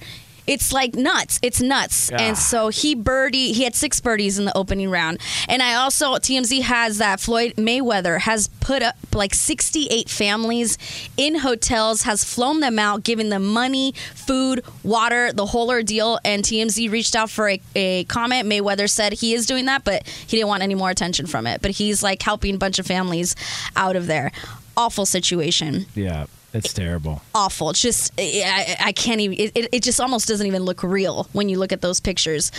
It's 0.48 0.74
like 0.74 0.96
nuts. 0.96 1.40
It's 1.42 1.62
nuts. 1.62 2.12
Ah. 2.12 2.18
And 2.20 2.38
so 2.38 2.70
he 2.70 2.96
birdie, 2.96 3.54
he 3.54 3.64
had 3.64 3.76
six 3.76 4.00
birdies 4.00 4.40
in 4.40 4.46
the 4.46 4.58
opening 4.58 4.90
round. 4.90 5.20
And 5.48 5.62
I 5.62 5.76
also, 5.76 6.16
TMZ 6.16 6.62
has 6.62 6.98
that 6.98 7.20
Floyd 7.20 7.54
Mayweather 7.56 8.20
has 8.20 8.48
put 8.60 8.82
up 8.82 8.96
like 9.14 9.34
68 9.34 10.10
families 10.10 10.78
in 11.18 11.36
hotels, 11.36 12.04
has 12.04 12.24
flown 12.24 12.60
them 12.60 12.80
out, 12.80 13.04
giving 13.04 13.30
them 13.30 13.46
money, 13.46 13.94
food, 14.16 14.64
water, 14.84 15.32
the 15.34 15.46
whole 15.48 15.70
ordeal. 15.70 16.20
And 16.26 16.44
TMZ 16.44 16.92
reached 16.92 17.16
out 17.16 17.30
for 17.30 17.50
a, 17.50 17.62
a 17.76 18.04
comment. 18.06 18.48
Mayweather 18.48 18.90
said 18.90 19.14
he 19.14 19.34
is 19.34 19.46
doing 19.46 19.66
that, 19.66 19.84
but 19.84 20.08
he 20.08 20.38
didn't 20.38 20.50
want 20.50 20.64
any 20.64 20.76
more 20.76 20.90
attention 20.90 21.28
from 21.28 21.48
it. 21.48 21.62
But 21.62 21.72
he's 21.72 22.02
like 22.04 22.22
helping 22.22 22.56
a 22.56 22.58
bunch 22.58 22.80
of 22.80 22.88
families 22.88 23.36
out 23.76 23.96
of 23.96 24.08
there. 24.08 24.32
Awful 24.78 25.06
situation 25.06 25.86
Yeah, 25.96 26.26
it's 26.54 26.74
terrible. 26.74 27.22
awful. 27.34 27.70
It's 27.70 27.82
just 27.82 28.12
I, 28.20 28.76
I 28.86 28.92
can't 28.92 29.22
even. 29.22 29.38
It, 29.40 29.70
it- 29.72 29.82
just 29.82 30.00
almost 30.00 30.28
doesn't 30.28 30.46
even 30.46 30.62
look 30.64 30.84
real 30.84 31.28
when 31.34 31.50
you 31.50 31.58
look 31.58 31.72
at 31.72 31.82
those 31.82 32.00
pictures. 32.00 32.52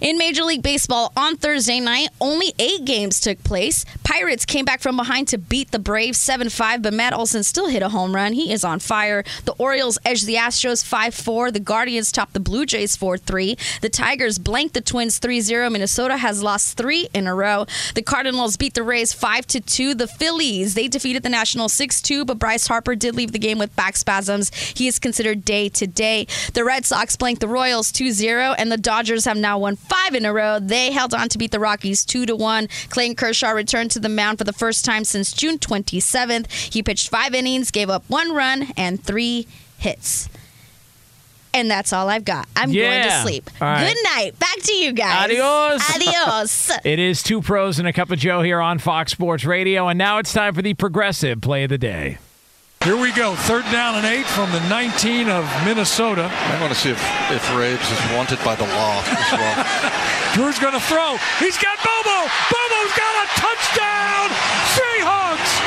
In 0.00 0.18
Major 0.18 0.44
League 0.44 0.62
Baseball 0.62 1.12
on 1.16 1.36
Thursday 1.36 1.80
night, 1.80 2.08
only 2.20 2.52
eight 2.60 2.84
games 2.84 3.20
took 3.20 3.42
place. 3.42 3.84
Pirates 4.04 4.44
came 4.44 4.64
back 4.64 4.80
from 4.80 4.96
behind 4.96 5.26
to 5.28 5.38
beat 5.38 5.72
the 5.72 5.80
Braves 5.80 6.18
seven 6.18 6.48
five, 6.48 6.80
but 6.82 6.92
Matt 6.94 7.12
Olson 7.12 7.42
still 7.42 7.66
hit 7.68 7.82
a 7.82 7.88
home 7.88 8.14
run. 8.14 8.34
He 8.34 8.52
is 8.52 8.62
on 8.62 8.78
fire. 8.78 9.24
The 9.46 9.52
Orioles 9.54 9.98
edged 10.04 10.26
the 10.26 10.36
Astros 10.36 10.84
five 10.84 11.12
four. 11.14 11.50
The 11.50 11.58
Guardians 11.58 12.12
topped 12.12 12.34
the 12.34 12.40
Blue 12.40 12.64
Jays 12.66 12.94
four 12.94 13.18
three. 13.18 13.56
The 13.80 13.88
Tigers 13.88 14.38
blanked 14.38 14.74
the 14.74 14.80
Twins 14.80 15.18
3-0. 15.18 15.72
Minnesota 15.72 16.16
has 16.18 16.42
lost 16.42 16.76
three 16.76 17.08
in 17.12 17.26
a 17.26 17.34
row. 17.34 17.66
The 17.96 18.02
Cardinals 18.02 18.56
beat 18.56 18.74
the 18.74 18.82
Rays 18.84 19.12
five 19.12 19.46
to 19.48 19.60
two. 19.60 19.94
The 19.94 20.06
Phillies 20.06 20.74
they 20.74 20.86
defeated 20.86 21.24
the 21.24 21.28
Nationals 21.30 21.72
six 21.72 22.00
two, 22.00 22.24
but 22.24 22.38
Bryce 22.38 22.68
Harper 22.68 22.94
did 22.94 23.16
leave 23.16 23.29
the 23.32 23.38
game 23.38 23.58
with 23.58 23.74
back 23.76 23.96
spasms. 23.96 24.54
He 24.54 24.86
is 24.88 24.98
considered 24.98 25.44
day 25.44 25.68
to 25.70 25.86
day. 25.86 26.26
The 26.54 26.64
Red 26.64 26.84
Sox 26.86 27.16
blanked 27.16 27.40
the 27.40 27.48
Royals 27.48 27.92
2-0, 27.92 28.54
and 28.58 28.70
the 28.70 28.76
Dodgers 28.76 29.24
have 29.24 29.36
now 29.36 29.58
won 29.58 29.76
five 29.76 30.14
in 30.14 30.24
a 30.24 30.32
row. 30.32 30.58
They 30.60 30.92
held 30.92 31.14
on 31.14 31.28
to 31.30 31.38
beat 31.38 31.50
the 31.50 31.60
Rockies 31.60 32.04
two 32.04 32.26
to 32.26 32.36
one. 32.36 32.68
Clayton 32.88 33.16
Kershaw 33.16 33.50
returned 33.50 33.90
to 33.92 34.00
the 34.00 34.08
mound 34.08 34.38
for 34.38 34.44
the 34.44 34.52
first 34.52 34.84
time 34.84 35.04
since 35.04 35.32
June 35.32 35.58
27th. 35.58 36.50
He 36.72 36.82
pitched 36.82 37.08
five 37.08 37.34
innings, 37.34 37.70
gave 37.70 37.90
up 37.90 38.04
one 38.08 38.32
run 38.34 38.68
and 38.76 39.02
three 39.02 39.46
hits. 39.78 40.28
And 41.52 41.68
that's 41.68 41.92
all 41.92 42.08
I've 42.08 42.24
got. 42.24 42.46
I'm 42.54 42.72
going 42.72 43.02
to 43.02 43.22
sleep. 43.22 43.50
Right. 43.60 43.88
Good 43.92 43.96
night. 44.04 44.38
Back 44.38 44.56
to 44.62 44.72
you 44.72 44.92
guys. 44.92 45.24
Adios. 45.24 45.96
Adios. 45.96 46.70
It 46.84 46.98
is 46.98 47.22
two 47.22 47.42
pros 47.42 47.78
and 47.80 47.88
a 47.88 47.92
cup 47.92 48.10
of 48.10 48.18
Joe 48.18 48.42
here 48.42 48.60
on 48.60 48.78
Fox 48.78 49.10
Sports 49.12 49.44
Radio, 49.44 49.88
and 49.88 49.98
now 49.98 50.18
it's 50.18 50.32
time 50.32 50.54
for 50.54 50.62
the 50.62 50.74
progressive 50.74 51.40
play 51.40 51.64
of 51.64 51.70
the 51.70 51.78
day. 51.78 52.18
Here 52.82 52.96
we 52.96 53.12
go. 53.12 53.34
Third 53.36 53.64
down 53.64 53.96
and 53.96 54.06
eight 54.06 54.24
from 54.24 54.50
the 54.52 54.60
19 54.70 55.28
of 55.28 55.44
Minnesota. 55.66 56.30
I 56.32 56.58
want 56.62 56.72
to 56.72 56.78
see 56.78 56.88
if, 56.88 56.98
if 57.30 57.54
Raves 57.54 57.90
is 57.92 57.98
wanted 58.16 58.42
by 58.42 58.54
the 58.54 58.64
law 58.64 59.02
as 59.04 59.32
well. 59.32 60.32
Drew's 60.34 60.58
going 60.58 60.72
to 60.72 60.80
throw. 60.80 61.18
He's 61.40 61.58
got 61.58 61.76
Bobo. 61.84 62.24
Bobo's 62.48 62.96
got 62.96 63.26
a 63.26 63.28
touchdown. 63.38 64.30
Seahawks. 64.72 65.60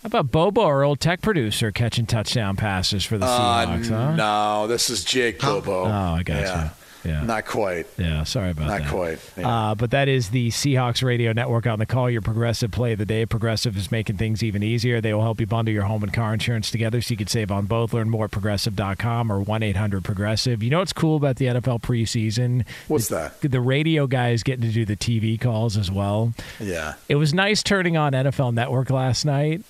How 0.00 0.06
about 0.06 0.30
Bobo, 0.30 0.62
our 0.62 0.82
old 0.84 1.00
tech 1.00 1.20
producer, 1.20 1.70
catching 1.70 2.06
touchdown 2.06 2.56
passes 2.56 3.04
for 3.04 3.18
the 3.18 3.26
Uh, 3.26 3.66
Seahawks? 3.66 3.88
huh? 3.90 4.14
No, 4.16 4.66
this 4.66 4.88
is 4.88 5.04
Jake 5.04 5.40
Bobo. 5.40 5.84
Oh, 5.84 5.90
I 5.90 6.22
got 6.22 6.40
yeah. 6.40 6.64
you. 6.64 6.70
Yeah. 7.04 7.22
Not 7.22 7.46
quite. 7.46 7.86
Yeah, 7.98 8.24
sorry 8.24 8.50
about 8.50 8.68
Not 8.68 8.78
that. 8.78 8.84
Not 8.84 8.92
quite. 8.92 9.18
Yeah. 9.36 9.70
Uh, 9.70 9.74
but 9.74 9.90
that 9.90 10.08
is 10.08 10.30
the 10.30 10.48
Seahawks 10.50 11.02
Radio 11.02 11.32
Network 11.32 11.66
on 11.66 11.78
the 11.78 11.86
call. 11.86 12.10
Your 12.10 12.22
progressive 12.22 12.70
play 12.70 12.92
of 12.92 12.98
the 12.98 13.04
day. 13.06 13.26
Progressive 13.26 13.76
is 13.76 13.90
making 13.90 14.16
things 14.16 14.42
even 14.42 14.62
easier. 14.62 15.00
They 15.00 15.12
will 15.12 15.22
help 15.22 15.40
you 15.40 15.46
bundle 15.46 15.72
your 15.72 15.84
home 15.84 16.02
and 16.02 16.12
car 16.12 16.32
insurance 16.32 16.70
together 16.70 17.00
so 17.00 17.12
you 17.12 17.16
can 17.16 17.26
save 17.26 17.50
on 17.50 17.66
both. 17.66 17.92
Learn 17.92 18.08
more 18.10 18.24
at 18.26 18.30
progressive.com 18.30 19.30
or 19.30 19.40
1 19.40 19.62
800 19.62 20.04
Progressive. 20.04 20.62
You 20.62 20.70
know 20.70 20.78
what's 20.78 20.92
cool 20.92 21.16
about 21.16 21.36
the 21.36 21.46
NFL 21.46 21.80
preseason? 21.82 22.66
What's 22.88 23.08
that? 23.08 23.40
The 23.40 23.60
radio 23.60 24.06
guys 24.06 24.42
getting 24.42 24.66
to 24.66 24.72
do 24.72 24.84
the 24.84 24.96
TV 24.96 25.40
calls 25.40 25.76
as 25.76 25.90
well. 25.90 26.32
Yeah. 26.60 26.94
It 27.08 27.16
was 27.16 27.34
nice 27.34 27.62
turning 27.62 27.96
on 27.96 28.12
NFL 28.12 28.54
Network 28.54 28.90
last 28.90 29.24
night 29.24 29.62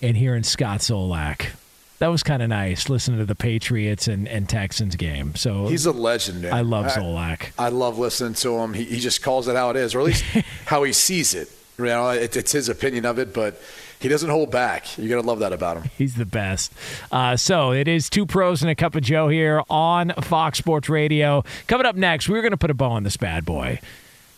and 0.00 0.16
hearing 0.16 0.42
Scott 0.42 0.80
Zolak. 0.80 1.50
That 1.98 2.08
was 2.08 2.22
kind 2.22 2.42
of 2.42 2.48
nice 2.48 2.88
listening 2.88 3.18
to 3.18 3.24
the 3.26 3.34
Patriots 3.34 4.06
and, 4.06 4.28
and 4.28 4.48
Texans 4.48 4.94
game. 4.94 5.34
So 5.34 5.66
He's 5.66 5.84
a 5.84 5.92
legend, 5.92 6.42
man. 6.42 6.52
I 6.52 6.60
love 6.60 6.86
Zolak. 6.86 7.50
I 7.58 7.70
love 7.70 7.98
listening 7.98 8.34
to 8.34 8.58
him. 8.58 8.72
He, 8.74 8.84
he 8.84 9.00
just 9.00 9.22
calls 9.22 9.48
it 9.48 9.56
how 9.56 9.70
it 9.70 9.76
is, 9.76 9.94
or 9.94 10.00
at 10.00 10.06
least 10.06 10.22
how 10.66 10.84
he 10.84 10.92
sees 10.92 11.34
it. 11.34 11.50
You 11.76 11.86
know, 11.86 12.10
it, 12.10 12.36
it's 12.36 12.52
his 12.52 12.68
opinion 12.68 13.04
of 13.04 13.18
it, 13.18 13.32
but 13.32 13.60
he 14.00 14.08
doesn't 14.08 14.30
hold 14.30 14.50
back. 14.50 14.96
You're 14.96 15.08
gonna 15.08 15.26
love 15.26 15.40
that 15.40 15.52
about 15.52 15.76
him. 15.78 15.90
He's 15.98 16.14
the 16.14 16.26
best. 16.26 16.72
Uh, 17.10 17.36
so 17.36 17.72
it 17.72 17.88
is 17.88 18.08
two 18.08 18.26
pros 18.26 18.62
and 18.62 18.70
a 18.70 18.74
cup 18.74 18.94
of 18.94 19.02
Joe 19.02 19.28
here 19.28 19.62
on 19.68 20.10
Fox 20.22 20.58
Sports 20.58 20.88
Radio. 20.88 21.44
Coming 21.66 21.86
up 21.86 21.96
next, 21.96 22.28
we're 22.28 22.42
going 22.42 22.52
to 22.52 22.56
put 22.56 22.70
a 22.70 22.74
bow 22.74 22.90
on 22.90 23.02
this 23.02 23.16
bad 23.16 23.44
boy. 23.44 23.80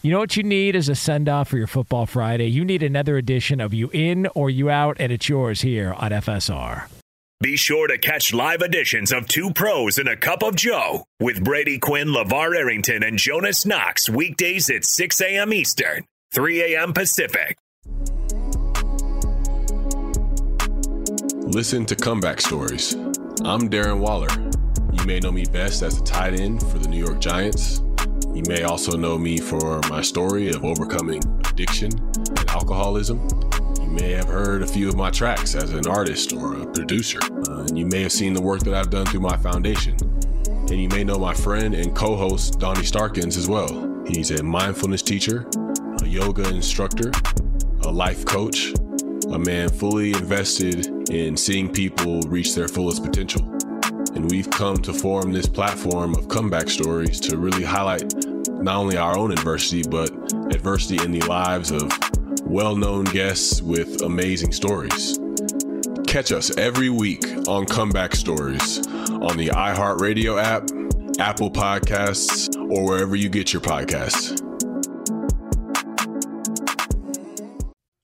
You 0.03 0.13
know 0.13 0.19
what 0.19 0.37
you 0.37 0.43
need 0.43 0.77
as 0.77 0.89
a 0.89 0.95
send 0.95 1.29
off 1.29 1.49
for 1.49 1.59
your 1.59 1.67
Football 1.67 2.07
Friday? 2.07 2.47
You 2.47 2.65
need 2.65 2.83
another 2.83 3.19
edition 3.19 3.61
of 3.61 3.75
You 3.75 3.91
In 3.93 4.27
or 4.35 4.49
You 4.49 4.71
Out, 4.71 4.97
and 4.99 5.13
it's 5.13 5.29
yours 5.29 5.61
here 5.61 5.93
on 5.93 6.11
FSR. 6.11 6.87
Be 7.43 7.57
sure 7.57 7.87
to 7.87 7.97
catch 7.97 8.35
live 8.35 8.61
editions 8.61 9.11
of 9.11 9.27
Two 9.27 9.51
Pros 9.51 9.97
and 9.97 10.07
a 10.07 10.15
Cup 10.15 10.43
of 10.43 10.57
Joe 10.57 11.05
with 11.21 11.43
Brady 11.43 11.79
Quinn, 11.79 12.09
LeVar 12.09 12.55
Arrington, 12.55 13.03
and 13.03 13.17
Jonas 13.17 13.65
Knox 13.65 14.11
weekdays 14.11 14.69
at 14.69 14.85
6 14.85 15.23
a.m. 15.23 15.55
Eastern, 15.55 16.05
3 16.35 16.75
a.m. 16.75 16.93
Pacific. 16.93 17.57
Listen 21.47 21.87
to 21.87 21.97
comeback 21.97 22.43
stories. 22.43 22.93
I'm 23.43 23.71
Darren 23.71 24.01
Waller. 24.01 24.29
You 24.93 25.07
may 25.07 25.19
know 25.19 25.33
me 25.33 25.47
best 25.47 25.81
as 25.81 25.99
a 25.99 26.05
tight 26.05 26.39
end 26.39 26.61
for 26.61 26.79
the 26.79 26.89
New 26.89 27.03
York 27.03 27.21
Giants. 27.21 27.81
You 28.35 28.43
may 28.49 28.65
also 28.65 28.99
know 28.99 29.17
me 29.17 29.39
for 29.39 29.81
my 29.89 30.03
story 30.03 30.51
of 30.51 30.63
overcoming 30.63 31.23
addiction 31.49 31.91
and 31.91 32.51
alcoholism. 32.51 33.27
You 33.91 33.97
may 33.97 34.13
have 34.13 34.29
heard 34.29 34.63
a 34.63 34.69
few 34.69 34.89
of 34.89 34.95
my 34.95 35.11
tracks 35.11 35.57
as 35.57 35.73
an 35.73 35.89
artist 35.89 36.33
or 36.33 36.55
a 36.63 36.65
producer. 36.65 37.19
Uh, 37.49 37.63
and 37.63 37.77
you 37.77 37.87
may 37.87 38.03
have 38.03 38.13
seen 38.13 38.35
the 38.35 38.41
work 38.41 38.61
that 38.61 38.73
I've 38.73 38.89
done 38.89 39.05
through 39.05 39.19
my 39.19 39.37
foundation. 39.37 39.97
And 40.47 40.81
you 40.81 40.89
may 40.89 41.03
know 41.03 41.19
my 41.19 41.35
friend 41.35 41.75
and 41.75 41.93
co 41.93 42.15
host, 42.15 42.61
Donnie 42.61 42.85
Starkins, 42.85 43.37
as 43.37 43.49
well. 43.49 44.05
He's 44.07 44.31
a 44.31 44.45
mindfulness 44.45 45.03
teacher, 45.03 45.45
a 46.03 46.07
yoga 46.07 46.49
instructor, 46.51 47.11
a 47.83 47.91
life 47.91 48.25
coach, 48.25 48.73
a 49.33 49.39
man 49.41 49.69
fully 49.69 50.13
invested 50.13 51.11
in 51.11 51.37
seeing 51.37 51.69
people 51.69 52.21
reach 52.29 52.55
their 52.55 52.69
fullest 52.69 53.03
potential. 53.03 53.43
And 54.15 54.31
we've 54.31 54.51
come 54.51 54.77
to 54.83 54.93
form 54.93 55.33
this 55.33 55.49
platform 55.49 56.15
of 56.15 56.29
comeback 56.29 56.71
stories 56.71 57.19
to 57.23 57.37
really 57.37 57.65
highlight 57.65 58.15
not 58.51 58.77
only 58.77 58.99
our 58.99 59.19
own 59.19 59.33
adversity, 59.33 59.83
but 59.83 60.13
adversity 60.55 61.03
in 61.05 61.11
the 61.11 61.23
lives 61.23 61.73
of 61.73 61.91
well 62.45 62.77
known 62.77 63.05
guests 63.05 63.63
with 63.63 64.03
amazing 64.03 64.53
stories. 64.53 65.19
Catch 66.07 66.33
us 66.33 66.57
every 66.57 66.91
week 66.91 67.25
on 67.47 67.67
Comeback 67.67 68.15
Stories 68.15 68.87
on 68.89 69.37
the 69.37 69.49
iHeartRadio 69.49 70.43
app, 70.43 70.69
Apple 71.21 71.51
Podcasts, 71.51 72.55
or 72.71 72.85
wherever 72.85 73.15
you 73.15 73.29
get 73.29 73.53
your 73.53 73.63
podcasts. 73.63 74.50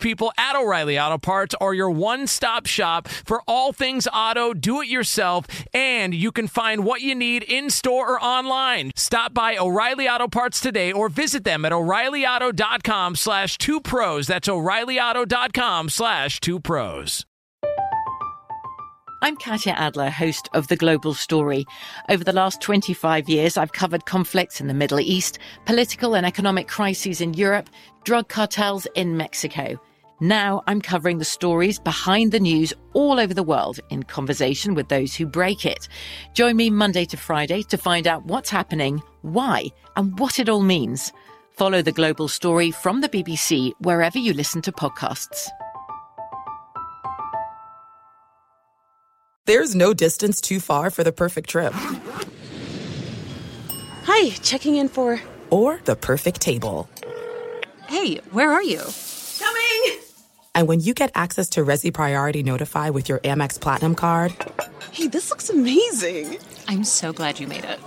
people 0.00 0.32
at 0.36 0.56
O'Reilly 0.56 0.98
Auto 0.98 1.18
Parts 1.18 1.54
are 1.60 1.74
your 1.74 1.90
one 1.90 2.26
stop 2.26 2.66
shop 2.66 3.06
for 3.08 3.42
all 3.46 3.72
things 3.72 4.08
auto, 4.12 4.52
do 4.52 4.80
it 4.80 4.88
yourself, 4.88 5.46
and 5.72 6.14
you 6.14 6.32
can 6.32 6.48
find 6.48 6.84
what 6.84 7.00
you 7.02 7.14
need 7.14 7.42
in 7.44 7.70
store 7.70 8.10
or 8.10 8.22
online. 8.22 8.90
Stop 8.96 9.34
by 9.34 9.56
O'Reilly 9.56 10.08
Auto 10.08 10.28
Parts 10.28 10.60
today 10.60 10.92
or 10.92 11.08
visit 11.08 11.44
them 11.44 11.64
at 11.64 11.72
o'ReillyAuto.com 11.72 13.16
slash 13.16 13.58
two 13.58 13.80
pros. 13.80 14.26
That's 14.26 14.48
o'ReillyAuto.com 14.48 15.88
slash 15.88 16.40
two 16.40 16.60
pros. 16.60 17.26
I'm 19.22 19.36
Katya 19.36 19.74
Adler, 19.74 20.08
host 20.08 20.48
of 20.54 20.68
The 20.68 20.76
Global 20.76 21.12
Story. 21.12 21.66
Over 22.08 22.24
the 22.24 22.32
last 22.32 22.62
25 22.62 23.28
years, 23.28 23.58
I've 23.58 23.72
covered 23.72 24.06
conflicts 24.06 24.62
in 24.62 24.66
the 24.66 24.72
Middle 24.72 24.98
East, 24.98 25.38
political 25.66 26.16
and 26.16 26.24
economic 26.24 26.68
crises 26.68 27.20
in 27.20 27.34
Europe, 27.34 27.68
drug 28.04 28.28
cartels 28.28 28.86
in 28.94 29.18
Mexico. 29.18 29.78
Now 30.20 30.62
I'm 30.66 30.82
covering 30.82 31.16
the 31.16 31.24
stories 31.24 31.78
behind 31.78 32.30
the 32.30 32.40
news 32.40 32.74
all 32.92 33.18
over 33.18 33.32
the 33.32 33.42
world 33.42 33.80
in 33.88 34.02
conversation 34.02 34.74
with 34.74 34.88
those 34.88 35.14
who 35.14 35.24
break 35.24 35.64
it. 35.64 35.88
Join 36.34 36.56
me 36.56 36.68
Monday 36.68 37.06
to 37.06 37.16
Friday 37.16 37.62
to 37.64 37.78
find 37.78 38.06
out 38.06 38.26
what's 38.26 38.50
happening, 38.50 39.02
why, 39.22 39.66
and 39.96 40.18
what 40.18 40.38
it 40.38 40.50
all 40.50 40.60
means. 40.60 41.10
Follow 41.52 41.80
The 41.80 41.92
Global 41.92 42.28
Story 42.28 42.70
from 42.70 43.00
the 43.00 43.08
BBC 43.08 43.72
wherever 43.80 44.18
you 44.18 44.34
listen 44.34 44.60
to 44.62 44.72
podcasts. 44.72 45.48
There's 49.46 49.74
no 49.74 49.94
distance 49.94 50.42
too 50.42 50.60
far 50.60 50.90
for 50.90 51.02
the 51.02 51.12
perfect 51.12 51.48
trip. 51.48 51.72
Hi, 54.04 54.30
checking 54.42 54.76
in 54.76 54.88
for. 54.88 55.18
Or 55.48 55.80
the 55.86 55.96
perfect 55.96 56.42
table. 56.42 56.90
Hey, 57.88 58.16
where 58.32 58.52
are 58.52 58.62
you? 58.62 58.82
Coming! 59.38 59.98
And 60.54 60.68
when 60.68 60.80
you 60.80 60.94
get 60.94 61.10
access 61.14 61.50
to 61.50 61.64
Resy 61.64 61.92
Priority 61.92 62.42
Notify 62.42 62.90
with 62.90 63.08
your 63.08 63.18
Amex 63.20 63.60
Platinum 63.60 63.94
card. 63.94 64.34
Hey, 64.92 65.08
this 65.08 65.30
looks 65.30 65.48
amazing! 65.48 66.38
I'm 66.68 66.84
so 66.84 67.12
glad 67.12 67.40
you 67.40 67.46
made 67.46 67.64
it. 67.64 67.78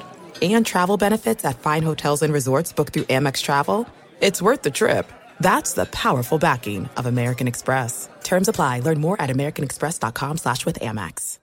And 0.41 0.66
travel 0.66 0.97
benefits 0.97 1.45
at 1.45 1.59
fine 1.59 1.84
hotels 1.84 2.22
and 2.22 2.34
resorts 2.34 2.74
booked 2.74 2.93
through 2.93 3.03
Amex 3.03 3.41
Travel. 3.41 3.88
It's 4.22 4.41
worth 4.41 4.61
the 4.61 4.72
trip. 4.72 5.11
That's 5.39 5.74
the 5.74 5.86
powerful 5.86 6.38
backing 6.38 6.89
of 6.97 7.05
American 7.05 7.47
Express. 7.47 8.09
Terms 8.24 8.47
apply. 8.47 8.80
Learn 8.80 8.99
more 8.99 9.22
at 9.22 9.30
americanexpress.com 9.30 10.38
slash 10.38 10.66
with 10.66 10.80
Amex. 10.80 11.39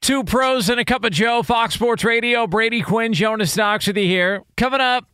Two 0.00 0.22
pros 0.22 0.68
and 0.68 0.78
a 0.78 0.84
cup 0.84 1.04
of 1.04 1.12
Joe, 1.12 1.42
Fox 1.42 1.74
Sports 1.74 2.04
Radio. 2.04 2.46
Brady 2.46 2.82
Quinn, 2.82 3.14
Jonas 3.14 3.56
Knox 3.56 3.86
with 3.86 3.96
you 3.96 4.04
here. 4.04 4.42
Coming 4.56 4.82
up 4.82 5.06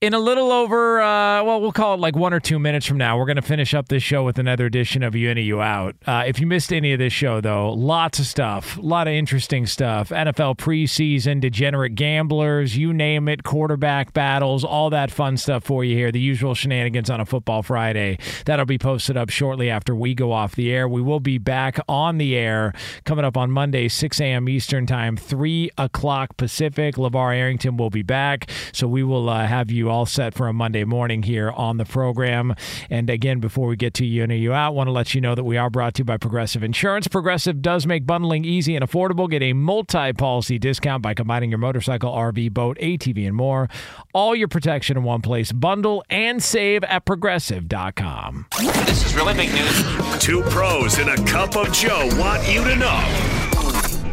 in 0.00 0.14
a 0.14 0.18
little 0.18 0.50
over, 0.50 0.98
uh, 0.98 1.44
well, 1.44 1.60
we'll 1.60 1.72
call 1.72 1.92
it 1.92 2.00
like 2.00 2.16
one 2.16 2.32
or 2.32 2.40
two 2.40 2.58
minutes 2.58 2.86
from 2.86 2.96
now. 2.96 3.18
We're 3.18 3.26
going 3.26 3.36
to 3.36 3.42
finish 3.42 3.74
up 3.74 3.88
this 3.88 4.02
show 4.02 4.24
with 4.24 4.38
another 4.38 4.64
edition 4.64 5.02
of 5.02 5.14
You 5.14 5.28
In, 5.28 5.36
You 5.36 5.60
Out. 5.60 5.94
Uh, 6.06 6.24
if 6.26 6.40
you 6.40 6.46
missed 6.46 6.72
any 6.72 6.94
of 6.94 6.98
this 6.98 7.12
show, 7.12 7.42
though, 7.42 7.70
lots 7.74 8.18
of 8.18 8.24
stuff, 8.24 8.78
a 8.78 8.80
lot 8.80 9.08
of 9.08 9.12
interesting 9.12 9.66
stuff. 9.66 10.08
NFL 10.08 10.56
preseason, 10.56 11.42
degenerate 11.42 11.96
gamblers, 11.96 12.78
you 12.78 12.94
name 12.94 13.28
it, 13.28 13.42
quarterback 13.42 14.14
battles, 14.14 14.64
all 14.64 14.88
that 14.88 15.10
fun 15.10 15.36
stuff 15.36 15.64
for 15.64 15.84
you 15.84 15.94
here. 15.94 16.10
The 16.10 16.18
usual 16.18 16.54
shenanigans 16.54 17.10
on 17.10 17.20
a 17.20 17.26
football 17.26 17.62
Friday. 17.62 18.18
That'll 18.46 18.64
be 18.64 18.78
posted 18.78 19.18
up 19.18 19.28
shortly 19.28 19.68
after 19.68 19.94
we 19.94 20.14
go 20.14 20.32
off 20.32 20.56
the 20.56 20.72
air. 20.72 20.88
We 20.88 21.02
will 21.02 21.20
be 21.20 21.36
back 21.36 21.78
on 21.86 22.16
the 22.16 22.36
air 22.36 22.72
coming 23.04 23.26
up 23.26 23.36
on 23.36 23.50
Monday, 23.50 23.86
6 23.86 24.18
a.m. 24.18 24.48
Eastern 24.48 24.86
Time, 24.86 25.18
3 25.18 25.72
o'clock 25.76 26.38
Pacific. 26.38 26.94
LeVar 26.94 27.36
Arrington 27.36 27.76
will 27.76 27.90
be 27.90 28.02
back. 28.02 28.50
So 28.72 28.88
we 28.88 29.02
will 29.02 29.28
uh, 29.28 29.46
have 29.46 29.70
you 29.70 29.89
all 29.90 30.06
set 30.06 30.34
for 30.34 30.48
a 30.48 30.52
Monday 30.52 30.84
morning 30.84 31.22
here 31.22 31.50
on 31.50 31.76
the 31.76 31.84
program. 31.84 32.54
And 32.88 33.10
again, 33.10 33.40
before 33.40 33.68
we 33.68 33.76
get 33.76 33.92
to 33.94 34.06
you 34.06 34.22
and 34.22 34.32
you 34.32 34.52
out, 34.52 34.74
want 34.74 34.88
to 34.88 34.92
let 34.92 35.14
you 35.14 35.20
know 35.20 35.34
that 35.34 35.44
we 35.44 35.56
are 35.56 35.68
brought 35.68 35.94
to 35.94 36.00
you 36.00 36.04
by 36.04 36.16
Progressive 36.16 36.62
Insurance. 36.62 37.08
Progressive 37.08 37.60
does 37.60 37.86
make 37.86 38.06
bundling 38.06 38.44
easy 38.44 38.76
and 38.76 38.84
affordable. 38.88 39.28
Get 39.28 39.42
a 39.42 39.52
multi-policy 39.52 40.58
discount 40.58 41.02
by 41.02 41.14
combining 41.14 41.50
your 41.50 41.58
motorcycle, 41.58 42.12
RV, 42.12 42.52
boat, 42.52 42.78
ATV, 42.78 43.26
and 43.26 43.36
more. 43.36 43.68
All 44.14 44.34
your 44.34 44.48
protection 44.48 44.96
in 44.96 45.02
one 45.02 45.20
place. 45.20 45.52
Bundle 45.52 46.04
and 46.08 46.42
save 46.42 46.84
at 46.84 47.04
progressive.com. 47.04 48.46
This 48.86 49.06
is 49.06 49.14
really 49.14 49.34
big 49.34 49.52
news. 49.52 50.18
Two 50.18 50.42
pros 50.42 50.98
in 50.98 51.08
a 51.08 51.16
cup 51.24 51.56
of 51.56 51.72
Joe 51.72 52.08
want 52.18 52.46
you 52.48 52.62
to 52.64 52.76
know 52.76 53.02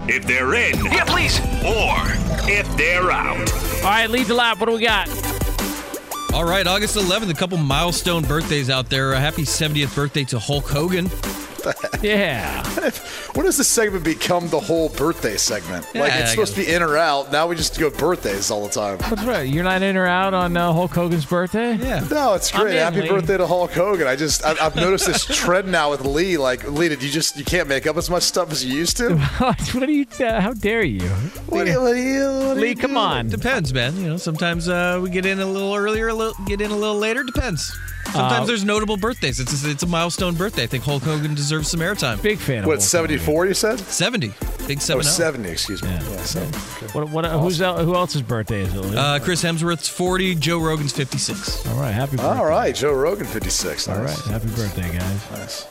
if 0.08 0.26
they're 0.26 0.54
in. 0.56 0.86
Yeah, 0.86 1.04
please. 1.06 1.40
Or 1.66 1.96
if 2.50 2.68
they're 2.78 3.12
out. 3.12 3.52
All 3.84 3.84
right, 3.84 4.10
lead 4.10 4.28
the 4.28 4.34
lap. 4.34 4.60
What 4.60 4.68
do 4.68 4.74
we 4.74 4.82
got? 4.82 5.08
All 6.34 6.46
right, 6.46 6.68
August 6.68 6.96
11th, 6.98 7.32
a 7.32 7.34
couple 7.34 7.58
milestone 7.58 8.24
birthdays 8.24 8.70
out 8.70 8.90
there. 8.90 9.14
A 9.14 9.20
happy 9.20 9.44
70th 9.44 9.96
birthday 9.96 10.24
to 10.26 10.38
Hulk 10.38 10.66
Hogan. 10.66 11.10
Yeah. 12.02 12.64
when 13.34 13.46
does 13.46 13.58
this 13.58 13.68
segment 13.68 14.04
become 14.04 14.48
the 14.50 14.60
whole 14.60 14.90
birthday 14.90 15.38
segment? 15.38 15.86
like 15.96 16.14
it's 16.14 16.22
I 16.22 16.26
supposed 16.26 16.56
to 16.56 16.62
be 16.66 16.72
in 16.72 16.82
or 16.82 16.98
out. 16.98 17.32
Now 17.32 17.48
we 17.48 17.56
just 17.56 17.80
go 17.80 17.90
birthdays 17.90 18.52
all 18.52 18.68
the 18.68 18.74
time. 18.74 18.98
That's 19.10 19.24
right. 19.24 19.48
You're 19.48 19.64
not 19.64 19.82
in 19.82 19.98
or 19.98 20.06
out 20.06 20.34
on 20.34 20.56
uh, 20.56 20.72
Hulk 20.74 20.92
Hogan's 20.92 21.26
birthday? 21.26 21.76
Yeah. 21.76 22.06
No, 22.12 22.34
it's 22.34 22.52
great. 22.52 22.76
in, 22.76 22.82
Happy 22.84 23.02
Lee. 23.02 23.10
birthday 23.10 23.38
to 23.38 23.48
Hulk 23.48 23.72
Hogan. 23.72 24.08
I 24.08 24.16
just 24.16 24.46
I, 24.46 24.56
I've 24.66 24.76
noticed 24.76 25.08
this 25.08 25.26
trend 25.36 25.72
now 25.72 25.90
with 25.92 26.06
Lee. 26.06 26.38
Like 26.38 26.70
Lee, 26.70 26.90
did 26.90 27.02
you 27.04 27.10
just 27.10 27.38
you 27.38 27.46
can't 27.46 27.68
make 27.68 27.88
up 27.88 27.98
as 27.98 28.10
much 28.10 28.24
stuff 28.24 28.52
as 28.52 28.64
you 28.64 28.76
used 28.76 28.98
to? 28.98 29.18
what 29.40 29.76
are 29.84 29.92
you? 29.92 30.06
Uh, 30.20 30.40
how 30.42 30.54
dare 30.54 30.84
you? 30.84 31.08
What 31.48 31.66
do 31.66 31.72
you, 31.72 31.82
what 31.82 31.94
do 31.94 32.00
you, 32.00 32.24
what 32.24 32.54
do 32.56 32.62
Lee, 32.62 32.70
you 32.70 32.76
come 32.76 32.92
do? 32.92 32.98
on. 32.98 33.28
Depends, 33.30 33.74
man. 33.74 33.96
You 33.98 34.10
know, 34.10 34.18
sometimes 34.18 34.68
uh, 34.70 35.00
we 35.02 35.10
get 35.10 35.26
in 35.26 35.40
a 35.40 35.46
little 35.46 35.74
earlier, 35.76 36.10
a 36.10 36.14
little, 36.14 36.34
get 36.46 36.62
in 36.62 36.72
a 36.72 36.76
little 36.76 36.98
later. 36.98 37.24
Depends. 37.24 37.76
Sometimes 38.12 38.44
Uh, 38.44 38.46
there's 38.46 38.64
notable 38.64 38.98
birthdays. 38.98 39.40
It's 39.40 39.64
a, 39.66 39.70
it's 39.70 39.84
a 39.84 39.88
milestone 39.88 40.36
birthday. 40.36 40.64
I 40.64 40.68
think 40.68 40.84
Hulk 40.84 41.04
Hogan 41.04 41.36
deserves 41.36 41.70
some 41.70 41.82
airtime. 41.82 42.22
Big 42.22 42.40
fan 42.40 42.66
What, 42.66 42.82
74 42.82 43.46
you 43.48 43.54
said? 43.54 43.80
70. 43.80 44.34
Big 44.68 44.78
Oh, 44.78 44.82
7 44.82 45.04
70, 45.04 45.50
excuse 45.50 45.84
me. 45.84 45.90
Yeah, 45.90 46.00
so, 46.24 46.40
What? 46.94 47.10
What? 47.10 47.26
Who's 47.26 47.62
el- 47.62 47.84
who 47.86 47.96
else's 47.96 48.22
birthday 48.22 48.62
is 48.62 48.74
it? 48.74 48.80
Lee? 48.82 48.98
Uh, 48.98 49.20
Chris 49.20 49.44
Hemsworth's 49.44 49.88
40. 49.88 50.36
Joe 50.36 50.60
Rogan's 50.60 50.92
56. 50.94 51.68
All 51.68 51.80
right. 51.80 51.92
Happy 51.92 52.18
birthday. 52.18 52.28
All 52.40 52.46
right, 52.46 52.74
Joe 52.76 52.94
Rogan, 52.94 53.26
56. 53.26 53.88
All 53.88 54.00
right. 54.00 54.10
Happy 54.26 54.48
birthday, 54.50 54.90
guys. 54.98 55.32
Nice. 55.32 55.66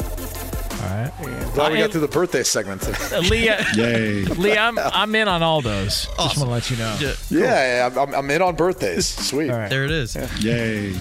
All 0.82 0.88
right. 0.88 1.12
Glad 1.54 1.72
we 1.72 1.78
Uh, 1.78 1.82
got 1.86 1.92
through 1.92 2.00
the 2.02 2.08
birthday 2.08 2.42
segment 2.42 2.80
today. 2.82 2.98
Uh, 3.16 3.20
Lee, 3.20 3.48
uh, 3.48 3.62
Yay. 3.74 4.24
Leah, 4.24 4.60
I'm 4.60 4.78
I'm 4.78 5.14
in 5.14 5.26
on 5.28 5.42
all 5.42 5.60
those. 5.62 6.06
Just 6.06 6.18
want 6.18 6.34
to 6.38 6.44
let 6.46 6.70
you 6.70 6.76
know. 6.76 6.96
Yeah, 7.00 7.12
yeah 7.30 8.02
I'm, 8.02 8.14
I'm 8.14 8.30
in 8.30 8.40
on 8.42 8.54
birthdays. 8.56 9.06
Sweet. 9.06 9.50
All 9.50 9.58
right. 9.58 9.68
There 9.70 9.84
it 9.84 9.90
is. 9.90 10.16
Yay. 10.40 10.94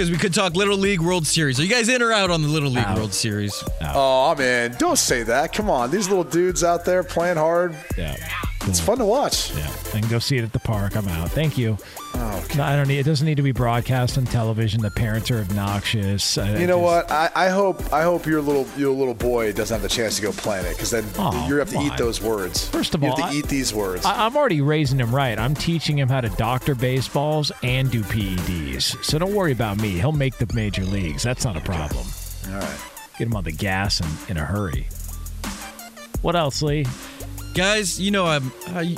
Because 0.00 0.10
we 0.10 0.16
could 0.16 0.32
talk 0.32 0.54
Little 0.54 0.78
League 0.78 1.02
World 1.02 1.26
Series. 1.26 1.60
Are 1.60 1.62
you 1.62 1.68
guys 1.68 1.90
in 1.90 2.00
or 2.00 2.10
out 2.10 2.30
on 2.30 2.40
the 2.40 2.48
Little 2.48 2.70
League 2.70 2.88
World 2.96 3.12
Series? 3.12 3.62
Oh, 3.82 4.34
man. 4.34 4.74
Don't 4.78 4.96
say 4.96 5.24
that. 5.24 5.52
Come 5.52 5.68
on. 5.68 5.90
These 5.90 6.08
little 6.08 6.24
dudes 6.24 6.64
out 6.64 6.86
there 6.86 7.04
playing 7.04 7.36
hard. 7.36 7.76
Yeah. 7.98 8.16
It's 8.66 8.78
fun 8.78 8.98
to 8.98 9.04
watch. 9.06 9.52
Yeah. 9.56 9.70
I 9.94 10.00
can 10.00 10.08
go 10.10 10.18
see 10.18 10.36
it 10.36 10.44
at 10.44 10.52
the 10.52 10.58
park. 10.58 10.94
I'm 10.94 11.08
out. 11.08 11.30
Thank 11.30 11.56
you. 11.56 11.78
Oh, 12.14 12.46
No, 12.56 12.62
I 12.62 12.76
don't 12.76 12.88
need. 12.88 12.98
It 12.98 13.04
doesn't 13.04 13.26
need 13.26 13.36
to 13.38 13.42
be 13.42 13.52
broadcast 13.52 14.18
on 14.18 14.26
television. 14.26 14.82
The 14.82 14.90
parents 14.90 15.30
are 15.30 15.38
obnoxious. 15.40 16.36
I- 16.36 16.58
You 16.58 16.66
know 16.66 16.74
just- 16.78 17.08
what? 17.08 17.10
I, 17.10 17.30
I 17.34 17.48
hope 17.48 17.92
I 17.92 18.02
hope 18.02 18.26
your 18.26 18.42
little 18.42 18.66
your 18.76 18.92
little 18.92 19.14
boy 19.14 19.52
doesn't 19.52 19.74
have 19.74 19.82
the 19.82 19.88
chance 19.88 20.16
to 20.16 20.22
go 20.22 20.30
playing 20.32 20.66
it 20.66 20.72
because 20.72 20.90
then 20.90 21.04
Oh, 21.18 21.46
you 21.48 21.56
have 21.56 21.70
to 21.70 21.80
eat 21.80 21.96
those 21.96 22.20
words. 22.20 22.68
First 22.68 22.94
of 22.94 23.02
all, 23.02 23.08
you 23.10 23.22
have 23.22 23.30
to 23.30 23.36
I- 23.36 23.38
eat 23.38 23.46
these 23.48 23.72
words. 23.72 24.04
I, 24.04 24.26
I'm 24.26 24.36
already 24.36 24.60
raising 24.60 24.98
him 25.00 25.14
right. 25.14 25.38
I'm 25.38 25.54
teaching 25.54 25.98
him 25.98 26.08
how 26.08 26.20
to 26.20 26.28
doctor 26.28 26.74
baseballs 26.74 27.50
and 27.62 27.90
do 27.90 28.02
PEDs. 28.02 29.02
So 29.02 29.18
don't 29.18 29.34
worry 29.34 29.52
about 29.52 29.78
me. 29.80 29.92
He'll 29.98 30.12
make 30.12 30.36
the 30.36 30.52
major 30.54 30.84
leagues. 30.84 31.22
That's 31.22 31.44
not 31.44 31.56
a 31.56 31.60
problem. 31.60 32.06
All 32.48 32.58
right. 32.58 32.78
Get 33.18 33.26
him 33.28 33.34
on 33.36 33.44
the 33.44 33.52
gas 33.52 34.00
and 34.00 34.10
in 34.30 34.36
a 34.36 34.44
hurry. 34.44 34.86
What 36.22 36.36
else, 36.36 36.60
Lee? 36.62 36.84
Guys, 37.54 38.00
you 38.00 38.10
know 38.10 38.26
I'm 38.26 38.52
I, 38.68 38.96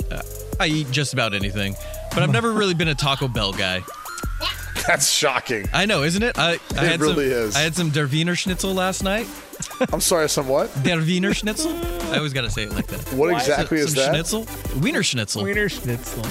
I 0.59 0.67
eat 0.67 0.91
just 0.91 1.13
about 1.13 1.33
anything, 1.33 1.75
but 2.13 2.23
I've 2.23 2.31
never 2.31 2.51
really 2.51 2.73
been 2.73 2.87
a 2.87 2.95
Taco 2.95 3.27
Bell 3.27 3.51
guy. 3.53 3.83
That's 4.87 5.09
shocking. 5.09 5.67
I 5.73 5.85
know, 5.85 6.03
isn't 6.03 6.21
it? 6.23 6.37
I, 6.37 6.51
I 6.51 6.53
It 6.53 6.73
had 6.75 7.01
really 7.01 7.29
some, 7.29 7.39
is. 7.47 7.55
I 7.55 7.59
had 7.59 7.73
some 7.75 7.89
Der 7.89 8.05
Wiener 8.05 8.35
Schnitzel 8.35 8.73
last 8.73 9.03
night. 9.03 9.27
I'm 9.93 10.01
sorry, 10.01 10.27
some 10.29 10.47
what? 10.47 10.71
Der 10.83 10.99
Wiener 10.99 11.33
Schnitzel. 11.33 11.73
I 12.11 12.17
always 12.17 12.33
got 12.33 12.41
to 12.41 12.49
say 12.49 12.63
it 12.63 12.73
like 12.73 12.87
that. 12.87 12.99
What 13.13 13.29
exactly 13.31 13.77
Some 13.79 13.87
is 13.87 13.93
that? 13.95 14.09
Schnitzel. 14.13 14.47
Wiener 14.81 15.03
Schnitzel. 15.03 15.43
Wiener 15.43 15.69
Schnitzel. 15.69 16.23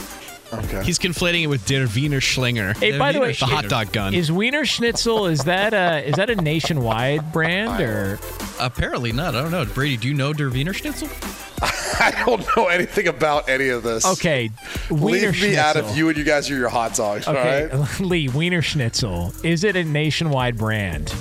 Okay. 0.52 0.84
He's 0.84 0.98
conflating 0.98 1.42
it 1.42 1.46
with 1.46 1.64
Der 1.66 1.86
Wiener 1.94 2.20
Schlinger. 2.20 2.76
Hey, 2.76 2.98
by 2.98 3.12
the 3.12 3.20
way, 3.20 3.32
the 3.32 3.46
hot 3.46 3.68
dog 3.68 3.92
gun. 3.92 4.12
Is 4.14 4.30
Wiener 4.30 4.64
Schnitzel 4.64 5.26
is 5.26 5.44
that 5.44 5.72
a 5.72 6.06
is 6.06 6.16
that 6.16 6.28
a 6.30 6.36
nationwide 6.36 7.32
brand 7.32 7.80
or 7.80 8.18
Apparently 8.60 9.12
not. 9.12 9.34
I 9.34 9.42
don't 9.42 9.50
know. 9.50 9.64
Brady, 9.64 9.96
do 9.96 10.08
you 10.08 10.14
know 10.14 10.32
Der 10.32 10.50
Wiener 10.50 10.72
Schnitzel? 10.72 11.08
I 11.62 12.24
don't 12.26 12.44
know 12.56 12.66
anything 12.66 13.08
about 13.08 13.48
any 13.48 13.68
of 13.68 13.82
this. 13.82 14.04
okay? 14.04 14.50
Wiener 14.90 15.30
Leave 15.30 15.42
me 15.42 15.56
out 15.56 15.76
of 15.76 15.96
you 15.96 16.08
and 16.08 16.18
you 16.18 16.24
guys 16.24 16.50
are 16.50 16.56
your 16.56 16.68
hot 16.68 16.94
dogs. 16.94 17.26
Okay, 17.26 17.68
All 17.72 17.78
right. 17.80 18.00
Lee 18.00 18.28
Wiener 18.28 18.62
Schnitzel 18.62 19.32
is 19.42 19.64
it 19.64 19.76
a 19.76 19.84
nationwide 19.84 20.58
brand? 20.58 21.14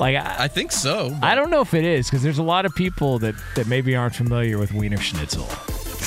Like 0.00 0.16
I, 0.16 0.44
I 0.44 0.48
think 0.48 0.72
so. 0.72 1.16
I 1.22 1.34
don't 1.36 1.50
know 1.50 1.60
if 1.60 1.74
it 1.74 1.84
is 1.84 2.08
because 2.08 2.22
there's 2.22 2.38
a 2.38 2.42
lot 2.42 2.66
of 2.66 2.74
people 2.74 3.18
that 3.20 3.34
that 3.54 3.68
maybe 3.68 3.94
aren't 3.94 4.16
familiar 4.16 4.58
with 4.58 4.72
Wiener 4.72 4.96
Schnitzel. 4.98 5.48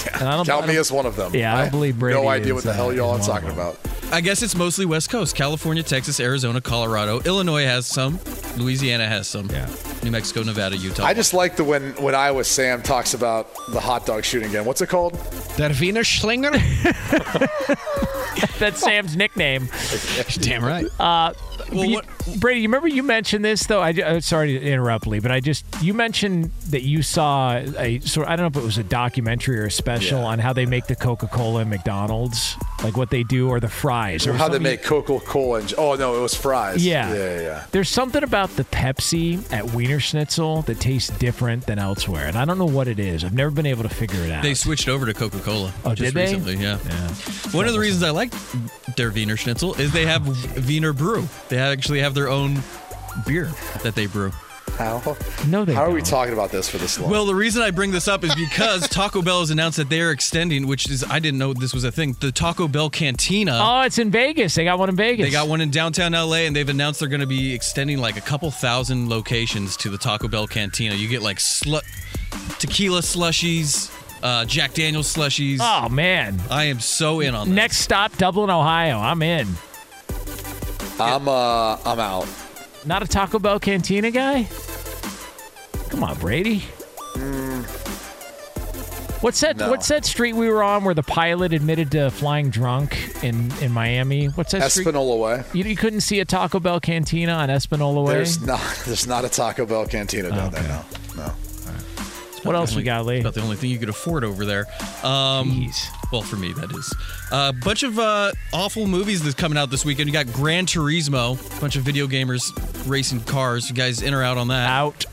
And 0.20 0.28
I 0.28 0.36
don't, 0.38 0.45
Count 0.45 0.64
I 0.64 0.68
me 0.68 0.74
don't- 0.74 0.82
as 0.82 0.91
one 0.91 1.06
of 1.06 1.16
them. 1.16 1.34
Yeah, 1.36 1.56
I 1.56 1.62
don't 1.64 1.72
believe 1.72 2.00
Brady. 2.00 2.20
No 2.20 2.28
idea 2.28 2.48
is, 2.48 2.54
what 2.56 2.64
the 2.64 2.72
uh, 2.72 2.74
hell 2.74 2.93
y'all 2.93 3.12
are 3.16 3.20
is 3.20 3.28
talking 3.28 3.50
about. 3.50 3.78
I 4.12 4.22
guess 4.22 4.41
it's 4.41 4.56
mostly 4.56 4.86
West 4.86 5.10
Coast. 5.10 5.36
California, 5.36 5.84
Texas, 5.84 6.20
Arizona, 6.22 6.62
Colorado. 6.62 7.20
Illinois 7.22 7.66
has 7.66 7.86
some. 7.86 8.20
Louisiana 8.56 9.06
has 9.06 9.28
some. 9.28 9.50
Yeah. 9.50 9.70
New 10.04 10.12
Mexico, 10.12 10.43
Nevada, 10.43 10.78
Utah. 10.78 11.04
I 11.04 11.14
just 11.14 11.34
like 11.34 11.56
the 11.58 11.64
when 11.66 11.91
when 12.02 12.16
Iowa 12.16 12.43
Sam 12.45 12.82
talks 12.82 13.14
about 13.14 13.50
the 13.70 13.80
hot 13.82 14.06
dog 14.06 14.24
shooting 14.24 14.48
again. 14.50 14.64
What's 14.64 14.82
it 14.82 14.88
called? 14.88 15.14
Der 15.58 15.74
Wiener 15.80 16.04
Schlinger? 16.04 16.54
That's 18.60 18.82
Sam's 18.82 19.16
nickname. 19.16 19.70
Damn 20.42 20.64
right. 20.64 20.86
Uh, 21.00 21.34
Well, 21.72 21.86
you- 21.86 21.96
what- 21.96 22.06
Brady, 22.42 22.60
you 22.60 22.68
remember 22.68 22.90
you 22.90 23.04
mentioned 23.04 23.46
this 23.46 23.66
though? 23.68 23.82
I, 23.82 23.94
ju- 23.94 24.04
uh, 24.04 24.20
sorry 24.20 24.60
to 24.60 24.62
interrupt, 24.66 25.08
Lee, 25.08 25.20
but 25.20 25.32
I 25.32 25.40
just 25.40 25.64
you 25.82 25.94
mentioned 25.94 26.52
that 26.72 26.82
you 26.82 27.02
saw 27.02 27.54
a 27.56 28.00
sort. 28.02 28.28
I 28.28 28.36
don't 28.36 28.44
know 28.54 28.60
if 28.60 28.62
it 28.62 28.66
was 28.66 28.78
a 28.78 28.84
documentary 28.84 29.58
or 29.60 29.66
a 29.68 29.72
special 29.72 30.20
on 30.26 30.38
how 30.40 30.52
they 30.52 30.66
make 30.66 30.88
the 30.88 30.96
Coca 30.98 31.28
Cola 31.28 31.62
and 31.62 31.70
McDonald's, 31.70 32.58
like 32.84 32.98
what 32.98 33.12
they 33.12 33.24
do, 33.24 33.48
or 33.50 33.62
the 33.62 33.70
fries, 33.70 34.28
or 34.28 34.34
How 34.34 34.50
they 34.50 34.60
make 34.60 34.84
Coca 34.84 35.20
Cola 35.22 35.60
and 35.62 35.74
oh 35.78 35.96
no, 35.96 36.18
it 36.18 36.20
was 36.22 36.36
fries. 36.36 36.86
Yeah. 36.86 37.14
yeah, 37.14 37.16
yeah. 37.36 37.42
yeah. 37.42 37.66
There's 37.72 37.88
something 37.90 38.24
about 38.24 38.50
the 38.58 38.66
Pepsi 38.66 39.50
at 39.54 39.72
Wiener 39.72 40.02
Schnitzel 40.02 40.64
that 40.64 40.82
tastes 40.82 41.10
different 41.18 41.66
than 41.66 41.80
elsewhere, 41.80 42.26
and 42.28 42.36
I 42.38 42.44
don't 42.44 42.58
know 42.58 42.66
what 42.66 42.90
it 42.90 43.00
is. 43.00 43.24
I've 43.24 43.34
never 43.34 43.52
been 43.52 43.66
able 43.66 43.84
to 43.84 43.90
figure 43.90 44.20
it 44.22 44.32
out. 44.32 44.44
They 44.44 44.54
switched 44.54 44.90
over 44.90 45.06
to 45.06 45.14
Coca 45.14 45.40
Cola. 45.40 45.74
Oh, 45.86 45.96
just 45.96 46.14
did 46.14 46.14
they? 46.14 46.34
recently, 46.36 46.56
yeah. 46.58 46.78
Yeah. 46.86 47.08
One 47.52 47.68
of 47.68 47.74
the 47.74 47.80
reasons 47.80 48.04
I 48.04 48.10
like 48.10 48.26
their 48.95 49.11
Wiener 49.11 49.38
Schnitzel 49.38 49.73
is 49.75 49.91
they 49.91 50.05
have 50.05 50.28
Wiener 50.67 50.93
Brew. 50.93 51.28
They 51.49 51.57
actually 51.57 51.99
have 51.99 52.13
their 52.13 52.30
own 52.30 52.59
beer 53.25 53.51
that 53.84 53.95
they 53.95 54.05
brew. 54.07 54.32
How? 54.78 55.17
No, 55.47 55.65
they 55.65 55.73
How 55.73 55.86
are 55.86 55.91
we 55.91 56.03
talking 56.03 56.34
about 56.34 56.51
this 56.51 56.69
for 56.69 56.78
this 56.78 56.99
long? 56.99 57.09
Well, 57.09 57.25
the 57.25 57.34
reason 57.34 57.63
I 57.63 57.71
bring 57.71 57.89
this 57.89 58.07
up 58.07 58.23
is 58.23 58.36
because 58.36 58.88
Taco 58.89 59.23
Bell 59.23 59.39
has 59.39 59.49
announced 59.49 59.78
that 59.78 59.89
they 59.89 60.01
are 60.01 60.11
extending, 60.11 60.67
which 60.67 60.88
is 60.91 61.03
I 61.03 61.17
didn't 61.17 61.39
know 61.39 61.53
this 61.53 61.73
was 61.73 61.84
a 61.84 61.91
thing. 61.91 62.15
The 62.19 62.32
Taco 62.32 62.67
Bell 62.67 62.88
Cantina. 62.88 63.57
Oh, 63.59 63.82
it's 63.82 63.97
in 63.97 64.11
Vegas. 64.11 64.53
They 64.53 64.65
got 64.65 64.78
one 64.78 64.89
in 64.89 64.95
Vegas. 64.95 65.25
They 65.25 65.32
got 65.32 65.47
one 65.47 65.61
in 65.61 65.71
downtown 65.71 66.11
LA, 66.11 66.45
and 66.45 66.55
they've 66.55 66.69
announced 66.69 66.99
they're 66.99 67.09
going 67.09 67.21
to 67.21 67.25
be 67.28 67.55
extending 67.55 67.97
like 67.97 68.17
a 68.17 68.21
couple 68.21 68.51
thousand 68.51 69.09
locations 69.09 69.78
to 69.78 69.89
the 69.89 69.97
Taco 69.97 70.28
Bell 70.28 70.45
Cantina. 70.45 70.93
You 70.93 71.07
get 71.07 71.23
like 71.23 71.38
slu- 71.39 71.82
tequila 72.59 73.01
slushies, 73.01 73.91
uh, 74.24 74.45
Jack 74.45 74.74
Daniels 74.74 75.13
slushies. 75.13 75.59
Oh 75.61 75.89
man! 75.89 76.39
I 76.49 76.65
am 76.65 76.80
so 76.80 77.20
in 77.20 77.36
on 77.36 77.49
this. 77.49 77.55
Next 77.55 77.78
stop, 77.78 78.15
Dublin, 78.18 78.49
Ohio. 78.49 78.97
I'm 78.99 79.22
in. 79.22 79.47
I'm 80.99 81.28
uh 81.28 81.78
I'm 81.86 81.99
out. 81.99 82.28
Not 82.86 83.03
a 83.03 83.07
Taco 83.07 83.39
Bell 83.39 83.59
Cantina 83.59 84.11
guy? 84.11 84.47
Come 85.89 86.03
on, 86.03 86.18
Brady. 86.20 86.63
What's 89.22 89.39
that? 89.41 89.57
No. 89.57 89.72
What's 89.72 89.88
that 89.88 90.05
street 90.05 90.36
we 90.36 90.47
were 90.47 90.61
on 90.61 90.84
where 90.84 90.93
the 90.93 91.01
pilot 91.01 91.51
admitted 91.51 91.89
to 91.91 92.11
flying 92.11 92.51
drunk 92.51 93.24
in, 93.24 93.51
in 93.61 93.72
Miami? 93.72 94.28
What's 94.28 94.51
that 94.51 94.72
street? 94.72 94.84
Espanola 94.84 95.18
Way. 95.18 95.43
You, 95.53 95.63
you 95.63 95.76
couldn't 95.76 96.01
see 96.01 96.20
a 96.20 96.26
Taco 96.26 96.59
Bell 96.59 96.80
Cantina 96.80 97.32
on 97.34 97.49
Espanola 97.49 98.03
Way. 98.03 98.13
There's 98.13 98.45
not 98.45 98.61
there's 98.86 99.07
not 99.07 99.26
a 99.26 99.30
Taco 99.30 99.65
Bell 99.65 99.88
cantina 99.88 100.30
down 100.30 100.51
there 100.51 100.63
now. 100.63 100.86
No. 101.15 101.34
What 102.48 102.56
else 102.56 102.72
Only- 102.72 102.82
we 102.82 102.86
got, 102.86 103.06
Lee? 103.06 103.20
About 103.20 103.34
the 103.36 103.41
only 103.41 103.56
thing 103.56 103.70
you 103.70 103.78
could 103.80 103.89
afford 103.89 104.24
over 104.24 104.45
there. 104.45 104.66
Um, 105.04 105.70
well, 106.12 106.22
for 106.22 106.36
me, 106.38 106.54
that 106.54 106.72
is. 106.72 106.93
A 107.32 107.54
bunch 107.54 107.84
of 107.84 108.00
uh, 108.00 108.32
awful 108.54 108.88
movies 108.88 109.22
that's 109.22 109.36
coming 109.36 109.58
out 109.58 109.70
this 109.70 109.84
weekend. 109.86 110.08
You 110.08 110.14
got 110.14 110.32
Gran 110.34 110.66
Turismo, 110.66 111.58
a 111.58 111.62
bunch 111.62 111.76
of 111.76 111.84
video 111.84 112.08
gamers 112.08 112.52
racing 112.89 113.22
cars. 113.22 113.70
You 113.70 113.76
guys 113.76 114.02
in 114.02 114.14
or 114.14 114.24
out 114.24 114.38
on 114.38 114.48
that? 114.48 114.70
Out. 114.70 115.06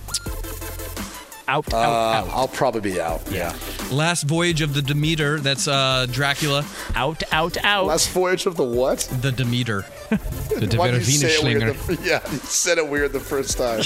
Out, 1.46 1.70
Uh, 1.74 1.76
out, 1.76 2.24
out. 2.24 2.28
I'll 2.30 2.48
probably 2.48 2.80
be 2.80 2.98
out. 3.00 3.20
Yeah. 3.30 3.54
Last 3.90 4.22
Voyage 4.22 4.62
of 4.62 4.72
the 4.72 4.80
Demeter. 4.80 5.38
That's 5.40 5.68
uh, 5.68 6.06
Dracula. 6.10 6.64
Out, 6.94 7.22
out, 7.32 7.58
out. 7.62 7.84
Last 7.84 8.08
voyage 8.12 8.46
of 8.46 8.56
the 8.56 8.64
what? 8.64 9.00
The 9.20 9.30
Demeter. 9.30 9.84
The 10.54 10.68
Der 10.68 10.78
Why'd 10.78 10.92
Wiener 10.92 11.04
you 11.04 11.10
say 11.12 11.34
it 11.34 11.42
weird 11.42 11.62
Schlinger. 11.62 11.86
the, 12.00 12.08
yeah, 12.08 12.20
you 12.30 12.38
said 12.38 12.78
it 12.78 12.88
weird 12.88 13.12
the 13.12 13.18
first 13.20 13.58
time. 13.58 13.82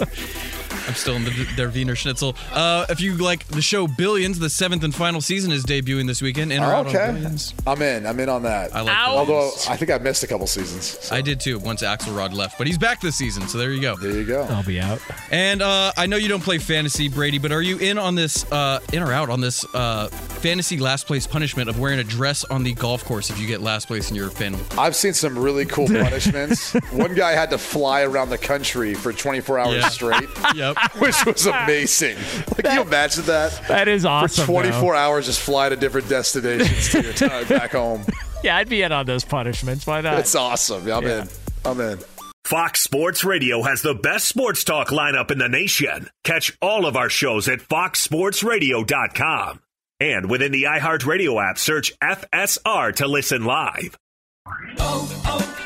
I'm 0.86 0.94
still 0.94 1.16
in 1.16 1.24
the, 1.24 1.30
their 1.56 1.68
Wiener 1.68 1.96
Schnitzel. 1.96 2.36
Uh, 2.52 2.86
if 2.88 3.00
you 3.00 3.14
like 3.14 3.46
the 3.48 3.62
show 3.62 3.86
Billions, 3.86 4.38
the 4.38 4.50
seventh 4.50 4.84
and 4.84 4.94
final 4.94 5.20
season 5.20 5.50
is 5.52 5.64
debuting 5.64 6.06
this 6.06 6.22
weekend. 6.22 6.52
In 6.52 6.62
or 6.62 6.66
out 6.66 6.86
on 6.86 6.96
okay. 6.96 7.12
Billions? 7.12 7.54
I'm 7.66 7.82
in. 7.82 8.06
I'm 8.06 8.18
in 8.20 8.28
on 8.28 8.42
that. 8.44 8.74
I 8.74 8.80
like 8.82 8.96
Although 8.96 9.50
I 9.68 9.76
think 9.76 9.90
I 9.90 9.98
missed 9.98 10.22
a 10.22 10.26
couple 10.26 10.46
seasons. 10.46 10.84
so 11.00 11.14
I 11.14 11.20
did 11.20 11.40
too 11.40 11.58
once 11.58 11.82
Axelrod 11.82 12.32
left, 12.34 12.58
but 12.58 12.66
he's 12.66 12.78
back 12.78 13.00
this 13.00 13.16
season, 13.16 13.48
so 13.48 13.58
there 13.58 13.72
you 13.72 13.80
go. 13.80 13.96
There 13.96 14.12
you 14.12 14.24
go. 14.24 14.42
I'll 14.50 14.62
be 14.62 14.80
out. 14.80 15.00
And 15.30 15.62
uh, 15.62 15.92
I 15.96 16.06
know 16.06 16.16
you 16.16 16.28
don't 16.28 16.42
play 16.42 16.58
fantasy, 16.58 17.08
Brady, 17.08 17.38
but 17.38 17.52
are 17.52 17.62
you 17.62 17.78
in 17.78 17.98
on 17.98 18.14
this, 18.14 18.50
uh, 18.52 18.80
in 18.92 19.02
or 19.02 19.12
out 19.12 19.28
on 19.30 19.40
this 19.40 19.64
uh, 19.74 20.08
fantasy 20.08 20.78
last 20.78 21.06
place 21.06 21.26
punishment 21.26 21.68
of 21.68 21.78
wearing 21.80 21.98
a 21.98 22.04
dress 22.04 22.44
on 22.44 22.62
the 22.62 22.72
golf 22.74 23.04
course 23.04 23.30
if 23.30 23.38
you 23.40 23.46
get 23.46 23.60
last 23.60 23.86
place 23.88 24.10
in 24.10 24.16
your 24.16 24.30
fan? 24.30 24.56
I've 24.78 24.94
seen 24.96 25.12
some 25.14 25.38
really 25.38 25.64
cool 25.64 25.86
punishments. 25.88 26.72
One 26.92 27.14
guy 27.14 27.32
had 27.32 27.50
to 27.50 27.58
fly 27.58 28.02
around 28.02 28.30
the 28.30 28.38
country 28.38 28.94
for 28.94 29.12
24 29.12 29.58
hours 29.58 29.74
Yeah. 29.82 29.88
straight, 29.88 30.28
Yep. 30.54 30.75
which 30.98 31.24
was 31.26 31.46
amazing. 31.46 32.16
Like, 32.16 32.64
can 32.64 32.74
you 32.76 32.82
imagine 32.82 33.24
that? 33.24 33.60
That 33.68 33.88
is 33.88 34.04
awesome. 34.04 34.44
For 34.46 34.52
24 34.52 34.80
though. 34.80 34.94
hours, 34.98 35.26
just 35.26 35.40
fly 35.40 35.68
to 35.68 35.76
different 35.76 36.08
destinations 36.08 36.90
to 36.90 37.02
your 37.02 37.12
time 37.12 37.46
back 37.48 37.72
home. 37.72 38.04
Yeah, 38.44 38.56
I'd 38.56 38.68
be 38.68 38.82
in 38.82 38.92
on 38.92 39.06
those 39.06 39.24
punishments. 39.24 39.86
Why 39.86 40.00
not? 40.02 40.18
It's 40.18 40.34
awesome. 40.34 40.86
Yeah, 40.86 40.98
I'm 40.98 41.04
Yeah. 41.04 41.22
in. 41.22 41.28
I'm 41.64 41.80
in. 41.80 41.98
Fox 42.44 42.80
Sports 42.80 43.24
Radio 43.24 43.62
has 43.62 43.82
the 43.82 43.94
best 43.94 44.28
sports 44.28 44.62
talk 44.62 44.88
lineup 44.88 45.30
in 45.32 45.38
the 45.38 45.48
nation. 45.48 46.08
Catch 46.22 46.56
all 46.62 46.86
of 46.86 46.96
our 46.96 47.08
shows 47.08 47.48
at 47.48 47.58
foxsportsradio.com. 47.60 49.60
And 49.98 50.30
within 50.30 50.52
the 50.52 50.64
iHeartRadio 50.64 51.42
app, 51.50 51.58
search 51.58 51.92
FSR 52.00 52.94
to 52.96 53.08
listen 53.08 53.44
live. 53.44 53.96
Oh, 54.78 55.22
oh, 55.26 55.65